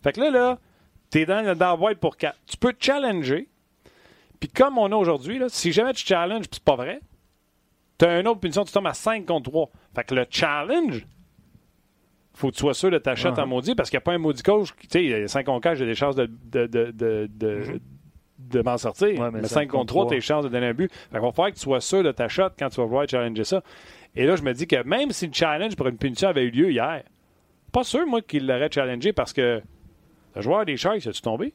Fait 0.03 0.13
que 0.13 0.21
là, 0.21 0.31
là, 0.31 0.59
t'es 1.09 1.25
dans, 1.25 1.55
dans 1.55 1.71
la 1.71 1.75
boîte 1.75 1.99
pour 1.99 2.17
quatre. 2.17 2.37
Tu 2.47 2.57
peux 2.57 2.73
te 2.73 2.83
challenger. 2.83 3.47
Puis 4.45 4.53
comme 4.53 4.77
on 4.77 4.91
a 4.91 4.95
aujourd'hui, 4.95 5.41
si 5.47 5.71
jamais 5.71 5.91
tu 5.93 6.05
challenges, 6.05 6.47
puis 6.47 6.59
c'est 6.59 6.63
pas 6.63 6.75
vrai, 6.75 6.99
t'as 7.97 8.21
une 8.21 8.27
autre 8.27 8.39
punition, 8.39 8.63
tu 8.63 8.71
tombes 8.71 8.85
à 8.85 8.93
5 8.93 9.25
contre 9.25 9.49
3. 9.49 9.71
Fait 9.95 10.03
que 10.03 10.13
le 10.13 10.27
challenge, 10.29 11.07
faut 12.35 12.49
que 12.49 12.53
tu 12.53 12.59
sois 12.59 12.75
sûr 12.75 12.91
de 12.91 12.99
ta 12.99 13.15
shot 13.15 13.29
en 13.39 13.47
maudit 13.47 13.73
parce 13.73 13.89
qu'il 13.89 13.97
n'y 13.97 14.03
a 14.03 14.05
pas 14.05 14.13
un 14.13 14.19
maudit 14.19 14.43
coach. 14.43 14.69
Tu 14.81 14.87
sais, 14.87 15.03
il 15.03 15.09
y 15.09 15.13
a 15.15 15.27
5 15.27 15.47
contre 15.47 15.61
4, 15.61 15.77
j'ai 15.77 15.87
des 15.87 15.95
chances 15.95 16.15
de, 16.15 16.27
de, 16.27 16.67
de, 16.67 16.91
de, 16.91 17.27
de, 18.37 18.61
m'en 18.61 18.77
sortir. 18.77 19.31
mais, 19.31 19.47
5 19.47 19.67
contre 19.67 19.87
3, 19.87 20.05
tu 20.09 20.13
as 20.13 20.17
des 20.17 20.21
chances 20.21 20.43
de 20.43 20.49
donner 20.49 20.67
un 20.67 20.73
but. 20.75 20.93
Fait 20.93 21.17
va 21.17 21.31
falloir 21.31 21.49
que 21.49 21.55
tu 21.55 21.61
sois 21.61 21.81
sûr 21.81 22.03
de 22.03 22.11
ta 22.11 22.27
shot 22.27 22.49
quand 22.59 22.69
tu 22.69 22.75
vas 22.75 22.85
vouloir 22.85 23.09
challenger 23.09 23.45
ça. 23.45 23.63
Et 24.15 24.27
là, 24.27 24.35
je 24.35 24.43
me 24.43 24.53
dis 24.53 24.67
que 24.67 24.83
même 24.83 25.09
si 25.09 25.25
le 25.25 25.33
challenge 25.33 25.75
pour 25.75 25.87
une 25.87 25.97
punition 25.97 26.27
avait 26.27 26.43
eu 26.43 26.51
lieu 26.51 26.71
hier, 26.71 27.01
pas 27.71 27.83
sûr, 27.83 28.05
moi, 28.05 28.21
qu'il 28.21 28.45
l'aurait 28.45 28.69
challengé 28.71 29.11
parce 29.11 29.33
que 29.33 29.63
le 30.35 30.41
joueur 30.43 30.65
des 30.65 30.77
Sharks, 30.77 31.07
a-tu 31.07 31.21
tombé? 31.23 31.51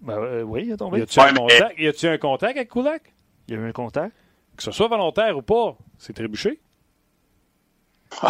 Ben, 0.00 0.18
euh, 0.18 0.42
oui, 0.42 0.64
il 0.66 0.72
a 0.72 0.76
tombé. 0.76 1.00
Y 1.00 1.02
a-tu 1.02 1.20
un, 1.20 1.34
contact? 1.34 1.78
Y 1.78 2.06
a 2.06 2.10
un 2.10 2.18
contact 2.18 2.56
avec 2.56 2.70
Kulak? 2.70 3.12
Il 3.48 3.54
y 3.54 3.58
a 3.58 3.60
eu 3.60 3.68
un 3.68 3.72
contact. 3.72 4.14
Que 4.56 4.62
ce 4.62 4.70
soit 4.72 4.88
volontaire 4.88 5.36
ou 5.36 5.42
pas, 5.42 5.76
c'est 5.98 6.12
trébuché. 6.12 6.60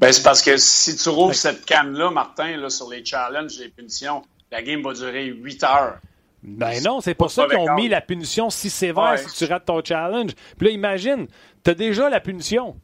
ben, 0.00 0.12
c'est 0.12 0.22
parce 0.22 0.42
que 0.42 0.56
si 0.56 0.96
tu 0.96 1.08
rouvres 1.08 1.34
cette 1.34 1.64
canne-là, 1.64 2.10
Martin, 2.10 2.56
là, 2.56 2.70
sur 2.70 2.88
les 2.88 3.04
challenges, 3.04 3.58
les 3.58 3.68
punitions, 3.68 4.22
la 4.50 4.62
game 4.62 4.82
va 4.82 4.92
durer 4.92 5.26
8 5.26 5.64
heures. 5.64 5.98
Ben 6.42 6.82
non, 6.82 7.00
c'est 7.00 7.14
pour 7.14 7.30
ça 7.30 7.46
qu'ils 7.46 7.58
ont 7.58 7.74
mis 7.74 7.88
la 7.88 8.00
punition 8.00 8.48
si 8.48 8.70
sévère 8.70 9.18
si 9.18 9.36
tu 9.36 9.44
rates 9.50 9.66
ton 9.66 9.82
challenge. 9.84 10.30
Puis 10.56 10.68
là, 10.68 10.72
imagine, 10.72 11.26
tu 11.62 11.70
as 11.70 11.74
déjà 11.74 12.08
la 12.08 12.20
punition. 12.20 12.80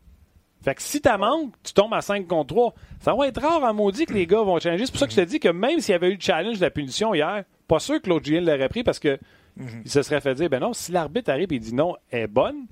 Fait 0.62 0.74
que 0.74 0.83
si 0.83 1.00
tu 1.00 1.09
manques, 1.16 1.55
tu 1.62 1.72
tombes 1.72 1.94
à 1.94 2.02
5 2.02 2.26
contre 2.26 2.55
3. 2.55 2.74
Ça 3.00 3.14
va 3.14 3.29
être 3.29 3.40
rare 3.40 3.62
en 3.62 3.72
maudit 3.72 4.05
que 4.05 4.12
les 4.12 4.26
gars 4.26 4.42
vont 4.42 4.59
changer. 4.59 4.85
C'est 4.85 4.90
pour 4.90 5.00
ça 5.00 5.07
que 5.07 5.12
je 5.12 5.20
te 5.20 5.24
dis 5.24 5.40
que 5.40 5.48
même 5.48 5.81
s'il 5.81 5.92
y 5.92 5.94
avait 5.94 6.09
eu 6.09 6.14
le 6.14 6.20
challenge 6.20 6.57
de 6.57 6.62
la 6.62 6.70
punition 6.70 7.14
hier, 7.14 7.44
pas 7.68 7.79
sûr 7.79 8.00
que 8.00 8.09
l'autre 8.09 8.24
Julien 8.24 8.40
l'aurait 8.40 8.68
pris 8.68 8.85
parce 8.85 8.98
que 8.98 9.18
mhm. 9.57 9.83
il 9.85 9.90
se 9.90 10.02
serait 10.02 10.20
fait 10.20 10.35
dire 10.35 10.48
ben 10.48 10.61
non, 10.61 10.72
si 10.72 10.92
l'arbitre 10.92 11.31
arrive 11.31 11.52
et 11.52 11.59
dit 11.59 11.74
non, 11.74 11.96
elle 12.11 12.22
est 12.22 12.26
bonne, 12.26 12.66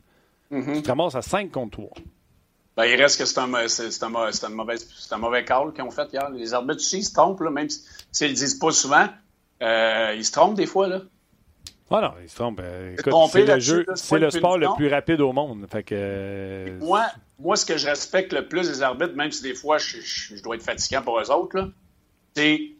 mhm. 0.50 0.76
tu 0.76 0.83
te 0.83 0.88
ramasses 0.88 1.14
à 1.14 1.22
5 1.22 1.50
contre 1.50 1.78
3. 1.78 1.90
Ben, 2.76 2.87
il 2.87 3.00
reste 3.00 3.20
que 3.20 3.24
c'est 3.24 3.38
un, 3.38 3.54
un, 3.54 3.66
un, 3.66 4.48
mauvais, 4.48 4.76
un 5.11 5.18
mauvais 5.18 5.44
call 5.44 5.72
qu'ils 5.72 5.85
ont 5.85 5.90
fait 5.92 6.12
hier. 6.12 6.28
Les 6.30 6.54
arbitres 6.54 6.80
aussi, 6.80 6.98
ils 6.98 7.04
se 7.04 7.12
trompent, 7.12 7.40
là, 7.40 7.50
même 7.50 7.68
s'ils 7.70 8.26
ne 8.26 8.33
le 8.33 8.37
disent 8.37 8.59
pas 8.59 8.72
souvent. 8.72 9.07
Euh, 9.62 10.14
ils 10.16 10.24
se 10.24 10.33
trompent 10.33 10.57
des 10.57 10.66
fois. 10.66 10.88
Là. 10.88 11.02
Ah 11.90 12.00
non, 12.00 12.14
ils 12.20 12.28
se 12.28 12.35
trompent. 12.35 12.61
Euh, 12.61 12.96
c'est 13.30 13.44
le, 13.44 13.61
jeu, 13.61 13.87
c'est 13.94 14.18
le 14.18 14.30
sport 14.30 14.59
le 14.59 14.66
plus 14.76 14.88
rapide 14.88 15.20
au 15.20 15.33
monde. 15.33 15.66
Fait 15.70 15.85
que, 15.85 15.94
euh, 15.96 16.78
moi, 16.80 17.07
moi, 17.38 17.54
ce 17.54 17.64
que 17.64 17.76
je 17.76 17.87
respecte 17.87 18.33
le 18.33 18.48
plus 18.48 18.68
des 18.68 18.83
arbitres, 18.83 19.14
même 19.14 19.30
si 19.30 19.42
des 19.42 19.54
fois 19.54 19.78
je, 19.78 19.98
je, 20.00 20.42
dois 20.42 20.57
être 20.57 20.64
fatigant 20.64 21.02
pour 21.02 21.20
eux 21.20 21.30
autres, 21.30 21.70
c'est. 22.35 22.72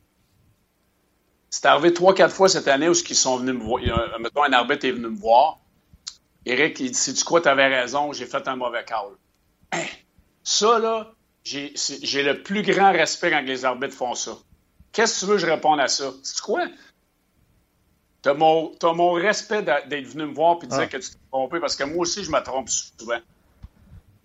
C'est 1.55 1.67
arrivé 1.67 1.95
trois, 1.95 2.17
quatre 2.17 2.35
fois 2.35 2.49
cette 2.49 2.67
année 2.67 2.89
où 2.89 2.95
ils 2.95 3.15
sont 3.15 3.37
venus 3.37 3.55
me 3.55 3.61
voir. 3.61 3.81
Mettons, 4.19 4.43
un 4.43 4.53
arbitre 4.53 4.87
est 4.87 4.91
venu 4.91 5.07
me 5.07 5.17
voir. 5.17 5.61
Eric, 6.45 6.81
il 6.81 6.91
dit 6.91 6.99
Si 6.99 7.15
tu 7.15 7.25
crois 7.25 7.41
tu 7.41 7.47
avais 7.47 7.69
raison, 7.69 8.13
j'ai 8.13 8.27
fait 8.27 8.49
un 8.49 8.57
mauvais 8.57 8.85
call. 8.85 9.13
Hein? 9.71 9.85
Ça, 10.43 10.81
là, 10.81 11.13
j'ai 11.45 11.71
le 12.25 12.43
plus 12.43 12.63
grand 12.63 12.91
respect 12.91 13.31
quand 13.31 13.43
les 13.43 13.65
arbitres 13.65 13.95
font 13.95 14.17
ça. 14.17 14.33
Qu'est-ce 14.91 15.15
que 15.15 15.21
tu 15.21 15.27
veux 15.27 15.35
que 15.37 15.43
je 15.43 15.47
réponde 15.47 15.79
à 15.79 15.87
ça? 15.87 16.13
C'est 16.25 16.41
quoi? 16.41 16.67
Tu 18.25 18.29
as, 18.31 18.35
mon 18.35 19.13
respect 19.13 19.63
d'être 19.63 20.09
venu 20.09 20.27
me 20.27 20.35
voir 20.35 20.59
et 20.61 20.67
de 20.67 20.71
dire 20.73 20.81
ah. 20.81 20.87
que 20.89 20.97
tu 20.97 21.09
t'es 21.09 21.19
trompé 21.31 21.61
parce 21.61 21.77
que 21.77 21.85
moi 21.85 21.99
aussi, 21.99 22.25
je 22.25 22.33
me 22.33 22.41
trompe 22.43 22.69
souvent. 22.69 23.21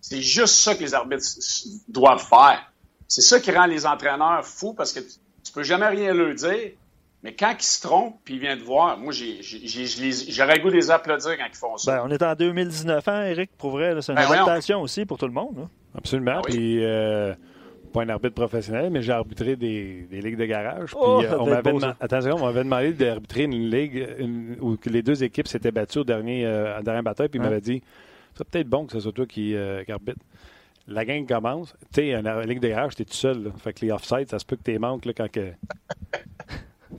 C'est 0.00 0.20
juste 0.20 0.56
ça 0.56 0.74
que 0.74 0.80
les 0.80 0.94
arbitres 0.94 1.24
doivent 1.86 2.26
faire. 2.26 2.72
C'est 3.06 3.22
ça 3.22 3.38
qui 3.38 3.52
rend 3.52 3.66
les 3.66 3.86
entraîneurs 3.86 4.44
fous 4.44 4.74
parce 4.74 4.92
que 4.92 4.98
tu, 4.98 5.52
peux 5.54 5.62
jamais 5.62 5.86
rien 5.86 6.12
leur 6.12 6.34
dire. 6.34 6.72
Mais 7.22 7.34
quand 7.34 7.54
ils 7.58 7.64
se 7.64 7.82
trompent 7.82 8.18
puis 8.24 8.34
ils 8.34 8.40
viennent 8.40 8.58
te 8.58 8.64
voir, 8.64 8.96
moi, 8.96 9.12
j'aurais 9.12 10.60
goût 10.60 10.70
de 10.70 10.74
les 10.74 10.90
applaudir 10.90 11.36
quand 11.36 11.46
ils 11.52 11.56
font 11.56 11.76
ça. 11.76 11.96
Ben, 11.96 12.02
on 12.06 12.10
est 12.10 12.22
en 12.22 12.34
2019, 12.34 13.08
hein, 13.08 13.24
Eric, 13.26 13.50
pour 13.58 13.70
vrai. 13.72 13.94
C'est 14.00 14.12
une 14.12 14.18
ben, 14.18 14.30
adaptation 14.30 14.80
aussi 14.80 15.04
pour 15.04 15.18
tout 15.18 15.26
le 15.26 15.32
monde. 15.32 15.68
Absolument. 15.94 16.36
Ah 16.38 16.42
puis, 16.42 16.82
euh, 16.82 17.34
pas 17.90 18.02
un 18.02 18.08
arbitre 18.08 18.34
professionnel, 18.34 18.90
mais 18.90 19.02
j'ai 19.02 19.12
arbitré 19.12 19.56
des, 19.56 20.06
ligues 20.10 20.38
de 20.38 20.46
garage. 20.46 20.90
Puis, 20.90 20.98
oh, 21.00 21.22
euh, 21.22 21.36
on 21.38 21.46
m'avait 21.46 21.72
attention, 22.00 22.36
on 22.36 22.46
m'avait 22.46 22.64
demandé 22.64 22.92
d'arbitrer 22.92 23.44
une 23.44 23.70
ligue 23.70 24.56
où 24.60 24.76
les 24.86 25.02
deux 25.02 25.22
équipes 25.22 25.48
s'étaient 25.48 25.72
battues 25.72 25.98
au 25.98 26.04
dernier, 26.04 26.46
euh, 26.46 26.80
dernier 26.82 27.02
bataille, 27.02 27.28
puis 27.28 27.38
il 27.38 27.42
m'avait 27.42 27.60
dit 27.60 27.82
c'est 28.34 28.48
peut-être 28.48 28.68
bon 28.68 28.86
que 28.86 28.92
ce 28.92 29.00
soit 29.00 29.12
toi 29.12 29.26
qui, 29.26 29.54
euh, 29.54 29.82
arbitre. 29.88 30.20
La 30.88 31.04
gang 31.04 31.26
commence. 31.26 31.74
Tu 31.92 32.00
sais, 32.00 32.14
une 32.14 32.40
ligue 32.40 32.60
de 32.60 32.68
garage, 32.68 32.96
t'es 32.96 33.04
tout 33.04 33.12
seul. 33.12 33.44
Là. 33.44 33.50
Fait 33.58 33.72
que 33.72 33.84
les 33.84 33.92
offsides, 33.92 34.28
ça 34.28 34.38
se 34.38 34.44
peut 34.44 34.56
que 34.56 34.62
t'es 34.62 34.78
manques 34.78 35.04
là, 35.04 35.12
quand 35.12 35.30
que. 35.30 35.52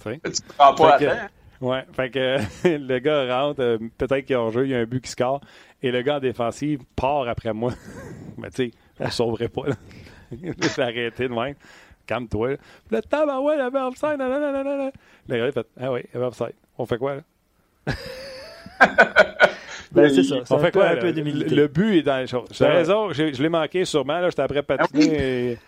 Tu 0.03 0.19
te 0.19 0.53
prends 0.53 0.73
pas 0.75 0.95
à 0.95 1.03
hein? 1.03 1.27
Ouais, 1.61 1.85
fait 1.93 2.09
que 2.09 2.37
le 2.67 2.99
gars 2.99 3.39
rentre, 3.39 3.77
peut-être 3.97 4.25
qu'il 4.25 4.35
y 4.35 4.39
a 4.39 4.41
un 4.41 4.51
jeu, 4.51 4.65
il 4.65 4.71
y 4.71 4.75
a 4.75 4.79
un 4.79 4.85
but 4.85 5.01
qui 5.01 5.11
score, 5.11 5.41
et 5.83 5.91
le 5.91 6.01
gars 6.01 6.17
en 6.17 6.19
défensive 6.19 6.81
part 6.95 7.27
après 7.27 7.53
moi. 7.53 7.73
Mais 8.37 8.49
tu 8.49 8.69
sais, 8.69 8.71
je 8.99 9.05
ne 9.05 9.09
sauverai 9.09 9.47
pas. 9.47 9.67
Là. 9.67 9.75
je 10.31 10.77
l'ai 10.77 10.83
arrêté 10.83 11.27
de 11.27 11.33
même. 11.33 11.55
Calme-toi. 12.07 12.57
Le 12.89 13.01
temps, 13.01 13.27
ben 13.27 13.39
ouais, 13.39 13.55
il 13.55 13.59
y 13.59 13.61
avait 13.61 13.79
offside. 13.79 14.17
Le 14.17 15.37
gars, 15.37 15.45
il 15.45 15.51
fait 15.51 15.67
Ah 15.79 15.91
oui, 15.91 16.01
il 16.03 16.13
y 16.13 16.17
avait 16.17 16.25
offside. 16.25 16.55
On 16.77 16.85
fait 16.85 16.97
quoi, 16.97 17.15
là? 17.15 17.21
ben, 19.91 20.09
c'est 20.09 20.23
ça. 20.23 20.35
On 20.49 20.57
fait 20.57 20.71
quoi? 20.71 20.89
Un 20.89 20.95
peu 20.95 21.11
le, 21.11 21.67
but 21.67 21.99
est 21.99 22.01
dans 22.01 22.17
les 22.17 22.27
choses. 22.27 22.49
J'ai 22.51 22.65
raison, 22.65 23.13
je 23.13 23.41
l'ai 23.41 23.49
manqué 23.49 23.85
sûrement. 23.85 24.19
Là, 24.19 24.29
j'étais 24.29 24.41
après 24.41 24.63
patiner. 24.63 25.59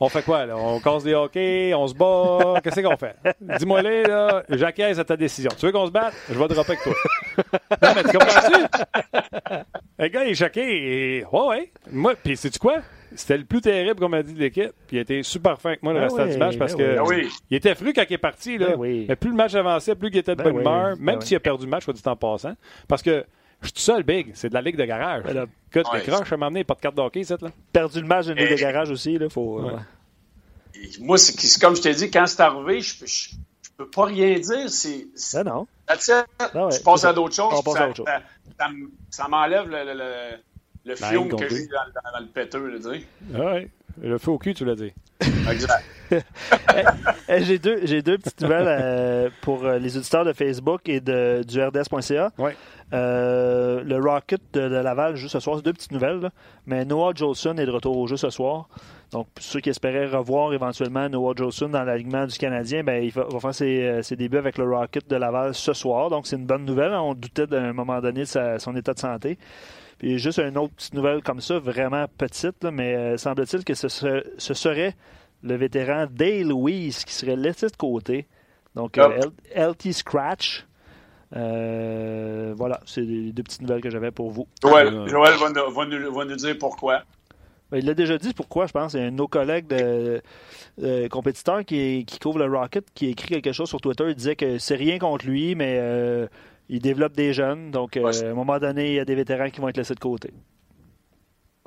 On 0.00 0.08
fait 0.08 0.22
quoi, 0.22 0.46
là? 0.46 0.56
On 0.56 0.80
casse 0.80 1.04
des 1.04 1.14
hockey, 1.14 1.72
on 1.74 1.86
se 1.86 1.94
bat, 1.94 2.60
qu'est-ce 2.62 2.80
qu'on 2.80 2.96
fait? 2.96 3.16
Dis-moi 3.40 3.82
là, 3.82 4.42
j'acquiesce 4.48 4.98
à 4.98 5.04
ta 5.04 5.16
décision. 5.16 5.50
Tu 5.58 5.66
veux 5.66 5.72
qu'on 5.72 5.86
se 5.86 5.92
batte? 5.92 6.14
Je 6.30 6.38
vais 6.38 6.48
dropper 6.48 6.72
avec 6.72 6.82
toi. 6.82 6.94
non, 7.82 7.88
mais 7.94 8.02
tu 8.02 8.18
comprends-tu? 8.18 9.64
Le 9.98 10.08
gars, 10.08 10.24
il 10.24 10.30
est 10.30 10.34
choqué. 10.34 11.18
Et... 11.18 11.24
Ouais, 11.24 11.46
ouais. 11.48 11.72
Moi, 11.90 12.14
puis 12.22 12.36
sais-tu 12.36 12.58
quoi? 12.58 12.80
C'était 13.16 13.38
le 13.38 13.44
plus 13.44 13.60
terrible 13.60 14.00
qu'on 14.00 14.08
m'a 14.08 14.22
dit 14.22 14.34
de 14.34 14.40
l'équipe. 14.40 14.72
Puis 14.86 14.96
il 14.96 15.00
était 15.00 15.22
super 15.22 15.60
fin 15.60 15.70
avec 15.70 15.82
moi 15.82 15.92
le 15.92 16.00
reste 16.00 16.16
restant 16.16 16.32
du 16.32 16.38
match 16.38 16.58
parce 16.58 16.74
ben 16.74 16.96
que 16.96 17.08
ben 17.08 17.28
il 17.50 17.56
était 17.56 17.74
fru 17.74 17.92
quand 17.92 18.02
il 18.08 18.12
est 18.12 18.18
parti. 18.18 18.58
Là. 18.58 18.76
Ben 18.76 19.04
mais 19.08 19.16
plus 19.16 19.30
le 19.30 19.36
match 19.36 19.54
avançait, 19.54 19.94
plus 19.94 20.08
il 20.08 20.16
était 20.16 20.34
de 20.34 20.42
bonne 20.42 20.60
humeur, 20.60 20.96
même 20.98 21.20
s'il 21.20 21.36
a 21.36 21.40
perdu 21.40 21.64
le 21.64 21.70
match, 21.70 21.84
soit 21.84 21.92
dit 21.92 22.02
en 22.06 22.16
passant. 22.16 22.54
Parce 22.88 23.02
que 23.02 23.24
je 23.64 23.68
suis 23.68 23.72
tout 23.74 23.80
seul, 23.80 24.02
Big. 24.02 24.32
C'est 24.34 24.48
de 24.48 24.54
la 24.54 24.60
Ligue 24.60 24.76
de 24.76 24.84
garage. 24.84 25.22
Ben 25.24 25.46
Écoute, 25.72 25.92
ouais, 25.92 26.02
croches, 26.02 26.28
je 26.28 26.34
m'emmener 26.34 26.64
pas 26.64 26.74
de 26.74 26.80
carte 26.80 26.94
d'hockey, 26.94 27.24
cette 27.24 27.42
là. 27.42 27.50
Perdu 27.72 28.00
le 28.00 28.06
match 28.06 28.26
de 28.26 28.32
Ligue 28.32 28.50
de 28.50 28.56
garage 28.60 28.90
aussi, 28.90 29.18
là. 29.18 29.28
Faut, 29.28 29.60
euh, 29.60 29.76
Moi, 31.00 31.18
c'est 31.18 31.60
comme 31.60 31.74
je 31.74 31.82
t'ai 31.82 31.94
dit, 31.94 32.10
quand 32.10 32.26
c'est 32.26 32.40
arrivé, 32.40 32.80
je, 32.80 33.04
je, 33.04 33.30
peux 33.76 33.88
pas 33.88 34.04
rien 34.04 34.38
dire. 34.38 34.70
C'est. 34.70 35.06
Ben 35.34 35.44
non. 35.44 35.66
je 35.88 36.82
passe 36.82 37.04
à 37.04 37.12
d'autres 37.12 37.34
choses. 37.34 37.54
Ça, 37.64 37.92
ça, 37.94 38.70
ça 39.10 39.28
m'enlève 39.28 39.68
le, 39.68 39.94
le, 39.94 40.38
le 40.84 40.96
film 40.96 41.34
que 41.34 41.48
j'ai 41.48 41.66
dans, 41.66 42.12
dans, 42.12 42.20
le 42.20 42.26
péteux, 42.26 42.72
tu 42.76 42.82
sais. 42.82 43.06
Ouais. 43.32 43.70
Le 44.00 44.18
feu 44.18 44.32
au 44.32 44.38
cul, 44.38 44.54
tu 44.54 44.64
l'as 44.64 44.74
dit. 44.74 44.92
Exact. 45.50 45.84
j'ai 47.28 47.58
deux, 47.58 47.80
j'ai 47.84 48.02
deux 48.02 48.18
petites 48.18 48.40
nouvelles 48.40 48.66
euh, 48.68 49.30
pour 49.40 49.64
euh, 49.64 49.78
les 49.78 49.96
auditeurs 49.96 50.24
de 50.24 50.32
Facebook 50.32 50.82
et 50.88 51.00
de, 51.00 51.42
du 51.46 51.62
RDS.ca. 51.62 52.32
Euh, 52.92 53.82
le 53.82 53.98
Rocket 53.98 54.40
de, 54.52 54.60
Laval 54.60 55.16
joue 55.16 55.28
ce 55.28 55.40
soir. 55.40 55.56
C'est 55.56 55.64
deux 55.64 55.72
petites 55.72 55.92
nouvelles. 55.92 56.30
Mais 56.66 56.84
Noah 56.84 57.12
Jolson 57.14 57.56
est 57.56 57.66
de 57.66 57.70
retour 57.70 57.96
au 57.96 58.06
jeu 58.06 58.16
ce 58.16 58.30
soir. 58.30 58.68
Donc, 59.10 59.28
pour 59.34 59.44
ceux 59.44 59.60
qui 59.60 59.70
espéraient 59.70 60.06
revoir 60.06 60.52
éventuellement 60.52 61.08
Noah 61.08 61.34
Jolson 61.36 61.68
dans 61.68 61.84
l'alignement 61.84 62.26
du 62.26 62.36
Canadien, 62.36 62.82
ben, 62.82 63.02
il 63.02 63.12
va, 63.12 63.26
faire 63.40 63.54
ses, 63.54 64.02
ses, 64.02 64.16
débuts 64.16 64.38
avec 64.38 64.58
le 64.58 64.64
Rocket 64.64 65.08
de 65.08 65.16
Laval 65.16 65.54
ce 65.54 65.72
soir. 65.72 66.10
Donc, 66.10 66.26
c'est 66.26 66.36
une 66.36 66.46
bonne 66.46 66.64
nouvelle. 66.64 66.92
On 66.92 67.14
doutait 67.14 67.46
d'un 67.46 67.72
moment 67.72 68.00
donné 68.00 68.22
de 68.22 68.58
son 68.58 68.76
état 68.76 68.94
de 68.94 68.98
santé. 68.98 69.38
Puis 69.98 70.18
juste 70.18 70.38
une 70.38 70.58
autre 70.58 70.74
petite 70.74 70.94
nouvelle 70.94 71.22
comme 71.22 71.40
ça, 71.40 71.58
vraiment 71.58 72.06
petite, 72.18 72.64
mais 72.64 72.94
euh, 72.94 73.16
semble-t-il 73.16 73.64
que 73.64 73.74
ce, 73.74 73.88
serait 73.88 74.94
le 75.44 75.56
vétéran 75.56 76.06
Dale 76.10 76.48
Louise 76.48 77.04
qui 77.04 77.12
serait 77.12 77.36
laissé 77.36 77.66
de 77.66 77.76
côté. 77.76 78.26
Donc, 78.74 78.98
euh, 78.98 79.20
LT 79.54 79.92
Scratch. 79.92 80.66
Euh, 81.36 82.54
voilà, 82.56 82.80
c'est 82.86 83.02
les 83.02 83.32
deux 83.32 83.42
petites 83.42 83.62
nouvelles 83.62 83.80
que 83.80 83.90
j'avais 83.90 84.10
pour 84.10 84.30
vous. 84.30 84.46
Joël, 84.62 84.90
va, 84.90 86.24
nous, 86.24 86.36
dire 86.36 86.56
pourquoi. 86.58 87.02
Ben, 87.70 87.78
il 87.78 87.86
l'a 87.86 87.94
déjà 87.94 88.18
dit 88.18 88.32
pourquoi, 88.34 88.66
je 88.66 88.72
pense. 88.72 88.94
Il 88.94 89.00
y 89.00 89.02
a 89.02 89.06
un 89.06 89.10
de 89.10 89.16
nos 89.16 89.28
collègues 89.28 89.66
de, 89.66 91.08
compétiteurs 91.08 91.64
qui, 91.64 92.04
qui, 92.04 92.18
couvre 92.18 92.38
le 92.38 92.46
Rocket 92.46 92.86
qui 92.94 93.06
a 93.06 93.10
écrit 93.10 93.28
quelque 93.28 93.52
chose 93.52 93.68
sur 93.68 93.80
Twitter. 93.80 94.04
Il 94.08 94.14
disait 94.14 94.36
que 94.36 94.58
c'est 94.58 94.76
rien 94.76 94.98
contre 94.98 95.26
lui, 95.26 95.54
mais 95.54 96.28
il 96.68 96.80
développe 96.80 97.14
des 97.14 97.32
jeunes. 97.32 97.70
Donc, 97.70 97.96
euh, 97.96 98.06
à 98.06 98.30
un 98.30 98.34
moment 98.34 98.58
donné, 98.58 98.90
il 98.90 98.94
y 98.94 99.00
a 99.00 99.04
des 99.04 99.14
vétérans 99.14 99.50
qui 99.50 99.60
vont 99.60 99.68
être 99.68 99.76
laissés 99.76 99.94
de 99.94 100.00
côté. 100.00 100.30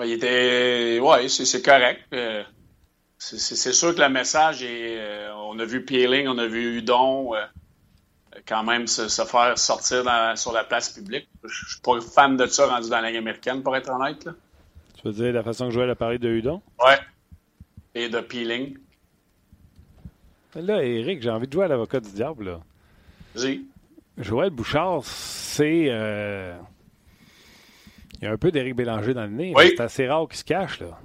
il 0.03 0.11
était. 0.13 0.99
Oui, 1.01 1.29
c'est 1.29 1.61
correct. 1.61 2.01
Euh, 3.17 3.37
c'est 3.37 3.73
sûr 3.73 3.95
que 3.95 4.01
le 4.01 4.09
message 4.09 4.63
est. 4.63 4.97
Euh, 4.99 5.33
on 5.35 5.57
a 5.59 5.65
vu 5.65 5.83
Peeling, 5.83 6.27
on 6.27 6.37
a 6.37 6.45
vu 6.47 6.77
Udon 6.77 7.33
quand 8.47 8.63
même 8.63 8.87
se, 8.87 9.07
faire 9.07 9.57
sortir 9.57 10.03
sur 10.35 10.51
la 10.53 10.63
place 10.63 10.89
publique. 10.89 11.27
Je 11.43 11.69
suis 11.69 11.81
pas 11.81 11.99
fan 12.01 12.37
de 12.37 12.45
ça 12.45 12.67
rendu 12.67 12.89
dans 12.89 13.01
la 13.01 13.09
ligue 13.09 13.17
américaine, 13.17 13.63
pour 13.63 13.75
être 13.75 13.89
honnête. 13.89 14.25
Là. 14.25 14.33
Tu 14.95 15.07
veux 15.07 15.13
dire 15.13 15.33
la 15.33 15.43
façon 15.43 15.67
que 15.67 15.73
Joël 15.73 15.89
a 15.89 15.95
parlé 15.95 16.17
de 16.17 16.29
Udon? 16.29 16.61
Oui. 16.79 16.93
Et 17.95 18.09
de 18.09 18.19
Peeling. 18.19 18.77
Là, 20.55 20.83
Eric, 20.83 21.21
j'ai 21.21 21.29
envie 21.29 21.47
de 21.47 21.53
jouer 21.53 21.65
à 21.65 21.67
l'avocat 21.67 21.99
du 21.99 22.11
diable. 22.11 22.45
Là. 22.45 22.59
Oui. 23.37 23.67
Joël 24.17 24.49
Bouchard, 24.49 25.03
c'est. 25.03 25.87
Euh, 25.89 26.55
il 28.19 28.25
y 28.25 28.27
a 28.27 28.31
un 28.31 28.37
peu 28.37 28.51
d'Éric 28.51 28.75
Bélanger 28.75 29.13
dans 29.13 29.25
le 29.25 29.31
nez. 29.31 29.53
C'est 29.55 29.79
assez 29.79 30.07
rare 30.07 30.27
qu'il 30.27 30.37
se 30.37 30.43
cache, 30.43 30.79
là. 30.79 30.99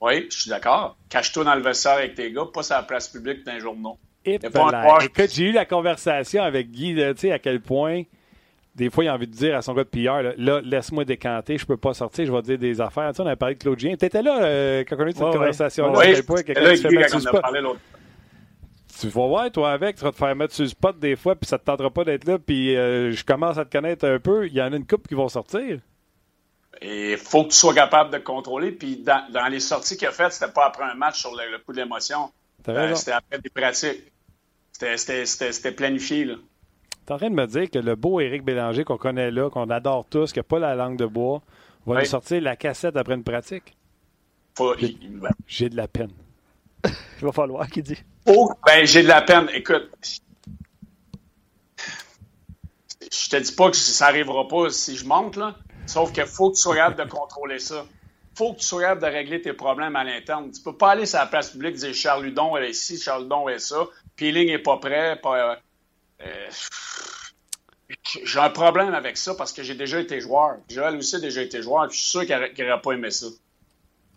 Oui, 0.00 0.26
je 0.30 0.40
suis 0.40 0.50
d'accord. 0.50 0.96
Cache-toi 1.08 1.44
dans 1.44 1.54
le 1.54 1.62
vestiaire 1.62 1.94
avec 1.94 2.14
tes 2.14 2.30
gars, 2.30 2.44
pas 2.52 2.62
sur 2.62 2.76
la 2.76 2.82
place 2.82 3.08
publique 3.08 3.44
d'un 3.44 3.58
journaux. 3.58 3.98
Et 4.24 4.34
Écoute, 4.34 5.30
j'ai 5.32 5.44
eu 5.44 5.52
la 5.52 5.64
conversation 5.64 6.42
avec 6.42 6.70
Guy, 6.70 6.94
tu 6.94 7.02
sais, 7.16 7.32
à 7.32 7.38
quel 7.38 7.60
point, 7.60 8.02
des 8.74 8.90
fois, 8.90 9.04
il 9.04 9.08
a 9.08 9.14
envie 9.14 9.28
de 9.28 9.32
dire 9.32 9.56
à 9.56 9.62
son 9.62 9.72
gars 9.72 9.84
de 9.84 9.88
pilleur, 9.88 10.22
là, 10.36 10.60
laisse-moi 10.62 11.04
décanter, 11.04 11.58
je 11.58 11.64
peux 11.64 11.76
pas 11.76 11.94
sortir, 11.94 12.26
je 12.26 12.32
vais 12.32 12.42
dire 12.42 12.58
des 12.58 12.80
affaires. 12.80 13.10
Tu 13.10 13.16
sais, 13.16 13.22
on 13.22 13.26
a 13.26 13.36
parlé 13.36 13.54
de 13.54 13.60
Claude 13.60 13.78
Gien. 13.78 13.96
Tu 13.96 14.04
étais 14.04 14.22
là 14.22 14.42
euh, 14.42 14.84
quand 14.86 14.96
on 14.98 15.02
a 15.02 15.08
eu 15.08 15.12
cette 15.12 15.22
conversation-là. 15.22 15.98
Oui, 15.98 16.06
à 16.06 16.14
quel 16.14 16.24
point 16.24 16.42
quelqu'un 16.42 17.40
parlé 17.40 17.60
l'autre 17.60 17.80
tu 18.98 19.08
vas 19.08 19.26
voir, 19.26 19.50
toi, 19.50 19.72
avec, 19.72 19.96
tu 19.96 20.04
vas 20.04 20.12
te 20.12 20.16
faire 20.16 20.34
mettre 20.34 20.54
sur 20.54 20.62
le 20.62 20.70
spot 20.70 20.98
des 20.98 21.16
fois, 21.16 21.36
puis 21.36 21.46
ça 21.46 21.58
te 21.58 21.64
tentera 21.64 21.90
pas 21.90 22.04
d'être 22.04 22.24
là, 22.24 22.38
puis 22.38 22.74
euh, 22.76 23.12
je 23.12 23.24
commence 23.24 23.58
à 23.58 23.64
te 23.64 23.70
connaître 23.70 24.06
un 24.06 24.18
peu. 24.18 24.46
Il 24.46 24.54
y 24.54 24.62
en 24.62 24.72
a 24.72 24.76
une 24.76 24.86
coupe 24.86 25.06
qui 25.06 25.14
vont 25.14 25.28
sortir. 25.28 25.80
Il 26.82 27.16
faut 27.16 27.44
que 27.44 27.50
tu 27.50 27.56
sois 27.56 27.74
capable 27.74 28.10
de 28.10 28.18
contrôler. 28.18 28.72
Puis 28.72 28.96
dans, 28.96 29.48
les 29.50 29.60
sorties 29.60 29.96
qu'il 29.96 30.08
a 30.08 30.12
faites, 30.12 30.32
c'était 30.32 30.52
pas 30.52 30.66
après 30.66 30.84
un 30.84 30.94
match 30.94 31.20
sur 31.20 31.30
le, 31.32 31.58
coup 31.64 31.72
de 31.72 31.78
l'émotion. 31.78 32.30
Euh, 32.68 32.94
c'était 32.94 33.12
après 33.12 33.38
des 33.38 33.50
pratiques. 33.50 34.12
C'était 34.72 35.72
planifié. 35.72 36.24
Là. 36.24 36.34
es 37.08 37.12
en 37.12 37.16
train 37.16 37.30
de 37.30 37.34
me 37.34 37.46
dire 37.46 37.70
que 37.70 37.78
le 37.78 37.94
beau 37.94 38.20
Éric 38.20 38.44
Bélanger 38.44 38.84
qu'on 38.84 38.98
connaît 38.98 39.30
là, 39.30 39.48
qu'on 39.48 39.70
adore 39.70 40.04
tous, 40.08 40.32
qui 40.32 40.38
n'a 40.38 40.42
pas 40.42 40.58
la 40.58 40.74
langue 40.74 40.98
de 40.98 41.06
bois, 41.06 41.42
va 41.86 42.00
nous 42.00 42.06
sortir 42.06 42.40
la 42.42 42.56
cassette 42.56 42.96
après 42.96 43.14
une 43.14 43.24
pratique? 43.24 43.76
J'ai 45.46 45.68
de 45.68 45.76
la 45.76 45.88
peine. 45.88 46.12
Il 46.84 47.24
va 47.24 47.32
falloir 47.32 47.68
qu'il 47.68 47.82
dit. 47.82 48.02
Oh, 48.26 48.52
ben, 48.66 48.84
j'ai 48.86 49.02
de 49.02 49.08
la 49.08 49.22
peine. 49.22 49.48
Écoute, 49.54 49.90
je 53.00 53.30
te 53.30 53.36
dis 53.36 53.52
pas 53.52 53.70
que 53.70 53.76
ça 53.76 54.06
arrivera 54.06 54.48
pas 54.48 54.70
si 54.70 54.96
je 54.96 55.06
monte, 55.06 55.36
là. 55.36 55.56
Sauf 55.86 56.12
qu'il 56.12 56.26
faut 56.26 56.50
que 56.50 56.56
tu 56.56 56.62
sois 56.62 56.76
capable 56.76 57.04
de 57.04 57.10
contrôler 57.16 57.58
ça. 57.58 57.84
faut 58.34 58.52
que 58.52 58.58
tu 58.58 58.66
sois 58.66 58.82
capable 58.82 59.02
de 59.02 59.06
régler 59.06 59.40
tes 59.40 59.52
problèmes 59.52 59.96
à 59.96 60.04
l'interne. 60.04 60.50
Tu 60.50 60.60
peux 60.60 60.76
pas 60.76 60.90
aller 60.90 61.06
sur 61.06 61.18
la 61.18 61.26
place 61.26 61.50
publique 61.50 61.76
et 61.76 61.78
dire 61.78 61.94
Charles 61.94 62.26
Hudon 62.26 62.56
est 62.56 62.70
ici, 62.70 62.98
Charles 62.98 63.24
Hudon 63.24 63.48
est 63.48 63.58
ça, 63.58 63.86
Peeling 64.16 64.48
est 64.48 64.58
pas 64.58 64.78
prêt. 64.78 65.18
Pas, 65.22 65.58
euh, 66.22 66.50
j'ai 68.24 68.38
un 68.40 68.50
problème 68.50 68.94
avec 68.94 69.16
ça 69.16 69.34
parce 69.34 69.52
que 69.52 69.62
j'ai 69.62 69.74
déjà 69.74 70.00
été 70.00 70.20
joueur. 70.20 70.56
Joël 70.68 70.96
aussi 70.96 71.16
a 71.16 71.20
déjà 71.20 71.42
été 71.42 71.62
joueur. 71.62 71.90
Je 71.90 71.96
suis 71.96 72.06
sûr 72.06 72.26
qu'il 72.26 72.36
n'aurait 72.36 72.80
pas 72.80 72.92
aimé 72.92 73.10
ça. 73.10 73.26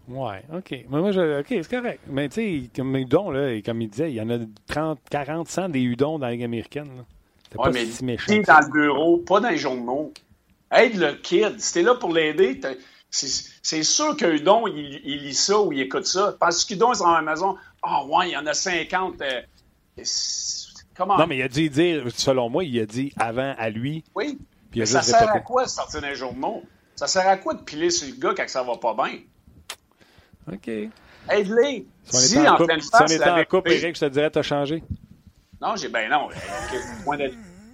Ouais, 0.08 0.42
OK. 0.56 0.72
Mais 0.72 1.00
moi, 1.00 1.12
je, 1.12 1.42
OK, 1.42 1.48
c'est 1.50 1.70
correct. 1.70 2.02
Mais 2.08 2.30
tu 2.30 2.36
sais, 2.64 2.70
comme 2.76 2.96
Udon, 2.96 3.30
là, 3.30 3.62
comme 3.62 3.82
il 3.82 3.90
disait, 3.90 4.12
il 4.12 4.16
y 4.16 4.22
en 4.22 4.30
a 4.32 4.40
30, 4.68 5.00
40, 5.10 5.48
100 5.48 5.70
des 5.70 5.82
Udon 5.82 6.18
dans 6.18 6.26
la 6.26 6.32
Ligue 6.32 6.44
américaine. 6.44 7.06
C'est 7.52 7.58
ouais, 7.60 7.66
pas 7.66 7.72
mais 7.72 7.86
si 7.86 8.04
méchant. 8.04 8.42
dans 8.48 8.60
le 8.60 8.72
bureau, 8.72 9.18
pas 9.18 9.40
dans 9.40 9.50
les 9.50 9.58
journaux. 9.58 10.12
Aide 10.72 10.98
le 10.98 11.14
kid. 11.14 11.60
Si 11.60 11.74
t'es 11.74 11.82
là 11.82 11.96
pour 11.96 12.14
l'aider, 12.14 12.60
c'est 13.10 13.84
sûr 13.84 14.16
qu'un 14.16 14.32
Udon, 14.32 14.68
il, 14.68 15.02
il, 15.04 15.24
lit 15.24 15.34
ça 15.34 15.60
ou 15.60 15.72
il 15.72 15.82
écoute 15.82 16.06
ça. 16.06 16.36
Parce 16.40 16.66
qu'Udon, 16.66 16.94
il 16.94 16.98
est 16.98 17.00
dans 17.00 17.12
la 17.12 17.22
maison? 17.22 17.56
Ah, 17.82 18.02
oh, 18.04 18.18
ouais, 18.18 18.30
il 18.30 18.32
y 18.34 18.38
en 18.38 18.46
a 18.46 18.54
50. 18.54 19.22
Euh, 19.22 19.42
comment? 20.96 21.18
Non, 21.18 21.28
mais 21.28 21.38
il 21.38 21.42
a 21.44 21.48
dû 21.48 21.70
dire, 21.70 22.04
selon 22.16 22.50
moi, 22.50 22.64
il 22.64 22.80
a 22.80 22.86
dit 22.86 23.14
avant 23.18 23.56
à 23.58 23.70
lui. 23.70 24.04
Oui. 24.16 24.38
Puis 24.72 24.86
ça 24.86 25.02
sert 25.02 25.30
à 25.30 25.40
quoi 25.40 25.66
de 25.66 25.70
sortir 25.70 26.02
les 26.02 26.16
journaux? 26.16 26.64
Ça 26.96 27.08
sert 27.08 27.28
à 27.28 27.38
quoi 27.38 27.54
de 27.54 27.62
piler 27.62 27.90
sur 27.90 28.08
le 28.08 28.20
gars 28.20 28.34
quand 28.36 28.48
ça 28.48 28.62
va 28.62 28.78
pas 28.78 28.94
bien? 28.94 29.20
OK. 30.52 30.68
Aide-les. 31.30 31.86
Si, 32.04 32.38
on 32.38 32.42
était 32.42 32.50
en, 32.50 32.58
couple, 32.58 32.82
si 32.82 32.90
on 33.00 33.06
était 33.06 33.30
en 33.30 33.46
couple, 33.46 33.72
Eric, 33.72 33.96
je 33.96 34.02
te 34.02 34.06
dirais, 34.06 34.30
t'as 34.30 34.42
changé. 34.42 34.84
Non, 35.62 35.76
j'ai 35.76 35.90
ben 35.90 36.10
non. 36.10 36.30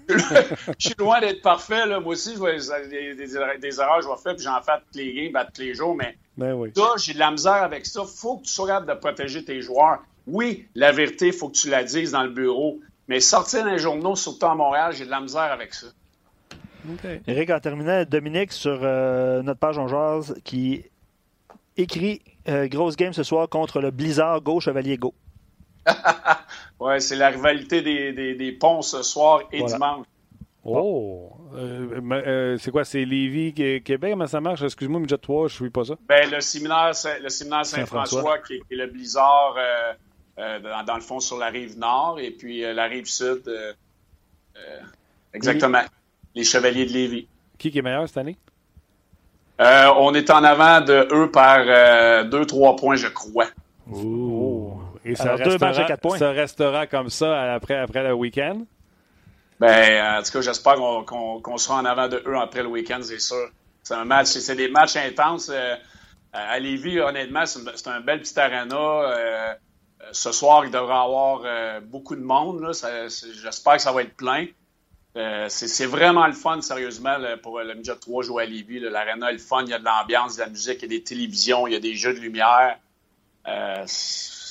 je 0.80 0.88
suis 0.88 0.96
loin 0.98 1.20
d'être 1.20 1.42
parfait. 1.42 1.86
Là. 1.86 2.00
Moi 2.00 2.14
aussi, 2.14 2.34
je 2.34 2.38
vois 2.38 2.54
des, 2.54 3.16
des, 3.16 3.16
des, 3.16 3.36
erreurs 3.80 4.02
je 4.02 4.08
vais 4.08 4.22
faire, 4.22 4.36
puis 4.36 4.44
j'en 4.44 4.62
fais 4.62 4.74
tous 4.92 4.98
les 4.98 5.32
games, 5.32 5.46
tous 5.54 5.62
les 5.62 5.74
jours. 5.74 5.96
Mais 5.96 6.18
ben 6.38 6.54
oui. 6.54 6.72
ça, 6.76 6.94
j'ai 6.98 7.14
de 7.14 7.20
la 7.20 7.32
misère 7.32 7.64
avec 7.64 7.86
ça. 7.86 8.04
faut 8.04 8.38
que 8.38 8.44
tu 8.44 8.52
sois 8.52 8.68
capable 8.68 8.88
de 8.88 8.94
protéger 8.94 9.44
tes 9.44 9.62
joueurs. 9.62 10.00
Oui, 10.28 10.68
la 10.76 10.92
vérité, 10.92 11.28
il 11.28 11.34
faut 11.34 11.50
que 11.50 11.56
tu 11.56 11.70
la 11.70 11.84
dises 11.84 12.12
dans 12.12 12.24
le 12.24 12.30
bureau. 12.30 12.80
Mais 13.08 13.20
sortir 13.20 13.64
dans 13.64 13.72
les 13.72 13.78
journaux, 13.78 14.16
surtout 14.16 14.48
à 14.48 14.56
Montréal, 14.56 14.94
j'ai 14.94 15.06
de 15.06 15.12
la 15.12 15.22
misère 15.22 15.52
avec 15.52 15.74
ça. 15.74 15.88
Okay. 16.94 17.22
Eric, 17.28 17.50
en 17.50 17.60
terminant, 17.60 18.04
Dominique, 18.04 18.52
sur 18.52 18.80
euh, 18.82 19.42
notre 19.42 19.60
page 19.60 19.78
en 19.78 19.88
jazz, 19.88 20.36
qui 20.44 20.86
écrit 21.78 22.22
euh, 22.48 22.68
grosse 22.68 22.96
game 22.96 23.14
ce 23.14 23.24
soir 23.24 23.50
contre 23.50 23.82
le 23.82 23.92
Blizzard 23.92 24.42
Go 24.42 24.60
Chevalier 24.60 24.98
Go. 24.98 25.14
Ouais, 26.80 27.00
c'est 27.00 27.16
la 27.16 27.30
rivalité 27.30 27.82
des, 27.82 28.14
des, 28.14 28.36
des, 28.36 28.52
ponts 28.52 28.82
ce 28.82 29.04
soir 29.04 29.42
et 29.52 29.64
dimanche. 29.64 30.06
Oh! 30.64 31.32
Euh, 31.56 32.02
euh, 32.12 32.58
c'est 32.58 32.72
quoi? 32.72 32.84
C'est 32.84 33.06
Lévis, 33.06 33.54
Québec? 33.54 34.12
Comment 34.12 34.28
ça 34.28 34.42
marche? 34.42 34.64
Excuse-moi, 34.64 35.00
Midget 35.00 35.18
3, 35.18 35.48
je 35.48 35.54
ne 35.54 35.58
suis 35.58 35.70
pas 35.70 35.86
ça. 35.86 35.96
Ben, 36.08 36.30
le 36.30 36.42
séminaire, 36.42 36.92
le 37.22 37.30
séminaire 37.30 37.66
Saint-François, 37.66 38.40
qui, 38.40 38.56
est 38.56 38.76
le 38.76 38.88
Blizzard, 38.88 39.56
dans, 40.38 40.84
dans, 40.86 40.96
le 40.96 41.02
fond, 41.02 41.20
sur 41.20 41.38
la 41.38 41.48
rive 41.48 41.78
nord, 41.78 42.20
et 42.20 42.32
puis 42.32 42.62
la 42.62 42.86
rive 42.86 43.06
sud, 43.06 43.44
exactement, 45.34 45.84
les 46.34 46.44
Chevaliers 46.44 46.86
de 46.86 46.94
Lévis. 46.94 47.28
Qui 47.58 47.78
est 47.78 47.82
meilleur 47.82 48.08
cette 48.08 48.18
année? 48.18 48.38
Euh, 49.62 49.90
on 49.98 50.14
est 50.14 50.30
en 50.30 50.44
avant 50.44 50.82
de 50.82 51.08
eux 51.14 51.32
par 51.32 51.60
2-3 51.60 52.74
euh, 52.74 52.76
points, 52.76 52.96
je 52.96 53.08
crois. 53.08 53.48
Ouh. 53.90 54.45
Et 55.06 55.16
ça, 55.16 55.36
restera, 55.36 55.98
points. 55.98 56.18
ça 56.18 56.32
restera 56.32 56.88
comme 56.88 57.10
ça 57.10 57.54
après, 57.54 57.76
après 57.76 58.04
le 58.04 58.14
week-end? 58.14 58.66
Ben, 59.60 60.20
en 60.20 60.24
tout 60.24 60.32
cas, 60.32 60.42
j'espère 60.42 60.76
qu'on 60.76 61.58
sera 61.58 61.80
en 61.80 61.86
avant 61.86 62.08
de 62.08 62.22
eux 62.26 62.38
après 62.38 62.64
le 62.64 62.70
week-end, 62.70 63.00
c'est 63.02 63.20
sûr. 63.20 63.50
C'est 63.84 63.94
un 63.94 64.04
match, 64.04 64.28
c'est 64.28 64.56
des 64.56 64.68
matchs 64.68 64.96
intenses. 64.96 65.50
Euh, 65.54 65.76
à 66.34 66.60
Lévis, 66.60 67.00
honnêtement, 67.00 67.46
c'est 67.46 67.88
un 67.88 68.02
bel 68.02 68.20
petit 68.20 68.38
arena. 68.38 69.56
ce 70.12 70.32
soir, 70.32 70.66
il 70.66 70.72
devrait 70.72 70.96
y 70.96 70.98
avoir 70.98 71.82
beaucoup 71.84 72.16
de 72.16 72.24
monde. 72.24 72.68
J'espère 72.74 73.76
que 73.76 73.82
ça 73.82 73.92
va 73.92 74.02
être 74.02 74.18
plein. 74.18 74.48
Euh, 75.18 75.46
c'est 75.48 75.86
vraiment 75.86 76.28
le 76.28 76.34
fun, 76.34 76.62
sérieusement, 76.62 77.16
pour 77.42 77.60
le 77.62 77.74
Midget 77.74 77.96
3 77.96 78.24
jouer 78.24 78.44
à 78.44 78.46
Lévis. 78.46 78.80
L'aréna 78.80 79.30
est 79.30 79.34
le 79.34 79.38
fun, 79.38 79.64
il 79.64 79.70
y 79.70 79.74
a 79.74 79.80
de 79.80 79.86
l'ambiance, 79.86 80.36
de 80.36 80.42
la 80.42 80.50
musique, 80.50 80.80
il 80.80 80.92
y 80.92 80.96
a 80.96 80.98
des 80.98 81.04
télévisions, 81.04 81.68
il 81.68 81.74
y 81.74 81.76
a 81.76 81.80
des 81.80 81.96
jeux 81.96 82.14
de 82.14 82.20
lumière. 82.20 82.78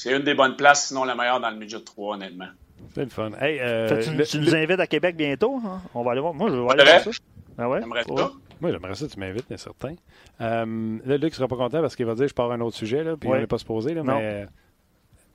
Euh, 0.07 0.11
c'est 0.11 0.17
une 0.17 0.25
des 0.25 0.35
bonnes 0.35 0.57
places, 0.57 0.89
sinon 0.89 1.05
la 1.05 1.15
meilleure 1.15 1.41
dans 1.41 1.51
le 1.51 1.57
Midget 1.57 1.81
3, 1.81 2.17
honnêtement. 2.17 2.49
C'est 2.95 3.05
le 3.05 3.11
fun. 3.11 3.31
Hey, 3.41 3.59
euh, 3.61 4.03
tu, 4.03 4.39
nous 4.39 4.55
invites 4.55 4.81
à 4.81 4.87
Québec 4.87 5.17
bientôt? 5.17 5.61
Hein? 5.65 5.81
On 5.95 6.03
va 6.03 6.13
aller 6.13 6.21
voir. 6.21 6.35
Moi, 6.35 6.51
je 6.51 6.55
vais 6.55 6.71
aller 6.71 6.85
voir 6.85 7.01
ça. 7.01 7.11
Ah 7.57 7.69
ouais? 7.69 7.81
J'aimerais 7.81 8.05
ça? 8.05 8.33
Moi, 8.61 8.71
j'aimerais 8.71 8.95
ça, 8.95 9.09
tu 9.09 9.19
m'invites, 9.19 9.47
mais 9.51 9.57
certain. 9.57 9.95
Euh, 10.41 10.99
là, 11.05 11.17
Luc 11.17 11.35
sera 11.35 11.49
pas 11.49 11.57
content 11.57 11.81
parce 11.81 11.97
qu'il 11.97 12.07
va 12.07 12.15
dire 12.15 12.29
je 12.29 12.35
pars 12.35 12.51
à 12.51 12.55
un 12.55 12.61
autre 12.61 12.77
sujet, 12.77 13.05
là, 13.05 13.17
puis 13.17 13.29
on 13.29 13.37
n'est 13.37 13.47
pas 13.47 13.59
se 13.59 13.65
poser, 13.65 13.95
là, 13.95 14.03
mais 14.03 14.47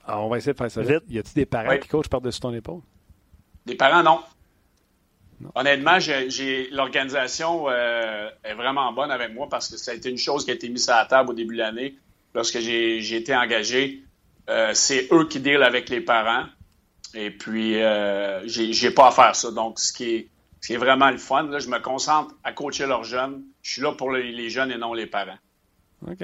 on 0.08 0.28
va 0.28 0.38
essayer 0.38 0.54
de 0.54 0.58
faire 0.58 0.72
ça 0.72 0.82
vite. 0.82 1.04
Y 1.10 1.20
a-t-il 1.20 1.36
des 1.36 1.46
parents 1.46 1.78
qui 1.78 1.88
coachent 1.88 2.10
par-dessus 2.10 2.40
ton 2.40 2.54
épaule? 2.54 2.82
Des 3.66 3.76
parents, 3.76 4.04
non. 4.04 4.20
Honnêtement, 5.56 6.00
j'ai 6.00 6.70
l'organisation 6.72 7.70
euh, 7.70 8.30
est 8.44 8.54
vraiment 8.54 8.92
bonne 8.92 9.12
avec 9.12 9.34
moi 9.34 9.48
parce 9.50 9.70
que 9.70 9.78
ça 9.78 9.92
a 9.92 9.94
été 9.94 10.10
une 10.10 10.18
chose 10.18 10.44
qui 10.44 10.52
a 10.52 10.54
été 10.54 10.68
mise 10.70 10.90
à 10.90 10.98
la 10.98 11.06
table 11.06 11.30
au 11.30 11.34
début 11.34 11.56
de 11.56 11.62
l'année. 11.62 11.96
Lorsque 12.36 12.60
j'ai 12.60 13.16
été 13.16 13.36
engagé, 13.36 14.04
euh, 14.50 14.72
c'est 14.74 15.08
eux 15.12 15.28
qui 15.28 15.40
dealent 15.40 15.64
avec 15.64 15.90
les 15.90 16.02
parents. 16.02 16.46
Et 17.14 17.32
puis, 17.32 17.82
euh, 17.82 18.42
j'ai 18.48 18.92
pas 18.92 19.08
à 19.08 19.12
faire 19.12 19.36
ça. 19.36 19.52
Donc, 19.52 19.80
ce 19.80 19.94
qui 19.94 20.30
est, 20.70 20.78
vraiment 20.78 21.10
le 21.10 21.18
fun, 21.18 21.44
là, 21.44 21.60
je 21.60 21.70
me 21.70 21.80
concentre 21.80 22.36
à 22.44 22.52
coacher 22.52 22.86
leurs 22.86 23.04
jeunes. 23.04 23.44
Je 23.62 23.74
suis 23.74 23.82
là 23.82 23.94
pour 23.94 24.12
les, 24.12 24.50
jeunes 24.50 24.72
et 24.72 24.78
non 24.78 24.94
les 24.94 25.08
parents. 25.08 25.38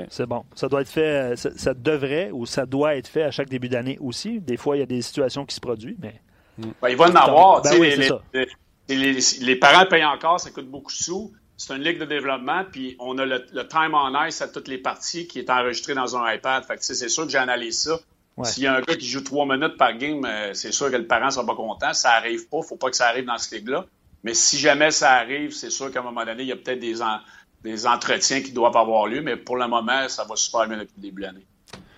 C'est 0.09 0.25
bon. 0.25 0.45
Ça 0.55 0.67
doit 0.69 0.81
être 0.81 0.89
fait, 0.89 1.35
ça, 1.35 1.73
devrait 1.73 2.31
ou 2.31 2.45
ça 2.45 2.65
doit 2.65 2.95
être 2.95 3.07
fait 3.07 3.23
à 3.23 3.31
chaque 3.31 3.49
début 3.49 3.69
d'année 3.69 3.97
aussi. 3.99 4.39
Des 4.39 4.57
fois, 4.57 4.77
il 4.77 4.79
y 4.79 4.83
a 4.83 4.87
des 4.87 5.01
situations 5.01 5.45
qui 5.45 5.55
se 5.55 5.59
produisent, 5.59 5.97
mais. 5.99 6.21
Ben, 6.57 6.89
il 6.89 6.95
va 6.95 7.09
en 7.09 7.15
avoir. 7.15 7.61
Ben 7.61 8.45
les, 8.87 9.55
parents 9.55 9.85
payent 9.87 10.05
encore, 10.05 10.39
ça 10.39 10.51
coûte 10.51 10.69
beaucoup 10.69 10.91
de 10.91 10.97
sous. 10.97 11.33
C'est 11.57 11.75
une 11.75 11.83
ligue 11.83 11.99
de 11.99 12.05
développement, 12.05 12.63
puis 12.69 12.95
on 12.99 13.17
a 13.17 13.25
le, 13.25 13.67
time 13.67 13.93
on 13.93 14.25
ice 14.25 14.41
à 14.41 14.47
toutes 14.47 14.67
les 14.67 14.77
parties 14.77 15.27
qui 15.27 15.39
est 15.39 15.49
enregistré 15.49 15.93
dans 15.93 16.15
un 16.15 16.33
iPad. 16.33 16.63
Fait 16.63 16.75
que 16.75 16.83
c'est 16.83 17.09
sûr 17.09 17.25
que 17.25 17.31
j'analyse 17.31 17.79
ça. 17.79 17.99
S'il 18.43 18.63
y 18.63 18.67
a 18.67 18.75
un 18.75 18.81
gars 18.81 18.95
qui 18.95 19.07
joue 19.07 19.21
trois 19.21 19.45
minutes 19.45 19.77
par 19.77 19.97
game, 19.97 20.25
euh, 20.25 20.53
c'est 20.53 20.73
sûr 20.73 20.91
que 20.91 20.97
le 20.97 21.07
parent 21.07 21.31
sera 21.31 21.45
pas 21.45 21.55
content. 21.55 21.93
Ça 21.93 22.11
arrive 22.11 22.49
pas, 22.49 22.61
faut 22.61 22.75
pas 22.75 22.89
que 22.89 22.97
ça 22.97 23.07
arrive 23.07 23.25
dans 23.25 23.37
cette 23.37 23.59
ligue-là. 23.59 23.85
Mais 24.23 24.33
si 24.33 24.57
jamais 24.57 24.91
ça 24.91 25.13
arrive, 25.13 25.51
c'est 25.51 25.69
sûr 25.69 25.89
qu'à 25.91 25.99
un 25.99 26.03
moment 26.03 26.25
donné, 26.25 26.43
il 26.43 26.49
y 26.49 26.51
a 26.51 26.57
peut-être 26.57 26.79
des, 26.79 26.95
des 27.63 27.87
entretiens 27.87 28.41
qui 28.41 28.51
doivent 28.51 28.75
avoir 28.75 29.07
lieu, 29.07 29.21
mais 29.21 29.37
pour 29.37 29.55
le 29.55 29.67
moment, 29.67 30.09
ça 30.09 30.25
va 30.25 30.35
super 30.35 30.67
bien 30.67 30.79
depuis 30.79 30.95
le 30.97 31.01
début 31.01 31.21
de 31.21 31.27
l'année. 31.27 31.45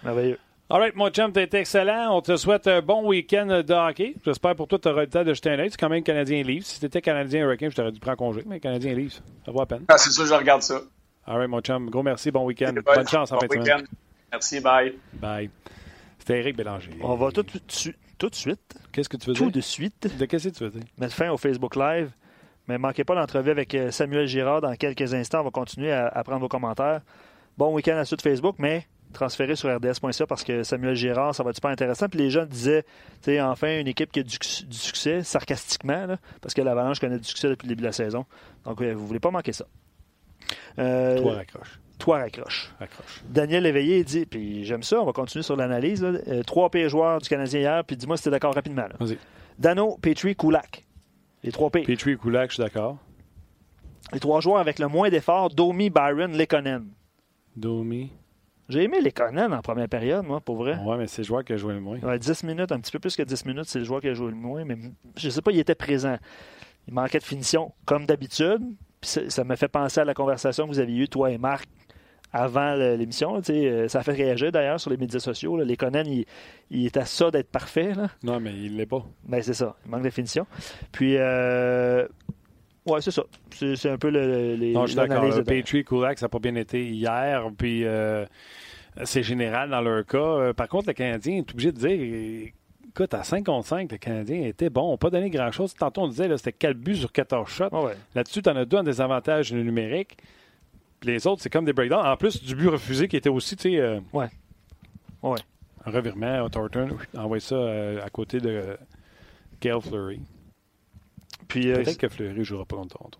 Merveilleux. 0.04 0.38
All 0.70 0.82
right, 0.82 0.96
mon 0.96 1.10
chum, 1.10 1.32
t'es 1.32 1.48
excellent. 1.54 2.14
On 2.16 2.22
te 2.22 2.36
souhaite 2.36 2.68
un 2.68 2.82
bon 2.82 3.08
week-end 3.08 3.64
de 3.66 3.74
hockey. 3.74 4.16
J'espère 4.26 4.54
pour 4.54 4.68
toi 4.68 4.78
tu 4.78 4.90
auras 4.90 5.02
le 5.02 5.10
temps 5.10 5.24
de 5.24 5.34
jeter 5.34 5.50
un 5.52 5.60
œil. 5.60 5.72
C'est 5.72 5.80
quand 5.80 5.88
même 5.88 6.04
Canadien 6.04 6.44
Leafs. 6.44 6.66
Si 6.66 6.80
t'étais 6.82 7.02
Canadien 7.02 7.46
Hurricane, 7.46 7.72
je 7.72 7.76
t'aurais 7.78 7.94
dû 7.94 8.02
prendre 8.02 8.18
congé, 8.18 8.44
mais 8.46 8.60
Canadien 8.60 8.94
Leafs, 8.94 9.22
ça 9.46 9.52
vaut 9.54 9.60
la 9.60 9.66
peine. 9.66 9.86
Ah, 9.88 9.98
c'est 9.98 10.12
sûr, 10.12 10.26
je 10.26 10.34
regarde 10.34 10.62
ça. 10.62 10.82
All 11.26 11.38
right, 11.38 11.50
mon 11.50 11.62
chum. 11.62 11.90
Gros 11.90 12.04
merci. 12.04 12.32
Bon 12.32 12.44
week-end. 12.46 12.74
Bonne 12.86 13.08
chance 13.08 13.32
en 13.32 13.40
fin 13.40 13.48
de 13.48 13.54
semaine. 13.54 13.88
Merci, 14.30 14.60
bye. 14.60 14.94
Bye. 15.14 15.50
C'était 16.28 16.42
Eric 16.42 16.58
Bélanger. 16.58 16.92
On 17.02 17.16
va 17.16 17.32
tout, 17.32 17.44
tout, 17.44 17.58
de 18.30 18.36
suite. 18.36 18.60
Qu'est-ce 18.92 19.08
que 19.08 19.16
tu 19.16 19.28
veux 19.28 19.34
dire? 19.34 19.46
Tout 19.46 19.50
de 19.50 19.62
suite. 19.62 20.18
De 20.20 20.26
qu'est-ce 20.26 20.50
que 20.50 20.54
tu 20.54 20.66
veux 20.66 20.72
dire? 20.72 20.84
Mettre 20.98 21.14
fin 21.14 21.30
au 21.32 21.38
Facebook 21.38 21.78
Live. 21.78 22.12
Mais 22.68 22.78
manquez 22.78 23.06
pas 23.06 23.16
l'entrevue 23.16 23.52
avec 23.52 23.74
euh, 23.74 23.92
Samuel 23.92 24.28
Girard 24.28 24.60
dans 24.60 24.76
quelques 24.76 25.14
instants. 25.14 25.40
On 25.40 25.46
va 25.46 25.52
continuer 25.52 25.94
à, 25.94 26.08
à 26.08 26.24
prendre 26.26 26.42
vos 26.42 26.50
commentaires. 26.50 27.00
Bon 27.58 27.74
week-end 27.74 27.96
à 27.96 28.04
suite 28.04 28.22
Facebook, 28.22 28.58
mais 28.60 28.86
transféré 29.14 29.56
sur 29.56 29.74
RDS.ca 29.74 30.28
parce 30.28 30.44
que 30.44 30.64
Samuel 30.64 30.96
Girard, 30.96 31.34
ça 31.34 31.44
va 31.44 31.52
être 31.52 31.56
super 31.56 31.72
intéressant. 31.72 32.10
Puis 32.10 32.20
les 32.20 32.30
gens 32.30 32.46
disaient, 32.46 32.84
tu 32.84 33.32
sais, 33.32 33.40
enfin, 33.40 33.80
une 33.80 33.88
équipe 33.88 34.12
qui 34.12 34.20
a 34.20 34.24
du, 34.24 34.38
succès, 34.72 35.24
sarcastiquement, 35.24 36.18
parce 36.42 36.54
que 36.54 36.62
l'Avalanche 36.62 37.00
connaît 37.00 37.20
du 37.20 37.24
succès 37.24 37.48
depuis 37.48 37.68
le 37.68 37.70
début 37.70 37.84
de 37.84 37.88
la 37.88 37.94
saison. 37.94 38.26
Donc, 38.66 38.82
vous 38.82 38.86
ne 38.86 38.94
voulez 38.96 39.22
pas 39.22 39.32
manquer 39.32 39.54
ça. 39.54 39.66
Euh, 40.78 41.22
toi 41.22 41.36
raccroche. 41.36 41.80
Toi 41.98 42.20
raccroche. 42.20 42.72
Daniel 43.28 43.66
Éveillé 43.66 44.04
dit, 44.04 44.26
puis 44.26 44.66
j'aime 44.66 44.84
ça, 44.84 45.02
on 45.02 45.06
va 45.06 45.14
continuer 45.14 45.44
sur 45.44 45.56
l'analyse. 45.56 46.04
Euh, 46.04 46.44
trois 46.44 46.70
P 46.70 46.88
joueurs 46.90 47.20
du 47.20 47.28
Canadien 47.28 47.60
hier, 47.60 47.84
puis 47.84 47.98
dis-moi 47.98 48.18
si 48.18 48.24
tu 48.24 48.30
es 48.30 48.32
d'accord 48.32 48.54
rapidement. 48.54 48.86
Vas-y. 49.00 49.18
Dano, 49.58 49.98
Petrie, 50.02 50.36
Kulak. 50.36 50.86
Les 51.44 51.52
trois 51.52 51.70
P. 51.70 51.82
Petrie, 51.82 52.18
Kulak, 52.18 52.52
je 52.52 52.56
suis 52.56 52.64
d'accord. 52.64 52.98
Les 54.14 54.20
trois 54.20 54.40
joueurs 54.42 54.60
avec 54.60 54.80
le 54.80 54.88
moins 54.88 55.10
d'efforts, 55.10 55.50
Domi, 55.50 55.90
Byron, 55.90 56.38
Lekonen. 56.38 56.88
Domi. 57.56 58.12
J'ai 58.70 58.84
aimé 58.84 59.00
les 59.02 59.12
Conan 59.12 59.52
en 59.54 59.62
première 59.62 59.88
période, 59.88 60.26
moi, 60.26 60.42
pour 60.42 60.58
vrai. 60.58 60.78
Ouais, 60.80 60.98
mais 60.98 61.08
c'est 61.08 61.22
le 61.22 61.28
joueur 61.28 61.44
qui 61.44 61.54
a 61.54 61.58
joué 61.58 61.74
le 61.74 61.80
moins. 61.80 62.00
Ouais, 62.00 62.20
10 62.20 62.44
minutes, 62.44 62.72
un 62.72 62.80
petit 62.80 62.92
peu 62.92 63.00
plus 63.00 63.16
que 63.16 63.24
10 63.24 63.46
minutes, 63.46 63.66
c'est 63.66 63.80
le 63.80 63.86
joueur 63.86 64.02
qui 64.02 64.10
a 64.10 64.14
joué 64.14 64.30
le 64.30 64.36
moins. 64.36 64.66
Mais 64.66 64.78
je 65.16 65.30
sais 65.30 65.42
pas, 65.42 65.52
il 65.52 65.60
était 65.60 65.76
présent. 65.76 66.18
Il 66.88 66.94
manquait 66.94 67.20
de 67.20 67.24
finition, 67.24 67.74
comme 67.86 68.06
d'habitude. 68.06 68.62
ça 69.02 69.44
m'a 69.46 69.56
fait 69.56 69.70
penser 69.70 70.02
à 70.02 70.06
la 70.06 70.14
conversation 70.14 70.66
que 70.66 70.72
vous 70.72 70.80
aviez 70.80 71.04
eue, 71.04 71.08
toi 71.08 71.32
et 71.32 71.38
Marc, 71.38 71.68
avant 72.38 72.76
l'émission. 72.76 73.42
Euh, 73.50 73.88
ça 73.88 74.00
a 74.00 74.04
fait 74.04 74.14
réagir 74.14 74.52
d'ailleurs 74.52 74.80
sur 74.80 74.90
les 74.90 74.98
médias 74.98 75.20
sociaux. 75.20 75.58
Les 75.62 75.78
Conan, 75.78 76.04
il, 76.06 76.26
il, 76.70 76.86
est 76.86 76.98
à 76.98 77.06
ça 77.06 77.32
d'être 77.32 77.50
parfait. 77.50 77.94
Là. 77.94 78.10
Non, 78.24 78.40
mais 78.40 78.54
il 78.54 78.78
l'est 78.78 78.86
pas. 78.86 79.06
Ben, 79.24 79.42
c'est 79.42 79.54
ça. 79.54 79.76
Il 79.86 79.92
manque 79.92 80.04
de 80.04 80.10
finition. 80.10 80.46
Puis, 80.92 81.16
euh, 81.18 82.08
Oui, 82.86 83.02
c'est 83.02 83.12
ça. 83.12 83.24
C'est 83.54 83.90
un 83.90 83.98
peu 83.98 84.10
le, 84.10 84.56
les. 84.56 84.74
Non, 84.74 84.86
je 84.86 84.92
suis 84.92 84.96
d'accord. 84.96 85.24
Petrie, 85.44 85.84
Kulak, 85.84 86.20
ça 86.20 86.26
n'a 86.26 86.30
pas 86.30 86.40
bien 86.40 86.56
été 86.56 86.88
hier. 86.88 87.50
Puis 87.58 87.84
euh, 87.86 88.26
c'est 89.04 89.24
général 89.24 89.70
dans 89.70 89.82
leur 89.82 90.06
cas. 90.06 90.18
Euh, 90.18 90.54
par 90.54 90.68
contre, 90.68 90.88
le 90.88 90.94
Canadien 90.94 91.38
est 91.38 91.52
obligé 91.52 91.72
de 91.72 91.78
dire 91.78 92.52
écoute, 92.88 93.14
à 93.14 93.24
5 93.24 93.46
contre 93.46 93.68
5, 93.68 93.92
le 93.92 93.98
Canadien 93.98 94.42
était 94.44 94.70
bon. 94.70 94.88
On 94.88 94.92
n'a 94.92 94.98
pas 94.98 95.10
donné 95.10 95.30
grand-chose. 95.30 95.74
Tantôt, 95.76 96.02
on 96.02 96.08
disait 96.08 96.36
c'était 96.38 96.52
4 96.52 96.78
buts 96.78 96.96
sur 96.96 97.12
14 97.12 97.50
shots. 97.50 97.90
Là-dessus, 98.16 98.42
tu 98.42 98.50
en 98.50 98.56
as 98.56 98.66
deux 98.66 98.78
en 98.78 98.84
désavantage 98.84 99.54
numérique. 99.54 100.18
Puis 101.00 101.10
les 101.12 101.28
autres, 101.28 101.42
c'est 101.42 101.50
comme 101.50 101.66
des 101.66 101.74
breakdowns. 101.74 102.06
En 102.06 102.18
plus 102.18 102.44
du 102.44 102.56
but 102.56 102.68
refusé 102.70 103.08
qui 103.08 103.18
était 103.18 103.30
aussi, 103.30 103.56
tu 103.56 103.70
sais. 103.70 103.80
Euh, 103.80 104.00
ouais. 104.14 104.30
Ouais. 105.22 105.40
Un 105.86 105.92
revirement, 105.92 106.50
Thornton, 106.50 106.98
envoie 107.18 107.40
ça 107.40 107.56
à 108.04 108.10
côté 108.10 108.40
de 108.40 108.78
Gail 109.62 109.82
Fleury. 109.82 110.22
Puis, 111.48 111.72
euh, 111.72 111.76
Peut-être 111.84 111.98
que 111.98 112.10
Fleury 112.10 112.38
ne 112.40 112.44
jouera 112.44 112.66
pas 112.66 112.76
contre 112.76 112.98
Toronto. 112.98 113.20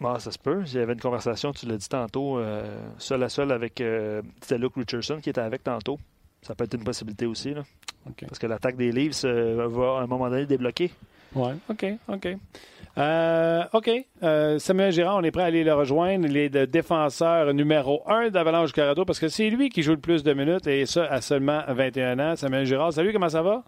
Bon, 0.00 0.18
ça 0.18 0.30
se 0.30 0.38
peut. 0.38 0.62
Il 0.66 0.74
y 0.74 0.78
avait 0.78 0.92
une 0.92 1.00
conversation, 1.00 1.52
tu 1.52 1.66
l'as 1.66 1.78
dit 1.78 1.88
tantôt, 1.88 2.38
euh, 2.38 2.78
seul 2.98 3.22
à 3.22 3.28
seul 3.28 3.50
avec 3.50 3.80
euh, 3.80 4.20
Luke 4.50 4.74
Richardson 4.76 5.20
qui 5.22 5.30
était 5.30 5.40
avec 5.40 5.64
tantôt. 5.64 5.98
Ça 6.42 6.54
peut 6.54 6.64
être 6.64 6.74
une 6.74 6.84
possibilité 6.84 7.24
aussi. 7.26 7.54
Là. 7.54 7.64
Parce 8.20 8.38
que 8.38 8.46
l'attaque 8.46 8.76
des 8.76 8.92
Leafs 8.92 9.24
euh, 9.24 9.66
va 9.68 9.98
à 9.98 10.02
un 10.02 10.06
moment 10.06 10.28
donné 10.28 10.44
débloquer. 10.44 10.92
Oui, 11.34 11.52
OK, 11.68 11.86
OK. 12.08 12.28
Euh, 12.98 13.64
OK. 13.72 13.90
Samuel 14.58 14.92
Girard, 14.92 15.16
on 15.16 15.22
est 15.22 15.30
prêt 15.30 15.42
à 15.42 15.46
aller 15.46 15.64
le 15.64 15.74
rejoindre. 15.74 16.26
Il 16.26 16.36
est 16.36 16.54
le 16.54 16.66
défenseur 16.66 17.52
numéro 17.52 18.02
un 18.06 18.30
d'Avalanche 18.30 18.72
Corrado 18.72 19.04
parce 19.04 19.20
que 19.20 19.28
c'est 19.28 19.50
lui 19.50 19.68
qui 19.68 19.82
joue 19.82 19.92
le 19.92 20.00
plus 20.00 20.22
de 20.22 20.32
minutes 20.32 20.66
et 20.66 20.86
ça 20.86 21.04
à 21.04 21.20
seulement 21.20 21.62
21 21.68 22.18
ans. 22.18 22.36
Samuel 22.36 22.64
Girard, 22.64 22.92
salut, 22.92 23.12
comment 23.12 23.28
ça 23.28 23.42
va? 23.42 23.64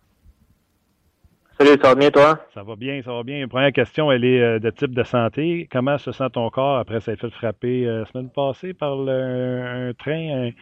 Salut, 1.61 1.77
ça 1.83 1.89
va 1.89 1.95
bien, 1.97 2.11
toi? 2.13 2.39
Ça 2.55 2.63
va 2.63 2.77
bien, 2.77 3.03
ça 3.03 3.13
va 3.13 3.25
bien. 3.25 3.49
Première 3.49 3.73
question, 3.73 4.13
elle 4.13 4.25
est 4.25 4.41
euh, 4.41 4.59
de 4.61 4.71
type 4.71 4.95
de 4.95 5.03
santé. 5.03 5.69
Comment 5.73 5.99
se 5.99 6.13
sent 6.13 6.31
ton 6.33 6.49
corps 6.51 6.79
après 6.79 7.01
s'être 7.01 7.21
fait 7.21 7.31
frapper 7.31 7.85
la 7.85 7.91
euh, 7.91 8.05
semaine 8.07 8.31
passée 8.31 8.75
par 8.75 8.93
un, 8.93 9.93
train, 9.99 10.53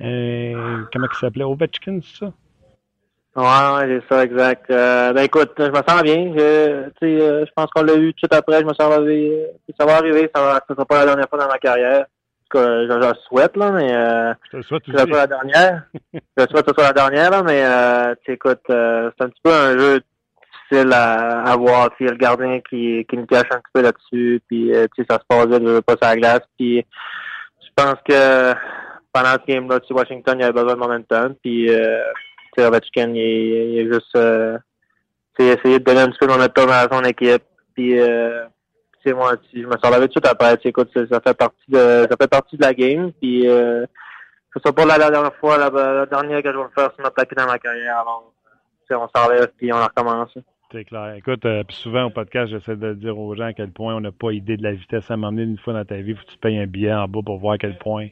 comment 0.00 1.06
il 1.12 1.16
s'appelait? 1.20 1.44
Ovechkin, 1.44 2.00
c'est 2.02 2.24
ça? 2.24 2.32
Ouais, 3.38 4.00
c'est 4.08 4.14
ça, 4.14 4.24
exact. 4.24 4.68
Euh, 4.68 5.12
ben 5.12 5.22
écoute, 5.22 5.52
je 5.58 5.70
me 5.70 5.82
sens 5.88 6.02
bien. 6.02 6.32
Je, 6.36 6.90
je 7.00 7.50
pense 7.54 7.70
qu'on 7.70 7.82
l'a 7.82 7.94
eu 7.94 8.12
tout 8.12 8.12
de 8.12 8.18
suite 8.18 8.34
après. 8.34 8.58
Je 8.58 8.64
me 8.64 8.74
sens 8.74 8.92
arrivé. 8.92 9.46
Ça 9.78 9.86
va 9.86 9.94
arriver, 9.98 10.28
ça 10.34 10.42
va, 10.42 10.60
sera 10.68 10.84
pas 10.84 10.98
la 10.98 11.04
dernière 11.06 11.28
fois 11.28 11.38
dans 11.38 11.46
ma 11.46 11.58
carrière. 11.58 12.04
Je, 12.52 12.58
je, 12.58 12.94
le 12.94 13.12
souhaite, 13.28 13.56
là, 13.56 13.70
mais 13.70 13.88
je 13.90 14.50
te 14.50 14.56
le 14.56 14.62
souhaite 14.64 14.88
aussi. 14.88 14.98
Je 14.98 15.12
la 15.12 15.26
dernière. 15.28 15.82
je 16.12 16.18
le 16.36 16.46
souhaite 16.48 16.66
que 16.66 16.72
ce 16.72 16.74
soit 16.74 16.88
la 16.88 16.92
dernière, 16.92 17.30
là, 17.30 17.42
mais 17.44 17.62
euh, 17.64 18.14
écoute, 18.26 18.62
c'est 18.66 19.22
un 19.24 19.28
petit 19.28 19.40
peu 19.44 19.52
un 19.52 19.78
jeu 19.78 20.00
difficile 20.70 20.92
à, 20.92 21.42
à 21.42 21.56
voir. 21.56 21.90
Il 22.00 22.06
y 22.06 22.08
a 22.08 22.12
le 22.12 22.18
gardien 22.18 22.58
qui, 22.68 23.06
qui 23.08 23.16
nous 23.16 23.26
cache 23.26 23.46
un 23.52 23.58
petit 23.58 23.72
peu 23.72 23.82
là-dessus. 23.82 24.42
Puis 24.48 24.74
euh, 24.74 24.88
ça 25.08 25.20
se 25.20 25.26
passe 25.28 25.46
vite, 25.46 25.62
je 25.64 25.74
veux 25.74 25.82
pas 25.82 25.92
sur 25.92 26.10
la 26.10 26.16
glace. 26.16 26.42
Puis 26.58 26.84
je 27.60 27.68
pense 27.76 28.00
que 28.04 28.52
pendant 29.12 29.34
ce 29.34 29.46
game-là, 29.46 29.78
Washington, 29.90 30.36
il 30.40 30.42
avait 30.42 30.52
besoin 30.52 30.74
de 30.74 30.80
momentum. 30.80 31.34
Puis 31.40 31.70
euh, 31.70 32.02
Ovechkin, 32.64 33.14
il, 33.14 33.18
il, 33.18 33.78
est 33.78 33.92
juste 33.92 34.14
euh, 34.16 34.58
essayé 35.38 35.78
de 35.78 35.84
donner 35.84 36.00
un 36.00 36.08
petit 36.08 36.18
peu 36.18 36.26
de 36.26 36.32
momentum 36.32 36.70
à 36.70 36.88
son 36.90 37.02
équipe. 37.04 37.42
Puis 37.74 37.98
euh, 37.98 38.44
moi, 39.14 39.34
je 39.52 39.60
me 39.60 39.76
suis 39.76 39.88
relevé 39.88 40.08
tout 40.08 40.20
après. 40.24 40.58
Écoute, 40.64 40.90
ça 40.94 41.20
fait 41.20 41.36
partie 41.36 41.70
de 41.70 42.06
ça 42.10 42.16
fait 42.20 42.28
partie 42.28 42.56
de 42.56 42.62
la 42.62 42.74
game. 42.74 43.12
Puis 43.20 43.48
euh, 43.48 43.86
ce 44.54 44.60
sera 44.60 44.72
pas 44.72 44.84
la, 44.84 44.98
dernière 44.98 45.34
fois, 45.36 45.58
la, 45.58 46.06
dernière 46.06 46.42
que 46.42 46.52
je 46.52 46.56
vais 46.56 46.64
le 46.64 46.70
faire 46.74 46.92
sur 46.92 47.02
ma 47.02 47.10
plaquette 47.10 47.38
dans 47.38 47.46
ma 47.46 47.58
carrière. 47.58 48.00
Alors, 48.00 48.32
on 48.90 49.08
s'enlève 49.14 49.50
puis 49.56 49.72
on 49.72 49.82
recommence. 49.82 50.36
C'est 50.70 50.84
clair. 50.84 51.14
Écoute, 51.14 51.44
euh, 51.46 51.62
souvent 51.70 52.04
au 52.04 52.10
podcast, 52.10 52.50
j'essaie 52.50 52.76
de 52.76 52.92
dire 52.92 53.18
aux 53.18 53.34
gens 53.34 53.46
à 53.46 53.52
quel 53.54 53.70
point 53.70 53.94
on 53.94 54.00
n'a 54.00 54.12
pas 54.12 54.32
idée 54.32 54.56
de 54.56 54.62
la 54.62 54.72
vitesse 54.72 55.10
à 55.10 55.16
m'emmener 55.16 55.44
une 55.44 55.58
fois 55.58 55.72
dans 55.72 55.84
ta 55.84 55.96
vie. 55.96 56.14
Faut 56.14 56.26
que 56.26 56.32
tu 56.32 56.38
payes 56.38 56.58
un 56.58 56.66
billet 56.66 56.92
en 56.92 57.08
bas 57.08 57.20
pour 57.24 57.38
voir 57.38 57.54
à 57.54 57.58
quel 57.58 57.78
point 57.78 58.08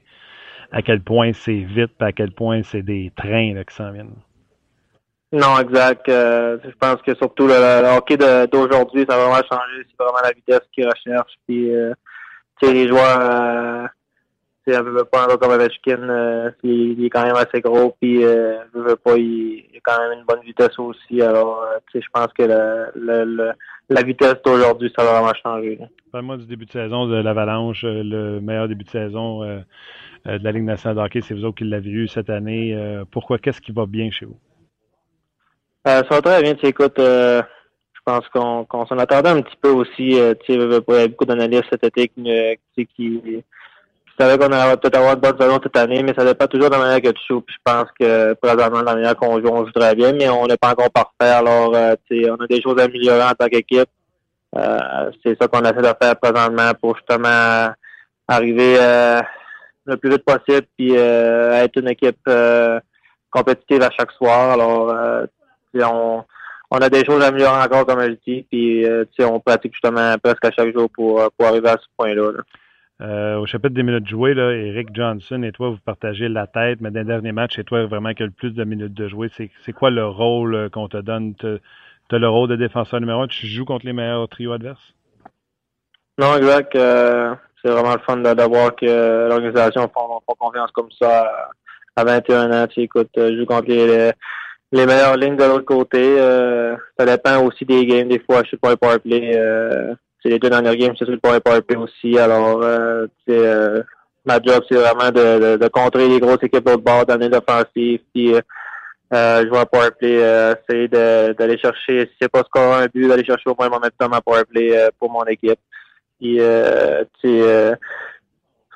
à 0.72 0.82
quel 0.82 1.00
point 1.00 1.32
c'est 1.32 1.60
vite 1.60 1.92
à 2.00 2.12
quel 2.12 2.32
point 2.32 2.62
c'est 2.62 2.82
des 2.82 3.12
trains 3.14 3.54
là, 3.54 3.64
qui 3.64 3.74
s'en 3.74 3.92
viennent. 3.92 4.14
Non, 5.32 5.58
exact. 5.58 6.08
Euh, 6.08 6.58
je 6.64 6.70
pense 6.78 7.02
que 7.02 7.14
surtout 7.16 7.48
le, 7.48 7.96
hockey 7.96 8.16
d'aujourd'hui, 8.16 9.04
ça 9.08 9.16
va 9.16 9.24
vraiment 9.24 9.48
changer. 9.50 9.86
C'est 9.88 9.98
vraiment 9.98 10.20
la 10.22 10.32
vitesse 10.32 10.60
qu'ils 10.72 10.86
recherchent. 10.86 11.36
Puis, 11.46 11.74
euh, 11.74 11.92
les 12.62 12.86
joueurs, 12.86 13.88
c'est 14.66 14.76
un 14.76 14.84
peu 14.84 15.04
pas 15.04 15.26
comme 15.36 15.52
Ovechkin, 15.52 16.08
euh, 16.08 16.50
il, 16.62 17.04
est 17.04 17.10
quand 17.10 17.24
même 17.24 17.36
assez 17.36 17.60
gros, 17.60 17.94
puis 18.00 18.22
je 18.22 18.78
veux 18.78 18.96
pas, 18.96 19.16
il, 19.16 19.64
a 19.76 19.80
quand 19.82 20.00
même 20.00 20.18
une 20.20 20.24
bonne 20.24 20.42
vitesse 20.44 20.78
aussi. 20.78 21.20
Alors, 21.20 21.64
je 21.92 22.00
pense 22.12 22.32
que 22.32 22.44
la 23.88 24.02
vitesse 24.02 24.36
d'aujourd'hui, 24.44 24.92
ça 24.96 25.04
va 25.04 25.20
vraiment 25.20 25.34
changer. 25.42 25.78
Parle-moi 26.12 26.36
du 26.38 26.46
début 26.46 26.66
de 26.66 26.72
saison 26.72 27.06
de 27.06 27.16
l'Avalanche, 27.16 27.82
le 27.84 28.40
meilleur 28.40 28.68
début 28.68 28.84
de 28.84 28.90
saison 28.90 29.42
de 29.44 29.64
la 30.24 30.52
Ligue 30.52 30.64
nationale 30.64 30.96
de 30.96 31.02
hockey. 31.02 31.20
C'est 31.20 31.34
vous 31.34 31.44
autres 31.44 31.58
qui 31.58 31.64
l'avez 31.64 31.90
eu 31.90 32.08
cette 32.08 32.30
année. 32.30 32.76
pourquoi? 33.10 33.38
Qu'est-ce 33.38 33.60
qui 33.60 33.72
va 33.72 33.86
bien 33.86 34.10
chez 34.10 34.24
vous? 34.24 34.38
Ça 35.86 36.02
va 36.02 36.22
très 36.22 36.42
bien. 36.42 36.54
Tu 36.54 36.66
écoute, 36.66 36.94
je 36.98 37.42
pense 38.04 38.28
qu'on 38.28 38.86
s'en 38.86 38.98
attendait 38.98 39.30
un 39.30 39.42
petit 39.42 39.56
peu 39.60 39.70
aussi. 39.70 40.10
tu 40.10 40.16
sais, 40.16 40.36
il 40.48 40.60
y 40.60 40.74
a 40.74 41.08
beaucoup 41.08 41.24
d'analystes 41.24 41.68
cet 41.70 41.84
été 41.84 42.08
qui, 42.08 42.86
qui 42.96 43.42
je 44.18 44.24
savais 44.24 44.38
qu'on 44.38 44.50
allait 44.50 44.76
peut-être 44.78 44.96
avoir 44.96 45.16
de 45.16 45.20
bonnes 45.20 45.38
saisons 45.38 45.60
cette 45.62 45.76
année, 45.76 46.02
mais 46.02 46.14
ça 46.16 46.24
dépend 46.24 46.46
toujours 46.46 46.70
de 46.70 46.74
la 46.74 46.80
manière 46.80 47.02
que 47.02 47.10
tu 47.10 47.22
joues. 47.28 47.44
Je 47.46 47.56
pense 47.62 47.86
que 48.00 48.32
présentement, 48.34 48.80
la 48.80 48.94
manière 48.94 49.16
qu'on 49.16 49.38
joue, 49.40 49.48
on 49.48 49.66
joue 49.66 49.72
très 49.72 49.94
bien, 49.94 50.12
mais 50.12 50.28
on 50.30 50.46
n'est 50.46 50.56
pas 50.56 50.70
encore 50.70 50.90
parfait. 50.90 51.34
Alors, 51.34 51.74
euh, 51.74 51.94
on 52.10 52.42
a 52.42 52.46
des 52.46 52.62
choses 52.62 52.80
à 52.80 52.84
améliorer 52.84 53.22
en 53.22 53.32
tant 53.32 53.46
qu'équipe. 53.46 53.90
Euh, 54.56 55.10
c'est 55.22 55.36
ça 55.38 55.48
qu'on 55.48 55.60
essaie 55.60 55.82
de 55.82 55.92
faire 56.00 56.16
présentement 56.16 56.72
pour 56.80 56.96
justement 56.96 57.68
arriver 58.26 58.76
euh, 58.80 59.20
le 59.84 59.96
plus 59.98 60.10
vite 60.10 60.24
possible 60.24 60.66
puis 60.78 60.94
être 60.94 61.78
une 61.78 61.88
équipe 61.88 62.30
compétitive 63.30 63.82
à 63.82 63.90
chaque 63.90 64.12
soir. 64.12 64.52
Alors, 64.52 65.26
on, 65.74 66.24
on 66.70 66.78
a 66.78 66.88
des 66.88 67.04
choses 67.04 67.22
à 67.22 67.28
améliorer 67.28 67.62
encore, 67.62 67.86
comme 67.86 68.02
je 68.02 68.16
dis, 68.26 68.46
puis 68.50 68.84
on 69.20 69.40
pratique 69.40 69.72
justement 69.72 70.16
presque 70.22 70.44
à 70.44 70.50
chaque 70.50 70.72
jour 70.72 70.88
pour, 70.90 71.30
pour 71.36 71.46
arriver 71.46 71.68
à 71.68 71.76
ce 71.76 71.86
point-là. 71.96 72.32
là 72.32 72.42
euh, 73.02 73.36
au 73.36 73.44
chapitre 73.44 73.74
des 73.74 73.82
minutes 73.82 74.08
jouées, 74.08 74.32
là, 74.32 74.52
Eric 74.52 74.88
Johnson 74.94 75.42
et 75.42 75.52
toi, 75.52 75.68
vous 75.68 75.78
partagez 75.84 76.28
la 76.28 76.46
tête, 76.46 76.80
mais 76.80 76.90
dans 76.90 77.00
les 77.00 77.04
derniers 77.04 77.32
matchs, 77.32 77.56
c'est 77.56 77.64
toi 77.64 77.84
vraiment 77.84 78.14
qui 78.14 78.22
a 78.22 78.26
le 78.26 78.32
plus 78.32 78.52
de 78.52 78.64
minutes 78.64 78.94
de 78.94 79.06
jouer. 79.06 79.30
C'est 79.36 79.72
quoi 79.72 79.90
le 79.90 80.06
rôle 80.06 80.54
euh, 80.54 80.68
qu'on 80.70 80.88
te 80.88 80.96
donne? 80.96 81.34
Tu 81.34 81.46
as 81.46 82.18
le 82.18 82.28
rôle 82.28 82.48
de 82.48 82.56
défenseur 82.56 83.00
numéro 83.00 83.20
un, 83.20 83.26
tu 83.26 83.46
joues 83.46 83.66
contre 83.66 83.84
les 83.84 83.92
meilleurs 83.92 84.28
trios 84.28 84.52
adverses? 84.52 84.94
Non, 86.18 86.36
exact. 86.38 86.74
Euh, 86.74 87.34
c'est 87.62 87.70
vraiment 87.70 87.92
le 87.92 88.00
fun 88.00 88.16
de, 88.16 88.48
voir 88.48 88.74
que 88.74 89.28
l'organisation 89.28 89.82
fait, 89.82 90.34
confiance 90.38 90.70
comme 90.70 90.90
ça 90.98 91.50
à 91.96 92.04
21 92.04 92.50
ans. 92.52 92.66
Tu 92.66 92.80
écoutes, 92.80 93.10
je 93.14 93.36
joue 93.36 93.44
contre 93.44 93.68
les, 93.68 94.12
les, 94.72 94.86
meilleures 94.86 95.16
lignes 95.16 95.36
de 95.36 95.44
l'autre 95.44 95.64
côté. 95.64 96.16
ça 96.98 97.04
dépend 97.06 97.44
aussi 97.44 97.64
des 97.64 97.86
games. 97.86 98.08
Des 98.08 98.20
fois, 98.20 98.42
je 98.42 98.48
suis 98.48 98.56
pas 98.56 98.72
un 98.72 98.76
powerplay 98.76 99.36
les 100.28 100.38
deux 100.38 100.50
dernières 100.50 100.76
games, 100.76 100.94
c'est 100.98 101.04
sur 101.04 101.12
le 101.12 101.20
power 101.20 101.62
play 101.62 101.76
aussi. 101.76 102.18
Alors, 102.18 102.62
euh, 102.62 103.06
euh, 103.28 103.82
ma 104.24 104.40
job, 104.42 104.64
c'est 104.68 104.76
vraiment 104.76 105.10
de, 105.10 105.56
de, 105.56 105.68
contrer 105.68 106.08
les 106.08 106.20
grosses 106.20 106.42
équipes 106.42 106.68
au 106.68 106.78
bord, 106.78 107.06
donner 107.06 107.28
l'offensive, 107.28 108.00
puis 108.12 108.34
euh, 108.34 108.40
euh, 109.14 109.46
jouer 109.46 109.58
à 109.58 109.66
power 109.66 109.90
play, 109.98 110.22
euh, 110.22 110.54
essayer 110.68 110.88
d'aller 110.88 111.58
chercher, 111.58 112.06
si 112.06 112.12
c'est 112.20 112.30
pas 112.30 112.42
score 112.42 112.74
un 112.74 112.86
but, 112.86 113.08
d'aller 113.08 113.24
chercher 113.24 113.50
au 113.50 113.54
moins 113.58 113.68
mon 113.68 113.76
momentum 113.76 114.12
à 114.12 114.20
power 114.20 114.44
play 114.44 114.76
euh, 114.76 114.88
pour 114.98 115.10
mon 115.10 115.24
équipe. 115.24 115.60
Puis, 116.20 116.40
euh, 116.40 117.04
euh, 117.24 117.74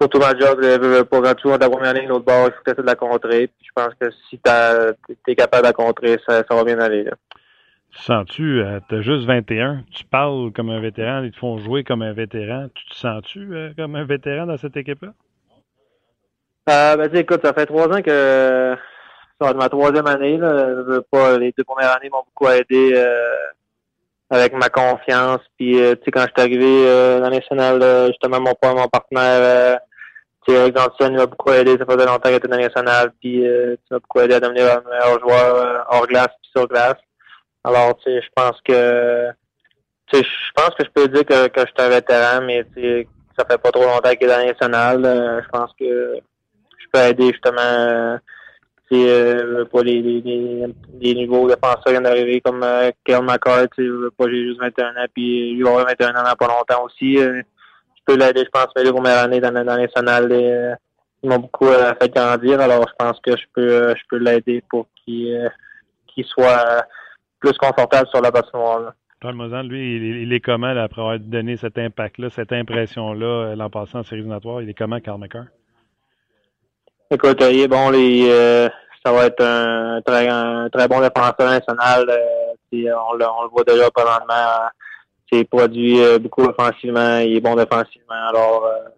surtout 0.01 0.19
ma 0.19 0.37
job, 0.39 0.61
euh, 0.63 1.05
pour 1.05 1.23
tu 1.23 1.43
joues 1.43 1.57
la 1.59 1.69
première 1.69 1.95
ligne, 1.95 2.09
l'autre 2.09 2.25
bord, 2.25 2.49
il 2.49 2.53
faut 2.53 2.75
tu 2.75 2.81
de 2.81 2.87
la 2.87 2.95
contrer. 2.95 3.49
Puis 3.49 3.67
je 3.67 3.73
pense 3.75 3.95
que 4.01 4.11
si 4.29 4.39
tu 4.39 5.31
es 5.31 5.35
capable 5.37 5.63
de 5.63 5.69
la 5.69 5.73
contrer, 5.73 6.19
ça, 6.27 6.43
ça 6.49 6.55
va 6.55 6.65
bien 6.65 6.79
aller. 6.79 7.05
Là. 7.05 7.13
Tu 7.93 8.03
sens-tu, 8.03 8.63
euh, 8.63 8.79
tu 8.89 8.97
as 8.97 9.01
juste 9.03 9.27
21, 9.27 9.83
tu 9.91 10.05
parles 10.05 10.53
comme 10.53 10.71
un 10.71 10.81
vétéran, 10.81 11.23
ils 11.25 11.33
te 11.33 11.39
font 11.39 11.59
jouer 11.59 11.83
comme 11.83 12.03
un 12.03 12.13
vétéran. 12.13 12.69
Tu 12.73 12.87
te 12.87 12.95
sens-tu 12.95 13.53
euh, 13.53 13.71
comme 13.77 13.97
un 13.97 14.05
vétéran 14.05 14.47
dans 14.47 14.57
cette 14.57 14.77
équipe-là? 14.77 15.13
Euh, 16.69 16.97
ben, 16.97 17.15
écoute, 17.17 17.41
ça 17.43 17.53
fait 17.53 17.67
trois 17.67 17.89
ans 17.89 18.01
que 18.01 18.77
ça 19.41 19.45
va 19.45 19.51
être 19.51 19.57
ma 19.57 19.69
troisième 19.69 20.07
année. 20.07 20.39
Là. 20.39 20.69
Je 20.69 20.83
veux 20.83 21.03
pas, 21.11 21.37
les 21.37 21.53
deux 21.57 21.65
premières 21.65 21.97
années 21.97 22.11
m'ont 22.11 22.23
beaucoup 22.25 22.49
aidé 22.49 22.93
euh, 22.95 23.35
avec 24.31 24.53
ma 24.53 24.69
confiance. 24.69 25.41
Puis, 25.59 25.73
tu 25.73 25.81
sais, 25.81 26.11
quand 26.13 26.23
je 26.23 26.29
suis 26.29 26.41
arrivé 26.41 26.85
dans 27.19 27.29
la 27.29 27.31
nationale, 27.31 28.07
justement, 28.07 28.41
mon, 28.41 28.55
mon 28.77 28.87
partenaire, 28.87 29.81
tu 30.47 30.55
sais, 30.55 30.73
Johnson, 30.75 31.09
il 31.11 31.17
m'a 31.17 31.27
beaucoup 31.27 31.51
aidé. 31.51 31.77
Ça 31.79 31.85
faisait 31.85 32.07
longtemps 32.07 32.29
qu'il 32.29 32.35
était 32.35 32.49
dans 32.49 32.57
la 32.57 32.69
nationale. 32.69 33.13
Puis, 33.21 33.43
tu 33.43 33.79
m'as 33.91 33.99
beaucoup 33.99 34.21
aidé 34.21 34.35
à 34.35 34.41
devenir 34.41 34.65
un 34.67 34.91
meilleur 34.91 35.21
joueur 35.21 35.87
hors 35.91 36.07
glace 36.07 36.29
puis 36.41 36.51
sur 36.57 36.67
glace. 36.67 36.97
Alors, 37.65 37.97
tu 37.99 38.11
sais, 38.11 38.23
je 38.23 38.29
pense 38.35 38.59
que 38.63 39.31
tu 40.11 40.19
sais, 40.19 40.25
je 40.25 40.53
pense 40.55 40.75
que 40.75 40.85
je 40.85 40.91
peux 40.91 41.09
dire 41.09 41.25
que, 41.25 41.49
que 41.49 41.61
je 41.61 41.67
suis 41.67 41.75
un 41.79 41.89
vétéran, 41.89 42.41
mais 42.43 42.65
tu 42.75 42.83
sais, 42.83 43.09
ça 43.39 43.45
fait 43.49 43.59
pas 43.59 43.71
trop 43.71 43.85
longtemps 43.85 44.11
qu'il 44.11 44.29
est 44.29 44.37
dans 44.37 44.45
national. 44.45 45.05
Euh, 45.05 45.41
je 45.43 45.49
pense 45.49 45.71
que 45.79 46.17
je 46.79 46.87
peux 46.93 47.01
aider 47.01 47.33
justement 47.33 48.19
euh, 48.93 49.65
pas 49.67 49.83
les, 49.83 50.03
les, 50.03 50.21
les, 50.21 50.67
les 51.01 51.27
nouveaux 51.27 51.49
défenseurs 51.49 51.85
qui 51.85 51.91
viennent 51.93 52.03
d'arriver 52.03 52.41
comme 52.41 52.63
euh, 52.65 52.91
Kel 53.05 53.23
McCart, 53.23 53.69
pas 54.19 54.25
j'ai 54.29 54.49
juste 54.49 54.61
21 54.61 54.89
ans, 54.89 55.07
puis 55.15 55.55
lui 55.55 55.63
va 55.63 55.71
avoir 55.71 55.87
21 55.87 56.11
ans 56.11 56.25
dans 56.25 56.35
pas 56.35 56.49
longtemps 56.49 56.85
aussi. 56.85 57.19
Je 58.09 58.15
peux 58.15 58.19
l'aider, 58.19 58.45
je 58.45 58.51
pense, 58.51 58.73
premières 58.73 59.25
années 59.25 59.41
dans, 59.41 59.53
dans 59.53 59.77
national, 59.77 60.29
euh, 60.33 60.75
ils 61.23 61.29
m'ont 61.29 61.39
beaucoup 61.39 61.67
euh, 61.69 61.93
fait 62.01 62.13
grandir, 62.15 62.61
alors 62.61 62.87
je 62.89 62.95
pense 62.99 63.21
que 63.21 63.33
je 63.37 63.45
peux 63.55 63.71
euh, 63.71 63.95
je 63.95 64.03
peux 64.09 64.17
l'aider 64.17 64.65
pour 64.71 64.87
qu'il 65.05 65.35
euh, 65.35 65.49
soit 66.25 66.87
plus 67.39 67.57
confortable 67.59 68.09
sur 68.09 68.21
la 68.21 68.33
patinoire. 68.33 68.93
Paul 69.21 69.35
Mozan, 69.35 69.63
lui, 69.63 69.97
il, 69.97 70.23
il, 70.23 70.33
est 70.33 70.41
comment 70.41 70.73
là, 70.73 70.85
après 70.85 71.03
avoir 71.03 71.19
donné 71.19 71.57
cet 71.57 71.77
impact-là, 71.77 72.31
cette 72.31 72.53
impression-là 72.53 73.55
l'an 73.55 73.69
passé 73.69 73.99
en 73.99 74.03
série 74.03 74.21
éliminatoire? 74.21 74.63
Il 74.63 74.71
est 74.71 74.75
comment, 74.75 74.99
Carl 75.01 75.21
McCart? 75.21 75.47
Écoute, 77.11 77.43
il 77.51 77.61
est 77.61 77.69
bon, 77.69 77.91
les, 77.91 78.31
ça 79.05 79.13
va 79.13 79.27
être 79.27 79.43
un 79.43 80.01
très, 80.03 80.29
un 80.29 80.69
très 80.71 80.89
bon 80.89 81.01
défenseur 81.01 81.51
national. 81.51 82.11
On, 82.73 83.15
le, 83.15 83.27
on 83.27 83.43
le 83.43 83.49
voit 83.51 83.65
déjà 83.65 83.91
présentement. 83.91 84.71
C'est 85.31 85.45
produit 85.45 86.01
euh, 86.01 86.19
beaucoup 86.19 86.43
offensivement, 86.43 87.19
il 87.19 87.37
est 87.37 87.41
bon 87.41 87.55
défensivement. 87.55 88.29
Alors, 88.29 88.67
euh, 88.67 88.89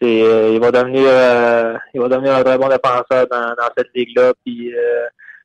c'est, 0.00 0.22
euh, 0.22 0.52
il 0.52 0.60
va 0.60 0.70
devenir, 0.70 1.04
il 1.94 2.00
va 2.00 2.08
devenir 2.08 2.36
un 2.36 2.42
très 2.42 2.58
bon 2.58 2.68
défenseur 2.68 3.26
dans, 3.30 3.54
dans 3.54 3.70
cette 3.76 3.90
ligue-là. 3.94 4.32
Puis, 4.44 4.72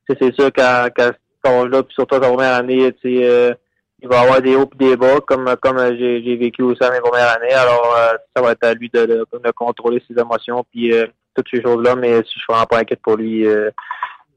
c'est 0.07 0.34
sûr 0.34 0.51
qu'à, 0.51 0.89
qu'à 0.89 1.11
cet 1.43 1.53
âge-là, 1.53 1.84
puis 1.84 1.93
surtout 1.93 2.15
sa 2.15 2.21
première 2.21 2.55
année, 2.55 2.91
euh, 3.05 3.53
il 4.01 4.07
va 4.07 4.21
avoir 4.21 4.41
des 4.41 4.55
hauts 4.55 4.69
et 4.73 4.77
des 4.77 4.97
bas, 4.97 5.19
comme 5.25 5.55
comme 5.61 5.77
j'ai, 5.97 6.36
vécu 6.36 6.63
aussi 6.63 6.84
à 6.84 6.91
mes 6.91 7.01
premières 7.01 7.36
années. 7.36 7.53
Alors, 7.53 7.95
euh, 7.97 8.17
ça 8.36 8.41
va 8.41 8.51
être 8.51 8.63
à 8.63 8.73
lui 8.73 8.89
de, 8.89 9.05
de, 9.05 9.51
contrôler 9.51 10.01
ses 10.07 10.19
émotions, 10.19 10.63
puis 10.71 10.93
euh, 10.93 11.07
toutes 11.36 11.47
ces 11.53 11.61
choses-là. 11.61 11.95
Mais 11.95 12.17
si 12.23 12.34
je 12.36 12.39
suis 12.39 12.45
vraiment 12.47 12.65
pas 12.65 12.80
inquiète 12.80 13.01
pour 13.01 13.17
lui, 13.17 13.45
euh, 13.45 13.69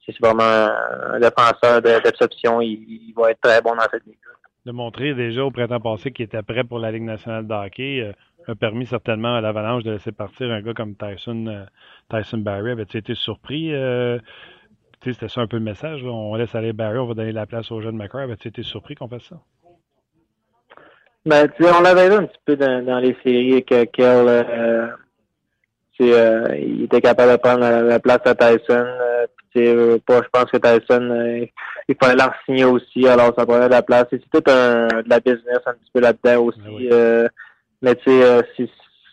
c'est 0.05 0.19
vraiment 0.21 0.43
un 0.43 1.21
défenseur 1.21 1.81
d'exception. 1.81 2.61
Il, 2.61 2.73
il, 2.89 3.15
va 3.17 3.31
être 3.31 3.41
très 3.41 3.61
bon 3.63 3.75
dans 3.75 3.87
cette 3.91 4.05
ligue. 4.05 4.17
De 4.65 4.73
montrer 4.73 5.15
déjà 5.15 5.45
au 5.45 5.51
printemps 5.51 5.81
passé 5.81 6.13
qu'il 6.13 6.25
était 6.25 6.43
prêt 6.43 6.63
pour 6.65 6.79
la 6.79 6.93
Ligue 6.93 7.03
nationale 7.03 7.47
de 7.47 7.53
hockey 7.53 8.01
euh, 8.01 8.13
a 8.47 8.55
permis 8.55 8.87
certainement 8.87 9.35
à 9.35 9.41
l'Avalanche 9.41 9.83
de 9.83 9.91
laisser 9.93 10.13
partir 10.13 10.51
un 10.51 10.63
gars 10.63 10.75
comme 10.75 10.95
Tyson, 10.95 11.47
euh, 11.47 11.65
Tyson 12.09 12.39
Barry. 12.39 12.71
Avais-tu 12.71 12.99
été 12.99 13.15
surpris? 13.15 13.75
Euh, 13.75 14.19
c'était 15.03 15.29
ça 15.29 15.41
un 15.41 15.49
peu 15.49 15.57
le 15.57 15.65
message. 15.65 16.05
On 16.05 16.35
laisse 16.37 16.55
aller 16.55 16.73
Barry, 16.73 16.99
on 16.99 17.07
va 17.07 17.15
donner 17.15 17.33
la 17.33 17.47
place 17.47 17.73
aux 17.73 17.81
jeunes 17.81 17.97
McCarr. 17.97 18.23
Avais-tu 18.23 18.49
été 18.49 18.63
surpris 18.63 18.95
qu'on 18.95 19.09
fasse 19.09 19.25
ça? 19.25 19.41
Ben, 21.25 21.49
tu 21.49 21.63
sais, 21.63 21.71
on 21.73 21.83
l'avait 21.83 22.09
vu 22.09 22.17
un 22.17 22.27
petit 22.27 22.41
peu 22.45 22.57
dans, 22.57 22.99
les 22.99 23.17
séries 23.23 23.65
que 23.65 23.85
Kel, 23.85 24.29
euh, 24.29 24.87
euh, 26.01 26.57
il 26.57 26.85
était 26.85 27.01
capable 27.01 27.33
de 27.33 27.37
prendre 27.37 27.61
la 27.61 28.01
place 28.01 28.21
à 28.25 28.35
Tyson. 28.35 28.87
Euh, 29.57 29.95
euh, 29.95 29.99
pas, 30.07 30.23
je 30.23 30.29
pense 30.33 30.51
que 30.51 30.57
Tyson, 30.57 31.11
euh, 31.11 31.47
il 31.89 31.97
fallait 32.01 32.23
l'en 32.23 32.33
signer 32.45 32.65
aussi, 32.65 33.07
alors 33.07 33.33
ça 33.37 33.47
prenait 33.47 33.67
de 33.67 33.73
la 33.73 33.83
place. 33.83 34.07
C'est 34.11 34.21
tout 34.31 34.43
un, 34.51 34.87
de 34.87 35.09
la 35.09 35.21
business 35.21 35.61
un 35.67 35.75
petit 35.75 35.91
peu 35.93 36.01
là-dedans 36.01 36.45
aussi. 36.45 36.61
Oui. 36.67 36.89
Euh, 36.93 37.29
mais 37.81 37.95
tu 37.97 38.05
sais, 38.05 38.23
euh, 38.23 38.41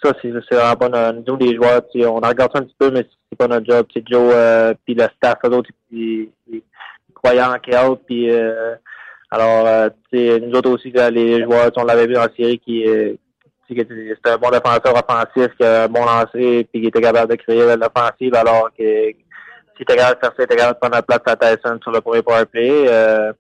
ça, 0.03 0.13
c'est 0.21 0.29
vraiment 0.29 0.75
pas 0.75 0.89
notre, 0.89 1.23
nous, 1.27 1.37
les 1.37 1.55
joueurs, 1.55 1.81
on 1.95 2.19
en 2.19 2.29
regarde 2.29 2.51
ça 2.53 2.59
un 2.59 2.63
petit 2.63 2.75
peu, 2.77 2.91
mais 2.91 3.05
c'est 3.29 3.37
pas 3.37 3.47
notre 3.47 3.65
job. 3.65 3.85
C'est 3.93 4.03
Joe, 4.09 4.31
euh, 4.33 4.73
puis 4.85 4.95
le 4.95 5.05
staff, 5.15 5.39
eux 5.45 5.49
autres, 5.49 5.69
ils, 5.91 6.29
ils, 6.51 6.61
croyaient 7.13 7.43
en 7.43 7.59
Kel, 7.59 7.97
puis 8.05 8.31
euh, 8.31 8.75
alors, 9.29 9.67
euh, 9.67 9.89
nous 10.13 10.57
autres 10.57 10.69
aussi, 10.69 10.91
les 10.91 11.43
joueurs, 11.43 11.69
on 11.75 11.83
l'avait 11.83 12.07
vu 12.07 12.17
en 12.17 12.27
série, 12.37 12.59
qui 12.59 12.85
c'était 13.67 14.29
un 14.31 14.37
bon 14.37 14.49
défenseur 14.49 14.95
offensif, 14.95 15.55
qui 15.55 15.63
a 15.63 15.83
un 15.83 15.87
bon 15.87 16.03
lancer, 16.03 16.67
puis 16.71 16.81
qui 16.81 16.87
était 16.87 17.01
capable 17.01 17.29
de 17.29 17.35
créer 17.35 17.75
l'offensive, 17.75 18.33
alors 18.33 18.69
que 18.75 19.11
s'il 19.80 19.84
était 19.84 19.95
capable 19.95 20.15
de 20.15 20.19
faire 20.19 20.30
ça, 20.32 20.36
il 20.39 20.43
était 20.43 20.55
capable 20.57 20.73
de 20.75 20.80
prendre 20.80 20.95
la 20.95 21.01
place 21.01 21.21
à 21.25 21.36
Tyson 21.38 21.80
sur 21.82 21.91
le 21.91 22.01
premier 22.01 22.21
power 22.21 22.45
play. 22.45 22.86
Euh, 22.89 23.32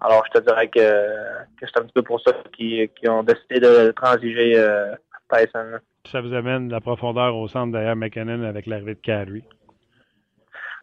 alors, 0.00 0.24
je 0.26 0.40
te 0.40 0.44
dirais 0.44 0.68
que, 0.68 0.80
que 0.80 1.66
c'est 1.66 1.78
un 1.78 1.82
petit 1.82 1.92
peu 1.94 2.02
pour 2.02 2.20
ça 2.22 2.32
qu'ils 2.56 2.88
qui 2.88 3.08
ont 3.08 3.22
décidé 3.22 3.60
de 3.60 3.92
transiger 3.92 4.54
euh, 4.56 4.94
Tyson. 5.30 5.78
Ça 6.10 6.20
vous 6.20 6.32
amène 6.32 6.70
la 6.70 6.80
profondeur 6.80 7.36
au 7.36 7.48
centre 7.48 7.72
derrière 7.72 7.96
McKinnon 7.96 8.44
avec 8.44 8.66
l'arrivée 8.66 8.94
de 8.94 9.00
Carey? 9.00 9.42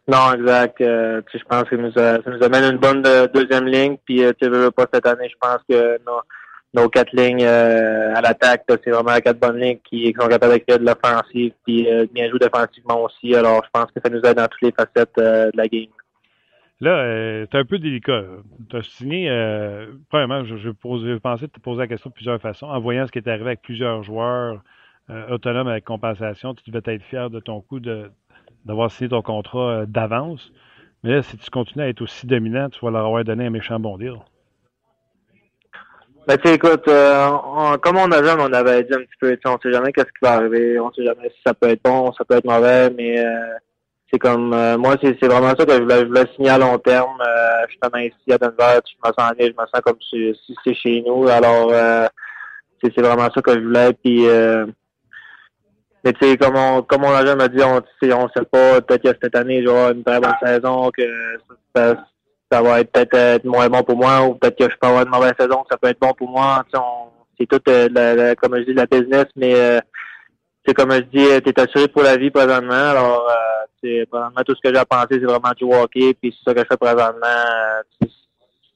Non, 0.08 0.32
exact. 0.32 0.80
Euh, 0.80 1.20
je 1.32 1.44
pense 1.44 1.64
que 1.64 1.76
nous 1.76 1.92
ça 1.92 2.18
nous 2.26 2.42
amène 2.42 2.72
une 2.72 2.78
bonne 2.78 3.02
de, 3.02 3.26
deuxième 3.26 3.66
ligne. 3.66 3.96
Puis 4.04 4.24
euh, 4.24 4.32
tu 4.40 4.48
veux 4.48 4.70
pas 4.70 4.86
cette 4.92 5.06
année, 5.06 5.28
je 5.28 5.36
pense 5.40 5.58
que 5.68 5.98
nos, 6.06 6.20
nos 6.72 6.88
quatre 6.88 7.12
lignes 7.12 7.44
euh, 7.44 8.14
à 8.14 8.20
l'attaque, 8.20 8.64
c'est 8.68 8.90
vraiment 8.90 9.18
quatre 9.20 9.40
bonnes 9.40 9.60
lignes 9.60 9.78
qui, 9.82 10.14
sont 10.18 10.28
capables 10.28 10.54
de 10.54 10.76
de 10.78 10.84
l'offensive 10.84 11.52
puis 11.64 11.90
euh, 11.90 12.06
bien 12.12 12.28
jouer 12.28 12.38
défensivement 12.38 13.02
aussi. 13.04 13.34
Alors 13.34 13.62
je 13.64 13.70
pense 13.72 13.90
que 13.90 14.00
ça 14.02 14.10
nous 14.10 14.20
aide 14.20 14.36
dans 14.36 14.46
toutes 14.46 14.62
les 14.62 14.72
facettes 14.72 15.18
euh, 15.18 15.50
de 15.50 15.56
la 15.56 15.66
game. 15.66 15.90
Là, 16.80 16.90
euh, 16.92 17.46
c'est 17.50 17.58
un 17.58 17.64
peu 17.64 17.78
délicat. 17.78 18.22
Tu 18.70 18.76
as 18.76 18.82
signé, 18.82 19.28
premièrement, 20.08 20.44
je, 20.44 20.56
je, 20.56 20.70
pose, 20.70 21.04
je 21.04 21.18
pensais 21.18 21.48
te 21.48 21.60
poser 21.60 21.80
la 21.80 21.88
question 21.88 22.08
de 22.08 22.14
plusieurs 22.14 22.40
façons. 22.40 22.66
En 22.66 22.80
voyant 22.80 23.06
ce 23.06 23.12
qui 23.12 23.18
est 23.18 23.28
arrivé 23.28 23.46
avec 23.46 23.62
plusieurs 23.62 24.02
joueurs 24.02 24.62
autonomes 25.28 25.66
avec 25.66 25.84
compensation, 25.84 26.54
tu 26.54 26.70
devais 26.70 26.94
être 26.94 27.02
fier 27.02 27.28
de 27.28 27.40
ton 27.40 27.60
coup 27.60 27.80
d'avoir 28.64 28.90
signé 28.90 29.10
ton 29.10 29.20
contrat 29.20 29.84
d'avance. 29.86 30.52
Mais 31.02 31.10
là, 31.10 31.22
si 31.22 31.36
tu 31.36 31.50
continues 31.50 31.84
à 31.84 31.88
être 31.88 32.00
aussi 32.00 32.26
dominant, 32.26 32.70
tu 32.70 32.82
vas 32.82 32.92
leur 32.92 33.04
avoir 33.04 33.24
donné 33.24 33.44
un 33.44 33.50
méchant 33.50 33.78
bon 33.78 33.98
deal. 33.98 34.14
Ben, 36.26 36.36
tu 36.36 36.50
écoute, 36.50 36.86
euh, 36.86 37.76
comme 37.78 37.96
on 37.96 38.12
a 38.12 38.22
jeune, 38.22 38.40
on 38.40 38.52
avait 38.52 38.84
dit 38.84 38.94
un 38.94 38.98
petit 38.98 39.16
peu, 39.18 39.38
on 39.46 39.58
sait 39.58 39.72
jamais 39.72 39.90
qu'est-ce 39.92 40.06
qui 40.06 40.22
va 40.22 40.34
arriver, 40.34 40.78
on 40.78 40.92
sait 40.92 41.04
jamais 41.04 41.28
si 41.30 41.40
ça 41.44 41.54
peut 41.54 41.68
être 41.68 41.82
bon, 41.82 42.12
ça 42.12 42.24
peut 42.24 42.36
être 42.36 42.44
mauvais, 42.44 42.90
mais 42.90 43.18
euh, 43.18 43.54
c'est 44.12 44.18
comme, 44.18 44.52
euh, 44.52 44.76
moi, 44.76 44.96
c'est 45.02 45.24
vraiment 45.24 45.54
ça 45.56 45.64
que 45.64 45.72
je 45.72 45.82
voulais, 45.82 46.00
je 46.00 46.04
voulais 46.06 46.26
signer 46.34 46.50
à 46.50 46.58
long 46.58 46.78
terme. 46.78 47.20
Euh, 47.20 47.66
justement, 47.68 47.98
ici 47.98 48.32
à 48.32 48.38
Denver, 48.38 48.80
je 48.86 49.08
me 49.08 49.12
sens 49.18 49.32
je 49.40 49.46
me 49.46 49.66
sens 49.66 49.80
comme 49.82 49.96
si, 50.08 50.32
c'est 50.64 50.74
chez 50.74 51.02
nous, 51.06 51.26
alors 51.26 51.70
euh, 51.72 52.06
c'est 52.82 53.00
vraiment 53.00 53.28
ça 53.34 53.40
que 53.40 53.54
je 53.54 53.60
voulais, 53.60 53.92
puis... 53.92 54.28
Euh, 54.28 54.66
mais 56.04 56.14
tu 56.14 56.26
sais, 56.26 56.36
comme 56.38 56.56
on, 56.56 56.82
comme 56.82 57.04
on 57.04 57.12
a 57.12 57.26
jamais 57.26 57.48
dit, 57.50 57.62
on, 57.62 57.76
on 57.76 58.28
sait 58.28 58.44
pas, 58.50 58.80
peut-être 58.80 59.02
que 59.02 59.18
cette 59.22 59.36
année, 59.36 59.62
j'aurai 59.62 59.92
une 59.92 60.02
très 60.02 60.18
bonne 60.18 60.34
saison, 60.42 60.90
que 60.96 61.02
ça, 61.74 61.94
ça 61.94 62.04
va 62.60 62.80
être 62.80 62.90
peut-être 62.90 63.14
être 63.14 63.44
moins 63.44 63.68
bon 63.68 63.82
pour 63.82 63.96
moi, 63.96 64.26
ou 64.26 64.34
peut-être 64.34 64.58
que 64.58 64.64
je 64.64 64.76
peux 64.80 64.88
avoir 64.88 65.04
une 65.04 65.10
mauvaise 65.10 65.34
saison, 65.38 65.64
ça 65.70 65.76
peut 65.76 65.88
être 65.88 66.00
bon 66.00 66.12
pour 66.14 66.28
moi. 66.28 66.64
C'est 67.38 67.46
tout, 67.46 67.60
euh, 67.68 67.88
la, 67.92 68.14
la, 68.14 68.34
comme 68.34 68.56
je 68.56 68.64
dis, 68.64 68.74
la 68.74 68.86
business, 68.86 69.26
mais 69.36 69.54
euh, 69.54 69.80
c'est 70.66 70.74
comme 70.74 70.90
je 70.92 71.00
dis, 71.00 71.42
tu 71.42 71.50
es 71.50 71.60
assuré 71.60 71.86
pour 71.88 72.02
la 72.02 72.16
vie 72.16 72.30
présentement. 72.30 72.90
Alors, 72.90 73.28
euh, 73.30 73.66
c'est 73.82 74.06
présentement 74.10 74.42
tout 74.44 74.54
ce 74.56 74.60
que 74.60 74.74
j'ai 74.74 74.80
à 74.80 74.84
penser, 74.84 75.06
c'est 75.20 75.20
vraiment 75.20 75.52
du 75.56 75.64
hockey, 75.64 76.14
puis 76.20 76.36
c'est 76.36 76.50
ça 76.50 76.54
que 76.54 76.60
je 76.60 76.66
fais 76.70 76.76
présentement. 76.76 77.26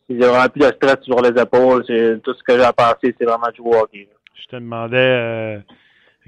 Il 0.09 0.23
y 0.23 0.25
aura 0.25 0.49
plus 0.49 0.61
de 0.61 0.67
stress 0.67 1.01
sur 1.03 1.21
les 1.21 1.41
épaules. 1.41 1.85
Tout 2.23 2.35
ce 2.35 2.43
que 2.43 2.57
j'ai 2.57 2.65
à 2.65 2.73
penser, 2.73 3.15
c'est 3.19 3.25
vraiment 3.25 3.51
du 3.53 3.61
hockey. 3.61 4.09
Je 4.35 4.47
te 4.47 4.57
demandais 4.57 4.97
euh 4.97 5.59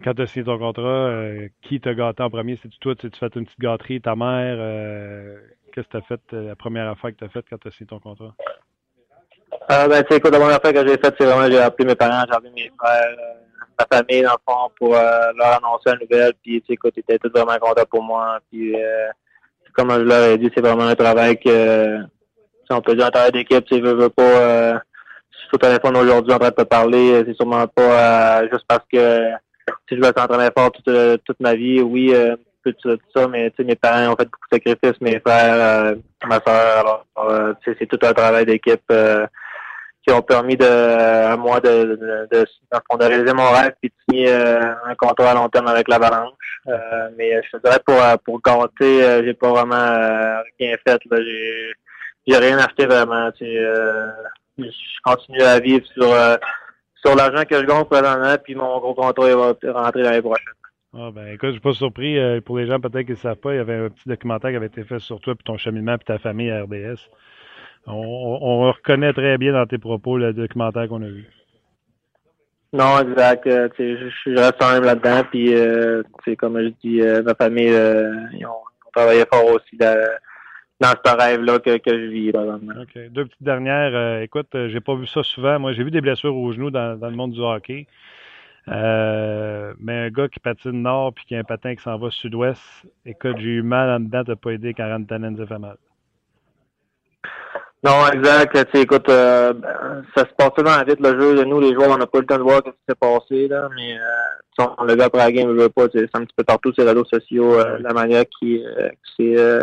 quand 0.04 0.12
tu 0.12 0.22
as 0.22 0.26
signé 0.26 0.44
ton 0.44 0.58
contrat, 0.58 0.82
euh, 0.82 1.48
qui 1.62 1.80
t'a 1.80 1.94
gâté 1.94 2.22
en 2.22 2.28
premier? 2.28 2.56
C'est-tu 2.56 2.78
toi? 2.80 2.94
Tu 2.94 3.08
fait 3.18 3.34
une 3.34 3.46
petite 3.46 3.58
gâterie, 3.58 4.00
ta 4.00 4.14
mère? 4.14 4.56
Euh, 4.58 5.38
Qu'est-ce 5.76 5.88
que 5.88 5.90
tu 5.90 5.96
as 5.98 6.06
fait, 6.08 6.20
euh, 6.32 6.48
la 6.48 6.56
première 6.56 6.88
affaire 6.88 7.10
que 7.10 7.16
tu 7.16 7.24
as 7.24 7.28
faite 7.28 7.44
quand 7.50 7.58
tu 7.58 7.68
as 7.68 7.70
signé 7.70 7.86
ton 7.86 8.00
contrat? 8.00 8.34
Euh, 9.70 9.88
ben, 9.88 10.02
tu 10.04 10.16
sais, 10.16 10.20
la 10.24 10.38
première 10.38 10.56
affaire 10.56 10.72
que 10.72 10.88
j'ai 10.88 10.96
faite, 10.96 11.14
c'est 11.18 11.26
vraiment, 11.26 11.50
j'ai 11.50 11.58
appelé 11.58 11.86
mes 11.86 11.94
parents, 11.94 12.24
j'ai 12.26 12.34
appelé 12.34 12.50
mes 12.50 12.72
frères, 12.78 13.14
euh, 13.18 13.34
ma 13.78 13.98
famille, 13.98 14.22
dans 14.22 14.32
le 14.32 14.38
fond, 14.48 14.70
pour 14.78 14.96
euh, 14.96 15.32
leur 15.36 15.58
annoncer 15.58 15.90
la 15.90 15.96
nouvelle. 15.96 16.32
Puis, 16.42 16.62
tu 16.62 16.68
sais, 16.68 16.72
écoute, 16.72 16.94
ils 16.96 17.00
étaient 17.00 17.18
tous 17.18 17.28
vraiment 17.28 17.58
contents 17.58 17.84
pour 17.90 18.02
moi. 18.02 18.38
Puis, 18.50 18.74
comme 19.74 19.90
je 19.90 20.00
leur 20.00 20.30
ai 20.30 20.38
dit, 20.38 20.50
c'est 20.54 20.62
vraiment 20.62 20.86
un 20.86 20.94
travail 20.94 21.38
que, 21.38 21.98
si 22.64 22.72
on 22.72 22.80
peut 22.80 22.94
dire 22.94 23.04
un 23.04 23.10
travail 23.10 23.32
d'équipe, 23.32 23.66
tu 23.66 23.78
veux, 23.78 24.08
pas, 24.08 24.72
je 24.72 25.38
suis 25.40 25.50
au 25.52 25.58
téléphone 25.58 25.98
aujourd'hui 25.98 26.32
en 26.32 26.38
train 26.38 26.48
de 26.48 26.54
te 26.54 26.62
parler, 26.62 27.22
c'est 27.26 27.34
sûrement 27.34 27.66
pas 27.66 28.48
juste 28.48 28.64
parce 28.66 28.86
que 28.90 29.28
si 29.90 29.96
je 29.96 30.00
vais 30.00 30.12
s'entraîner 30.16 30.48
fort 30.56 30.72
toute, 30.72 31.22
toute 31.24 31.40
ma 31.40 31.54
vie, 31.54 31.82
oui, 31.82 32.14
tout, 32.74 32.98
ça, 33.14 33.28
mais 33.28 33.50
tu 33.50 33.56
sais, 33.56 33.64
mes 33.64 33.76
parents 33.76 34.12
ont 34.12 34.16
fait 34.16 34.24
beaucoup 34.24 34.48
de 34.50 34.56
sacrifices, 34.56 35.00
mes 35.00 35.20
frères, 35.20 35.54
euh, 35.54 35.94
ma 36.26 36.40
soeur, 36.40 36.78
alors 36.78 37.30
euh, 37.30 37.54
c'est 37.64 37.86
tout 37.86 37.98
un 38.02 38.12
travail 38.12 38.46
d'équipe 38.46 38.82
euh, 38.90 39.26
qui 40.06 40.12
ont 40.12 40.22
permis 40.22 40.56
de 40.56 40.64
à 40.64 41.36
moi 41.36 41.60
de, 41.60 42.28
de, 42.28 42.28
de, 42.30 43.04
réaliser 43.04 43.32
mon 43.32 43.50
rêve 43.50 43.74
puis 43.80 43.90
de 43.90 43.94
signer 44.14 44.32
un 44.32 44.94
contrat 44.96 45.32
à 45.32 45.34
long 45.34 45.48
terme 45.48 45.66
avec 45.66 45.88
l'Avalanche. 45.88 46.60
Mais 47.16 47.40
je 47.42 47.56
te 47.56 47.62
dirais 47.62 47.80
pour 47.84 47.96
pour 48.24 48.40
euh, 48.46 49.22
j'ai 49.24 49.34
pas 49.34 49.50
vraiment 49.50 50.40
rien 50.60 50.76
fait. 50.86 51.00
Là, 51.10 51.18
j'ai 52.26 52.36
rien 52.36 52.58
acheté 52.58 52.86
vraiment. 52.86 53.32
Tu 53.32 53.44
sais, 53.46 53.62
je 54.58 55.02
continue 55.04 55.42
à 55.42 55.58
vivre 55.58 55.86
sur 55.86 56.14
sur 57.04 57.16
l'argent 57.16 57.44
que 57.44 57.56
je 57.56 57.66
gagne 57.66 57.84
présentement, 57.84 58.36
puis 58.42 58.54
mon 58.54 58.78
gros 58.78 58.94
contrat 58.94 59.34
va 59.34 59.54
rentrer 59.72 60.02
l'année 60.02 60.22
prochaine. 60.22 60.54
Ah 60.98 61.10
ben 61.10 61.26
écoute, 61.26 61.48
je 61.48 61.52
suis 61.52 61.60
pas 61.60 61.74
surpris. 61.74 62.18
Euh, 62.18 62.40
pour 62.40 62.56
les 62.56 62.66
gens 62.66 62.80
peut-être 62.80 63.04
qui 63.04 63.12
ne 63.12 63.16
savent 63.16 63.36
pas, 63.36 63.52
il 63.52 63.56
y 63.56 63.60
avait 63.60 63.74
un 63.74 63.90
petit 63.90 64.08
documentaire 64.08 64.50
qui 64.50 64.56
avait 64.56 64.66
été 64.66 64.82
fait 64.82 64.98
sur 64.98 65.20
toi, 65.20 65.34
puis 65.34 65.44
ton 65.44 65.58
cheminement, 65.58 65.98
puis 65.98 66.06
ta 66.06 66.18
famille 66.18 66.50
à 66.50 66.62
RDS. 66.62 67.10
On, 67.86 67.92
on, 67.92 68.38
on, 68.42 68.72
reconnaît 68.72 69.12
très 69.12 69.36
bien 69.36 69.52
dans 69.52 69.66
tes 69.66 69.78
propos 69.78 70.16
le 70.16 70.32
documentaire 70.32 70.88
qu'on 70.88 71.02
a 71.02 71.08
vu. 71.08 71.28
Non, 72.72 72.98
exact. 73.00 73.46
Euh, 73.46 73.68
je, 73.78 74.08
je 74.24 74.38
reste 74.38 74.56
quand 74.58 74.72
même 74.72 74.84
là-dedans, 74.84 75.22
puis 75.30 75.54
euh, 75.54 76.02
comme 76.38 76.58
je 76.60 76.68
dis, 76.82 77.02
ma 77.24 77.34
famille, 77.34 77.74
ils 78.32 78.46
ont, 78.46 78.50
ont, 78.50 78.90
travailler 78.94 79.24
fort 79.30 79.44
aussi 79.52 79.76
dans, 79.76 80.08
dans 80.80 80.94
ce 81.04 81.14
rêve-là 81.14 81.58
que, 81.58 81.76
que 81.76 81.90
je 81.90 82.06
vis. 82.06 82.32
Là, 82.32 82.58
OK. 82.80 83.10
Deux 83.10 83.26
petites 83.26 83.42
dernières. 83.42 84.22
Écoute, 84.22 84.48
j'ai 84.68 84.80
pas 84.80 84.94
vu 84.94 85.06
ça 85.06 85.22
souvent. 85.22 85.58
Moi, 85.58 85.74
j'ai 85.74 85.84
vu 85.84 85.90
des 85.90 86.00
blessures 86.00 86.34
au 86.34 86.52
genou 86.52 86.70
dans, 86.70 86.98
dans 86.98 87.10
le 87.10 87.16
monde 87.16 87.32
du 87.32 87.40
hockey. 87.40 87.86
Euh, 88.68 89.74
mais 89.78 90.06
un 90.06 90.10
gars 90.10 90.28
qui 90.28 90.40
patine 90.40 90.82
nord 90.82 91.12
puis 91.14 91.24
qui 91.26 91.36
a 91.36 91.38
un 91.38 91.44
patin 91.44 91.76
qui 91.76 91.82
s'en 91.82 91.98
va 91.98 92.10
sud-ouest, 92.10 92.60
écoute, 93.04 93.36
j'ai 93.38 93.50
eu 93.50 93.62
mal 93.62 93.88
en 93.90 94.00
dedans, 94.00 94.24
t'as 94.24 94.34
pas 94.34 94.50
aidé 94.50 94.74
quand 94.74 94.88
Rantanen 94.88 95.36
s'est 95.36 95.46
fait 95.46 95.58
mal. 95.58 95.76
Non, 97.84 98.08
exact. 98.12 98.56
Écoute, 98.74 99.08
euh, 99.08 99.52
ça 100.16 100.22
se 100.22 100.34
passe 100.36 100.50
tellement 100.56 100.82
vite 100.84 100.98
le 100.98 101.20
jeu 101.20 101.36
de 101.36 101.44
nous, 101.44 101.60
les 101.60 101.74
joueurs, 101.74 101.90
on 101.90 101.98
n'a 101.98 102.06
pas 102.06 102.18
le 102.18 102.26
temps 102.26 102.38
de 102.38 102.42
voir 102.42 102.60
ce 102.64 102.70
qui 102.70 102.76
s'est 102.88 102.94
passé, 102.96 103.46
là, 103.46 103.68
mais 103.76 103.96
euh, 103.96 104.66
on 104.78 104.84
le 104.84 104.96
gars 104.96 105.04
après 105.04 105.18
la 105.18 105.30
game, 105.30 105.48
je 105.48 105.62
veux 105.62 105.68
pas, 105.68 105.84
c'est 105.92 106.08
un 106.14 106.24
petit 106.24 106.34
peu 106.36 106.42
partout 106.42 106.72
sur 106.72 106.82
les 106.82 106.90
réseaux 106.90 107.04
sociaux, 107.04 107.54
euh, 107.60 107.78
la 107.78 107.92
manière 107.92 108.24
qui, 108.40 108.64
qui 109.14 109.36
euh, 109.36 109.62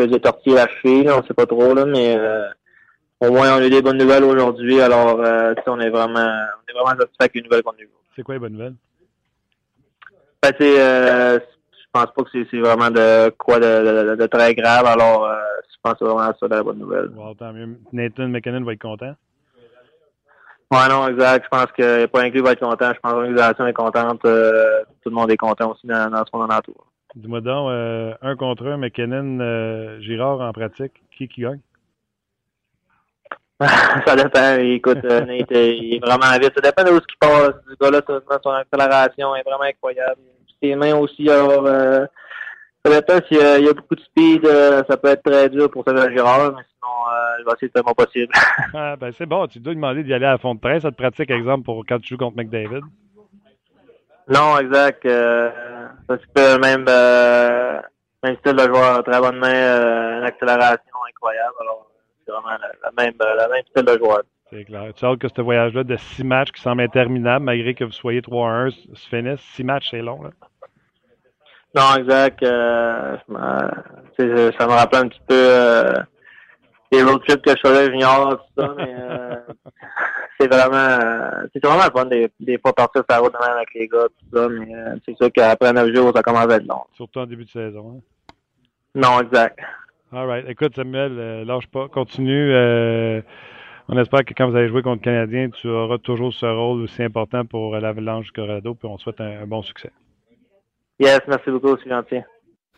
faisait 0.00 0.18
tortiller 0.18 0.56
la 0.56 0.68
cheville, 0.68 1.08
on 1.10 1.22
sait 1.22 1.34
pas 1.34 1.46
trop, 1.46 1.74
là, 1.74 1.84
mais 1.84 2.18
au 3.20 3.30
moins 3.30 3.52
on 3.52 3.62
a 3.62 3.66
eu 3.66 3.70
des 3.70 3.82
bonnes 3.82 3.98
nouvelles 3.98 4.24
aujourd'hui, 4.24 4.80
alors 4.80 5.18
on 5.18 5.80
est 5.80 5.90
vraiment 5.90 6.32
on 6.58 6.70
est 6.70 6.74
vraiment 6.74 6.98
satisfait 6.98 7.14
avec 7.20 7.34
les 7.36 7.42
nouvelles 7.42 7.62
qu'on 7.62 7.70
a 7.70 7.82
eues. 7.82 7.90
C'est 8.14 8.22
quoi 8.22 8.34
les 8.34 8.40
bonnes 8.40 8.52
nouvelles? 8.52 8.76
Ben, 10.42 10.52
c'est, 10.58 10.80
euh, 10.80 11.38
je 11.38 11.86
pense 11.92 12.06
pas 12.14 12.22
que 12.22 12.44
c'est, 12.50 12.58
vraiment 12.58 12.90
de 12.90 13.30
quoi 13.30 13.58
de, 13.58 14.10
de, 14.10 14.14
de 14.14 14.26
très 14.26 14.54
grave, 14.54 14.86
alors 14.86 15.24
euh, 15.24 15.36
je 15.70 15.76
pense 15.82 15.94
que 15.94 15.98
c'est 16.00 16.04
vraiment 16.04 16.32
ça 16.38 16.48
de 16.48 16.54
la 16.54 16.62
bonne 16.62 16.78
nouvelle. 16.78 17.08
Wow, 17.14 17.34
tant 17.34 17.52
mieux. 17.52 17.78
Nathan 17.92 18.28
McKinnon 18.28 18.64
va 18.64 18.72
être 18.72 18.82
content? 18.82 19.14
Ouais, 20.70 20.88
non, 20.88 21.08
exact. 21.08 21.44
Je 21.44 21.48
pense 21.48 21.72
que 21.72 22.06
pas 22.06 22.22
inclus 22.22 22.42
va 22.42 22.52
être 22.52 22.60
content. 22.60 22.92
Je 22.94 23.00
pense 23.00 23.12
que 23.12 23.16
l'organisation 23.16 23.66
est 23.66 23.72
contente. 23.72 24.24
euh, 24.24 24.82
tout 25.02 25.10
le 25.10 25.14
monde 25.14 25.30
est 25.30 25.36
content 25.36 25.72
aussi 25.72 25.86
dans, 25.86 26.10
dans 26.10 26.24
son 26.26 26.40
entour. 26.40 26.86
Dis-moi 27.14 27.40
donc, 27.40 27.70
un 28.22 28.36
contre 28.36 28.66
un, 28.66 28.76
McKinnon, 28.76 30.00
Girard 30.00 30.40
en 30.40 30.52
pratique, 30.52 31.00
qui 31.16 31.28
qui 31.28 31.42
gagne? 31.42 31.60
Ça 33.60 34.16
dépend. 34.16 34.58
Écoute, 34.60 35.04
euh, 35.04 35.20
Nate, 35.26 35.50
il 35.50 35.94
est 35.94 36.04
vraiment 36.04 36.32
vite. 36.40 36.52
Ça 36.54 36.60
dépend 36.60 36.82
de 36.84 36.90
où 36.90 37.00
ce 37.00 37.06
qu'il 37.06 37.18
passe. 37.20 37.54
Ce 37.68 37.74
gars-là, 37.80 38.00
son- 38.06 38.40
son 38.42 38.50
accélération 38.50 39.36
est 39.36 39.42
vraiment 39.42 39.62
incroyable. 39.64 40.20
Ses 40.62 40.74
mains 40.74 40.96
aussi, 40.96 41.28
alors, 41.30 41.64
euh, 41.66 42.04
ça 42.84 42.92
dépend 43.00 43.24
s'il 43.26 43.36
y 43.38 43.40
a, 43.40 43.58
il 43.58 43.64
y 43.64 43.68
a 43.68 43.72
beaucoup 43.72 43.94
de 43.94 44.00
speed. 44.00 44.44
euh, 44.44 44.82
ça 44.88 44.96
peut 44.96 45.08
être 45.08 45.22
très 45.22 45.48
dur 45.48 45.70
pour 45.70 45.84
Samuel 45.84 46.10
Girard, 46.12 46.52
mais 46.56 46.62
sinon, 46.62 47.12
euh, 47.12 47.36
je 47.40 47.44
vais 47.44 47.50
essayer 47.56 47.68
plus 47.70 47.94
possible. 47.94 48.32
Ah, 48.74 48.96
ben 48.96 49.12
c'est 49.16 49.26
bon, 49.26 49.46
tu 49.46 49.58
dois 49.60 49.72
lui 49.72 49.76
demander 49.80 50.02
d'y 50.02 50.12
aller 50.14 50.26
à 50.26 50.36
fond 50.38 50.54
de 50.54 50.60
presse. 50.60 50.82
Ça 50.82 50.90
te 50.90 50.96
pratique, 50.96 51.30
exemple, 51.30 51.64
pour 51.64 51.84
quand 51.88 51.98
tu 52.00 52.08
joues 52.08 52.16
contre 52.18 52.36
McDavid? 52.36 52.80
non, 54.28 54.58
exact. 54.58 55.02
Se 55.04 56.16
peut 56.34 56.58
même, 56.58 56.84
même 58.22 58.36
style 58.38 58.56
de 58.56 58.66
joueur. 58.66 59.04
Très 59.04 59.20
bonne 59.20 59.36
main, 59.38 60.18
une 60.18 60.24
accélération 60.24 60.96
incroyable. 61.08 61.54
Alors, 61.60 61.83
c'est 62.24 62.32
vraiment 62.32 62.48
la, 62.48 62.70
la 62.82 62.90
même, 62.96 63.14
euh, 63.20 63.34
la 63.34 63.48
même 63.48 63.62
style 63.70 63.84
de 63.84 63.98
joueur. 63.98 64.22
C'est 64.50 64.64
clair. 64.64 64.92
Tu 64.94 65.04
as 65.04 65.16
que 65.16 65.28
ce 65.28 65.40
voyage-là 65.40 65.84
de 65.84 65.96
six 65.96 66.24
matchs 66.24 66.52
qui 66.52 66.60
semble 66.60 66.82
interminable, 66.82 67.44
malgré 67.44 67.74
que 67.74 67.84
vous 67.84 67.92
soyez 67.92 68.20
3-1, 68.20 68.70
se 68.94 69.08
finisse. 69.08 69.40
Six 69.40 69.64
matchs, 69.64 69.90
c'est 69.90 70.02
long, 70.02 70.22
là. 70.22 70.30
Non, 71.74 71.96
exact. 71.98 72.42
Euh, 72.44 73.16
ça 73.26 74.66
me 74.66 74.72
rappelle 74.72 75.06
un 75.06 75.08
petit 75.08 75.20
peu 75.26 75.34
euh, 75.34 75.92
les 76.92 77.02
road 77.02 77.20
trips 77.26 77.42
que 77.42 77.50
je 77.50 77.68
faisais 77.68 77.90
junior, 77.90 78.38
tout 78.38 78.62
ça, 78.62 78.74
mais 78.76 78.94
c'est 80.38 80.46
vraiment 80.46 81.30
c'est 81.52 81.64
vraiment 81.64 81.84
le 81.84 81.90
fun 81.90 82.04
des, 82.04 82.30
des 82.38 82.58
fois 82.58 82.72
partir 82.72 83.02
sur 83.02 83.16
la 83.16 83.18
route 83.18 83.32
de 83.32 83.38
même 83.44 83.56
avec 83.56 83.74
les 83.74 83.88
gars, 83.88 84.06
tout 84.06 84.36
ça, 84.36 84.48
mais 84.48 84.72
c'est 85.04 85.16
sûr 85.16 85.32
qu'après 85.32 85.72
neuf 85.72 85.92
jours, 85.92 86.12
ça 86.14 86.22
commence 86.22 86.48
à 86.48 86.56
être 86.56 86.68
long. 86.68 86.84
Surtout 86.92 87.18
en 87.18 87.26
début 87.26 87.44
de 87.44 87.50
saison. 87.50 87.96
Hein? 87.96 88.34
Non, 88.94 89.20
exact. 89.20 89.58
All 90.14 90.26
right. 90.26 90.44
Écoute, 90.48 90.74
Samuel, 90.76 91.12
euh, 91.18 91.44
lâche 91.44 91.66
pas. 91.66 91.88
Continue. 91.88 92.52
euh, 92.52 93.20
on 93.88 93.98
espère 93.98 94.24
que 94.24 94.32
quand 94.34 94.48
vous 94.48 94.56
allez 94.56 94.68
jouer 94.68 94.82
contre 94.82 95.00
le 95.02 95.04
Canadien, 95.04 95.50
tu 95.50 95.68
auras 95.68 95.98
toujours 95.98 96.32
ce 96.32 96.46
rôle 96.46 96.82
aussi 96.82 97.02
important 97.02 97.44
pour 97.44 97.76
l'Avalanche 97.76 98.26
du 98.26 98.32
Colorado, 98.32 98.74
puis 98.74 98.88
on 98.88 98.96
souhaite 98.96 99.20
un, 99.20 99.42
un 99.42 99.46
bon 99.46 99.62
succès. 99.62 99.90
Yes, 101.00 101.20
merci 101.26 101.50
beaucoup, 101.50 101.76
c'est 101.82 101.90
gentil. 101.90 102.20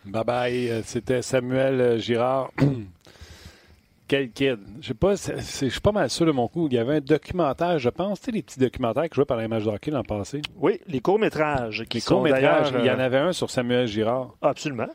Bye 0.05 0.25
bye. 0.25 0.71
Euh, 0.71 0.81
C'était 0.83 1.21
Samuel 1.23 1.99
Girard. 2.01 2.51
Quel 4.09 4.31
kid. 4.31 4.59
Je 4.81 4.87
sais 4.89 4.95
pas, 4.95 5.17
c'est- 5.17 5.41
c'est- 5.41 5.67
je 5.67 5.73
suis 5.73 5.81
pas 5.81 5.91
mal 5.93 6.09
sûr 6.09 6.27
de 6.27 6.31
mon 6.31 6.47
coup. 6.47 6.69
Il 6.71 6.75
y 6.75 6.79
avait 6.79 6.97
un 6.97 7.01
documentaire, 7.01 7.79
je 7.81 7.89
pense, 7.91 8.21
tu 8.21 8.27
sais, 8.27 8.31
les 8.33 8.43
petits 8.43 8.61
documentaires 8.61 9.03
que 9.05 9.11
je 9.11 9.17
jouais 9.17 9.25
par 9.25 9.37
les 9.39 9.49
matchs 9.49 9.65
de 9.65 9.69
hockey 9.71 9.91
l'an 9.91 10.05
passé? 10.05 10.43
Oui, 10.57 10.81
les 10.87 11.01
courts-métrages 11.01 11.83
Les 11.93 12.01
courts-métrages, 12.01 12.73
il 12.79 12.85
y 12.85 12.91
en 12.91 13.01
avait 13.01 13.19
un 13.19 13.33
sur 13.33 13.51
Samuel 13.51 13.87
Girard. 13.89 14.35
Absolument. 14.43 14.87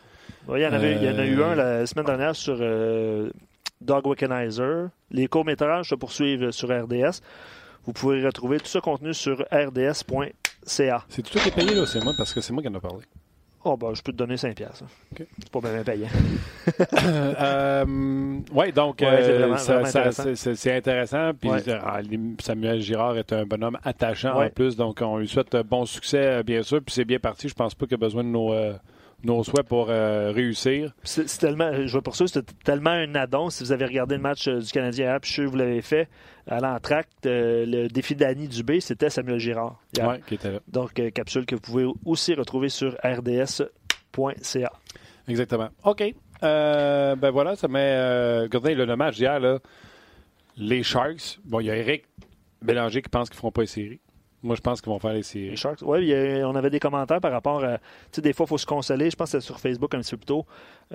Oui, 0.52 0.60
il, 0.60 0.64
y 0.64 0.68
en 0.68 0.74
avait, 0.74 0.96
il 0.96 1.04
y 1.04 1.10
en 1.10 1.18
a 1.18 1.26
eu 1.26 1.40
Euh, 1.40 1.52
un 1.52 1.56
la 1.56 1.86
semaine 1.86 2.06
dernière 2.06 2.36
sur 2.36 2.58
euh, 2.60 3.30
Dog 3.80 4.06
Wickenheiser. 4.06 4.86
Les 5.10 5.28
courts-métrages 5.28 5.90
se 5.90 5.96
poursuivent 5.96 6.52
sur 6.52 6.70
RDS. 6.70 7.22
Vous 7.86 7.94
pouvez 7.94 8.24
retrouver 8.26 8.60
tout 8.60 8.68
ce 8.68 8.78
contenu 8.80 9.14
sur 9.14 9.44
rds.ca. 9.52 11.06
C'est 11.10 11.22
tout 11.24 11.40
qui 11.40 11.48
est 11.50 11.56
payé, 11.56 11.74
là, 11.74 11.86
c'est 11.86 12.04
moi, 12.04 12.14
parce 12.18 12.34
que 12.34 12.42
c'est 12.42 12.54
moi 12.54 12.62
qui 12.62 12.70
en 12.70 12.76
ai 12.76 12.80
parlé. 12.80 13.00
Oh, 13.64 13.78
ben, 13.78 13.94
je 13.94 14.02
peux 14.02 14.12
te 14.12 14.18
donner 14.18 14.38
5 14.38 14.56
piastres. 14.56 14.86
OK. 15.12 15.26
C'est 15.40 15.50
pas 15.52 15.60
bien 15.62 15.84
payant. 15.84 16.08
euh, 17.40 18.40
ouais, 18.54 18.72
donc, 18.72 18.98
Ouais, 19.02 19.08
euh, 19.08 19.56
c'est 20.56 20.76
intéressant. 20.76 21.32
Puis 21.40 21.50
Ouais. 21.50 21.62
ah, 21.70 22.00
Samuel 22.40 22.82
Girard 22.82 23.18
est 23.18 23.32
un 23.34 23.46
bonhomme 23.46 23.78
attachant 23.84 24.38
Ouais. 24.40 24.48
en 24.48 24.50
plus, 24.50 24.76
donc 24.76 25.00
on 25.02 25.18
lui 25.18 25.28
souhaite 25.28 25.54
euh, 25.54 25.64
bon 25.64 25.86
succès, 25.86 26.40
euh, 26.40 26.44
bien 26.44 26.64
sûr. 26.64 26.82
Puis 26.84 26.94
c'est 26.96 27.06
bien 27.06 27.20
parti. 27.20 27.50
Je 27.50 27.54
pense 27.54 27.76
pas 27.76 27.86
qu'il 27.86 27.94
a 27.96 27.98
besoin 27.98 28.24
de 28.24 28.30
nos, 28.30 28.52
euh, 28.52 28.74
nos 29.24 29.44
souhaits 29.44 29.68
pour 29.68 29.88
euh, 29.90 30.32
réussir. 30.32 30.94
C'est 31.04 31.28
c'est 31.28 31.40
tellement, 31.40 31.72
je 31.86 31.94
vais 31.96 32.02
poursuivre, 32.02 32.30
c'était 32.30 32.54
tellement 32.64 32.92
un 32.92 33.16
addon. 33.16 33.50
Si 33.50 33.64
vous 33.64 33.72
avez 33.72 33.86
regardé 33.86 34.16
le 34.16 34.22
match 34.22 34.48
euh, 34.48 34.60
du 34.60 34.72
Canadien 34.72 35.06
hier, 35.06 35.20
puis 35.20 35.30
je 35.30 35.34
suis 35.34 35.42
sûr 35.42 35.46
que 35.46 35.52
vous 35.52 35.58
l'avez 35.58 35.82
fait, 35.82 36.10
à 36.48 36.60
l'entracte, 36.60 37.26
euh, 37.26 37.66
le 37.66 37.88
défi 37.88 38.16
d'Annie 38.16 38.48
Dubé, 38.48 38.80
c'était 38.80 39.10
Samuel 39.10 39.40
Girard. 39.40 39.80
Ouais, 40.00 40.22
qui 40.26 40.36
était 40.36 40.52
là. 40.52 40.60
Donc, 40.68 40.94
capsule 41.14 41.46
que 41.46 41.56
vous 41.56 41.62
pouvez 41.62 41.86
aussi 42.06 42.34
retrouver 42.34 42.70
sur 42.70 42.96
rds.ca. 43.04 44.72
Exactement. 45.28 45.70
OK. 45.84 46.04
Ben 46.42 47.32
voilà, 47.32 47.56
ça 47.56 47.68
met. 47.68 48.42
Regardez 48.42 48.74
le, 48.76 48.86
le 48.86 48.96
match 48.96 49.16
d'hier, 49.18 49.40
là. 49.40 49.60
Les 50.58 50.84
Sharks. 50.84 51.40
Bon, 51.46 51.60
il 51.60 51.68
y 51.68 51.72
a 51.72 51.76
Eric 51.76 52.06
Bélanger 52.62 53.02
qui 53.02 53.10
pense 53.10 53.30
qu'ils 53.30 53.38
ne 53.38 53.40
feront 53.40 53.52
pas 53.52 53.62
les 53.62 53.68
séries. 53.68 54.00
Moi, 54.44 54.56
je 54.56 54.62
pense 54.62 54.82
qu'ils 54.82 54.92
vont 54.92 54.98
faire 55.00 55.14
les 55.14 55.22
Les. 55.34 55.56
Sharks. 55.56 55.82
Oui, 55.84 56.14
on 56.44 56.56
avait 56.56 56.72
des 56.72 56.80
commentaires 56.80 57.22
par 57.22 57.32
rapport 57.32 57.64
à. 57.64 57.78
Tu 57.78 57.84
sais, 58.14 58.22
des 58.22 58.34
fois, 58.34 58.46
il 58.46 58.50
faut 58.50 58.58
se 58.58 58.66
consoler. 58.66 59.12
Je 59.12 59.16
pense 59.16 59.28
que 59.32 59.40
c'était 59.40 59.46
sur 59.46 59.60
Facebook 59.60 59.94
un 59.94 60.00
petit 60.00 60.12
peu 60.12 60.18
plus 60.18 60.26
tôt. 60.26 60.46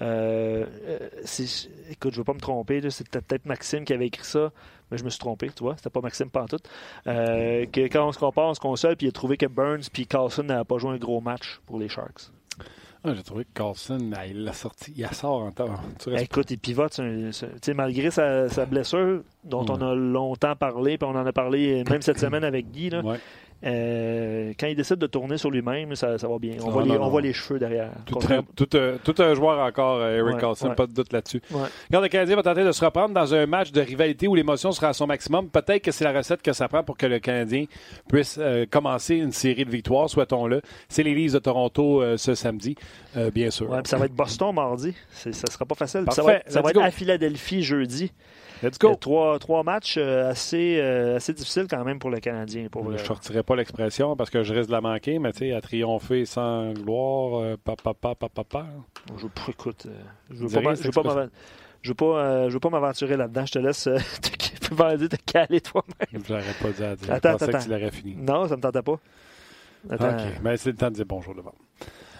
Euh, 0.00 0.66
euh, 0.86 1.08
c'est- 1.24 1.68
écoute, 1.90 2.12
je 2.12 2.16
ne 2.16 2.20
veux 2.20 2.24
pas 2.24 2.34
me 2.34 2.40
tromper. 2.40 2.80
C'était 2.90 3.20
peut-être 3.20 3.46
Maxime 3.46 3.84
qui 3.84 3.92
avait 3.92 4.08
écrit 4.08 4.24
ça, 4.24 4.50
mais 4.90 4.98
je 4.98 5.04
me 5.04 5.10
suis 5.10 5.20
trompé, 5.20 5.48
tu 5.54 5.62
vois. 5.62 5.76
C'était 5.76 5.90
pas 5.90 6.00
Maxime 6.00 6.28
Pantoute. 6.28 6.68
Euh, 7.06 7.66
que 7.66 7.82
quand 7.82 8.08
on 8.08 8.12
se 8.12 8.18
compare, 8.18 8.46
on 8.48 8.54
se 8.54 8.60
console, 8.60 8.96
puis 8.96 9.06
il 9.06 9.10
a 9.10 9.12
trouvé 9.12 9.36
que 9.36 9.46
Burns 9.46 9.88
puis 9.92 10.06
Carlson 10.06 10.42
n'avaient 10.42 10.64
pas 10.64 10.78
joué 10.78 10.90
un 10.90 10.96
gros 10.98 11.20
match 11.20 11.60
pour 11.66 11.78
les 11.78 11.88
Sharks. 11.88 12.30
Ah, 13.06 13.14
J'ai 13.14 13.22
trouvé 13.22 13.44
que 13.44 13.50
Carlson, 13.54 14.10
ah, 14.16 14.26
il 14.26 14.42
l'a 14.42 14.52
sorti. 14.52 14.92
Il 14.96 15.02
la 15.02 15.12
sort 15.12 15.42
en 15.42 15.52
temps. 15.52 15.68
Écoute, 16.18 16.50
il 16.50 16.58
pivote. 16.58 17.00
malgré 17.74 18.10
sa, 18.10 18.48
sa 18.48 18.66
blessure, 18.66 19.22
dont 19.44 19.64
on 19.68 19.80
a 19.80 19.94
longtemps 19.94 20.56
parlé, 20.56 20.98
puis 20.98 21.08
on 21.08 21.14
en 21.16 21.24
a 21.26 21.32
parlé 21.32 21.84
même 21.88 22.02
cette 22.02 22.18
semaine 22.26 22.42
avec 22.44 22.70
Guy, 22.72 22.90
là, 22.90 23.02
Ouais. 23.02 23.20
Euh, 23.66 24.52
quand 24.58 24.66
il 24.68 24.76
décide 24.76 24.96
de 24.96 25.06
tourner 25.06 25.36
sur 25.38 25.50
lui-même, 25.50 25.94
ça, 25.96 26.16
ça 26.18 26.28
va 26.28 26.38
bien. 26.38 26.54
On, 26.60 26.66
Ça 26.66 26.70
voit, 26.70 26.82
les, 26.82 26.88
non, 26.90 26.94
on 26.96 26.98
non. 27.00 27.08
voit 27.08 27.20
les 27.20 27.32
cheveux 27.32 27.58
derrière. 27.58 27.90
Tout, 28.06 28.18
un, 28.30 28.42
tout, 28.54 28.68
un- 28.74 28.96
tout 29.02 29.14
un 29.20 29.34
joueur 29.34 29.58
encore, 29.58 29.98
euh, 30.00 30.18
Eric 30.18 30.34
Ouais, 30.34 30.40
Carlson, 30.40 30.68
ouais. 30.68 30.74
pas 30.74 30.86
de 30.86 30.92
doute 30.92 31.12
là-dessus. 31.12 31.42
Ouais. 31.50 31.68
Le 31.90 32.08
Canadien 32.08 32.36
va 32.36 32.42
tenter 32.42 32.64
de 32.64 32.72
se 32.72 32.84
reprendre 32.84 33.14
dans 33.14 33.34
un 33.34 33.46
match 33.46 33.72
de 33.72 33.80
rivalité 33.80 34.28
où 34.28 34.34
l'émotion 34.34 34.72
sera 34.72 34.88
à 34.88 34.92
son 34.92 35.06
maximum. 35.06 35.48
Peut-être 35.48 35.82
que 35.82 35.90
c'est 35.90 36.04
la 36.04 36.12
recette 36.12 36.42
que 36.42 36.52
ça 36.52 36.68
prend 36.68 36.82
pour 36.84 36.96
que 36.96 37.06
le 37.06 37.18
Canadien 37.18 37.64
puisse 38.08 38.36
euh, 38.40 38.66
commencer 38.70 39.16
une 39.16 39.32
série 39.32 39.64
de 39.64 39.70
victoires, 39.70 40.08
souhaitons-le. 40.08 40.62
C'est 40.88 41.02
les 41.02 41.14
Leafs 41.14 41.32
de 41.32 41.38
Toronto 41.40 42.02
euh, 42.02 42.16
ce 42.16 42.34
samedi, 42.34 42.76
bien 43.34 43.50
sûr. 43.50 43.68
Ça 43.84 43.96
va 43.96 44.06
être 44.06 44.14
Boston 44.14 44.54
mardi. 44.54 44.94
Ça 45.10 45.30
sera 45.32 45.64
pas 45.64 45.74
facile. 45.74 46.04
Ça 46.10 46.22
va 46.22 46.34
être, 46.34 46.50
ça 46.50 46.60
va 46.62 46.70
être 46.70 46.80
à 46.82 46.90
Philadelphie 46.90 47.62
jeudi. 47.62 48.12
Let's 48.62 48.78
go! 48.78 48.94
Trois, 48.94 49.38
trois 49.38 49.62
matchs 49.62 49.96
euh, 49.98 50.30
assez, 50.30 50.78
euh, 50.80 51.16
assez 51.16 51.32
difficiles 51.32 51.66
quand 51.68 51.84
même 51.84 51.98
pour 51.98 52.10
le 52.10 52.20
Canadien. 52.20 52.68
Pour, 52.70 52.84
Je 52.84 52.90
ne 52.92 52.96
sortirai 52.98 53.42
pas 53.42 53.54
l'expression 53.54 54.16
parce 54.16 54.30
que 54.30 54.42
je 54.42 54.54
risque 54.54 54.68
de 54.68 54.72
la 54.72 54.80
manquer, 54.80 55.18
mais 55.18 55.32
tu 55.32 55.40
sais, 55.40 55.52
à 55.52 55.60
triompher 55.60 56.24
sans 56.24 56.72
gloire, 56.72 57.40
euh, 57.40 57.56
papa, 57.62 57.92
papa, 57.92 58.28
papa. 58.28 58.66
je 59.18 59.26
écoute, 59.50 59.86
je 60.30 60.36
je 60.36 60.46
veux 60.46 60.62
pas 60.62 60.74
veux 61.84 62.48
veux 62.48 62.70
m'aventurer 62.70 63.16
là-dedans. 63.16 63.44
Je 63.46 63.52
te 63.52 63.58
laisse 63.58 63.84
te, 64.22 64.74
vas-y, 64.74 65.08
te 65.08 65.16
caler 65.16 65.60
toi-même. 65.60 66.22
Je 66.24 66.32
l'aurais 66.32 66.54
pas 66.60 66.70
dit 66.70 66.84
à 66.84 66.96
dire. 66.96 67.12
Attends, 67.12 67.32
je 67.32 67.32
pensais 67.34 67.44
attends. 67.44 67.58
que 67.58 67.64
tu 67.64 67.70
l'aurais 67.70 67.90
fini. 67.90 68.16
Non, 68.16 68.48
ça 68.48 68.56
me 68.56 68.62
tentait 68.62 68.82
pas. 68.82 68.98
Attends. 69.90 70.08
OK, 70.08 70.22
mais 70.42 70.56
c'est 70.56 70.70
le 70.70 70.76
temps 70.76 70.90
de 70.90 70.94
dire 70.94 71.06
bonjour 71.06 71.34
devant. 71.34 71.54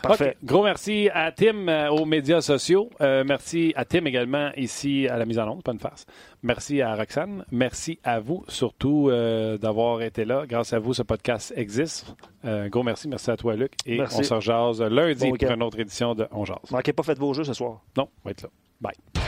Parfait. 0.08 0.36
Gros 0.42 0.62
merci 0.62 1.08
à 1.12 1.32
Tim 1.32 1.68
euh, 1.68 1.88
aux 1.88 2.04
médias 2.04 2.40
sociaux. 2.40 2.90
Euh, 3.00 3.24
merci 3.26 3.72
à 3.76 3.84
Tim 3.84 4.04
également 4.04 4.50
ici 4.56 5.08
à 5.08 5.16
la 5.16 5.24
mise 5.24 5.38
en 5.38 5.48
onde, 5.48 5.62
pas 5.62 5.72
une 5.72 5.78
farce. 5.78 6.06
Merci 6.42 6.82
à 6.82 6.94
Roxane. 6.94 7.44
Merci 7.50 7.98
à 8.04 8.20
vous 8.20 8.44
surtout 8.48 9.08
euh, 9.10 9.58
d'avoir 9.58 10.02
été 10.02 10.24
là. 10.24 10.44
Grâce 10.46 10.72
à 10.72 10.78
vous, 10.78 10.94
ce 10.94 11.02
podcast 11.02 11.52
existe. 11.56 12.14
Gros 12.44 12.84
merci. 12.84 13.08
Merci 13.08 13.30
à 13.30 13.36
toi, 13.36 13.56
Luc. 13.56 13.72
Et 13.86 13.98
Merci. 13.98 14.20
on 14.20 14.22
se 14.22 14.34
rejase 14.34 14.82
lundi 14.82 15.30
Bon 15.30 15.36
pour 15.36 15.50
une 15.50 15.62
autre 15.62 15.80
édition 15.80 16.14
de 16.14 16.28
On 16.30 16.44
Jase. 16.44 16.58
Manquez 16.70 16.92
pas, 16.92 17.02
faites 17.02 17.18
vos 17.18 17.34
jeux 17.34 17.44
ce 17.44 17.54
soir. 17.54 17.80
Non, 17.96 18.08
on 18.24 18.28
va 18.28 18.30
être 18.30 18.42
là. 18.42 18.48
Bye. 18.80 19.25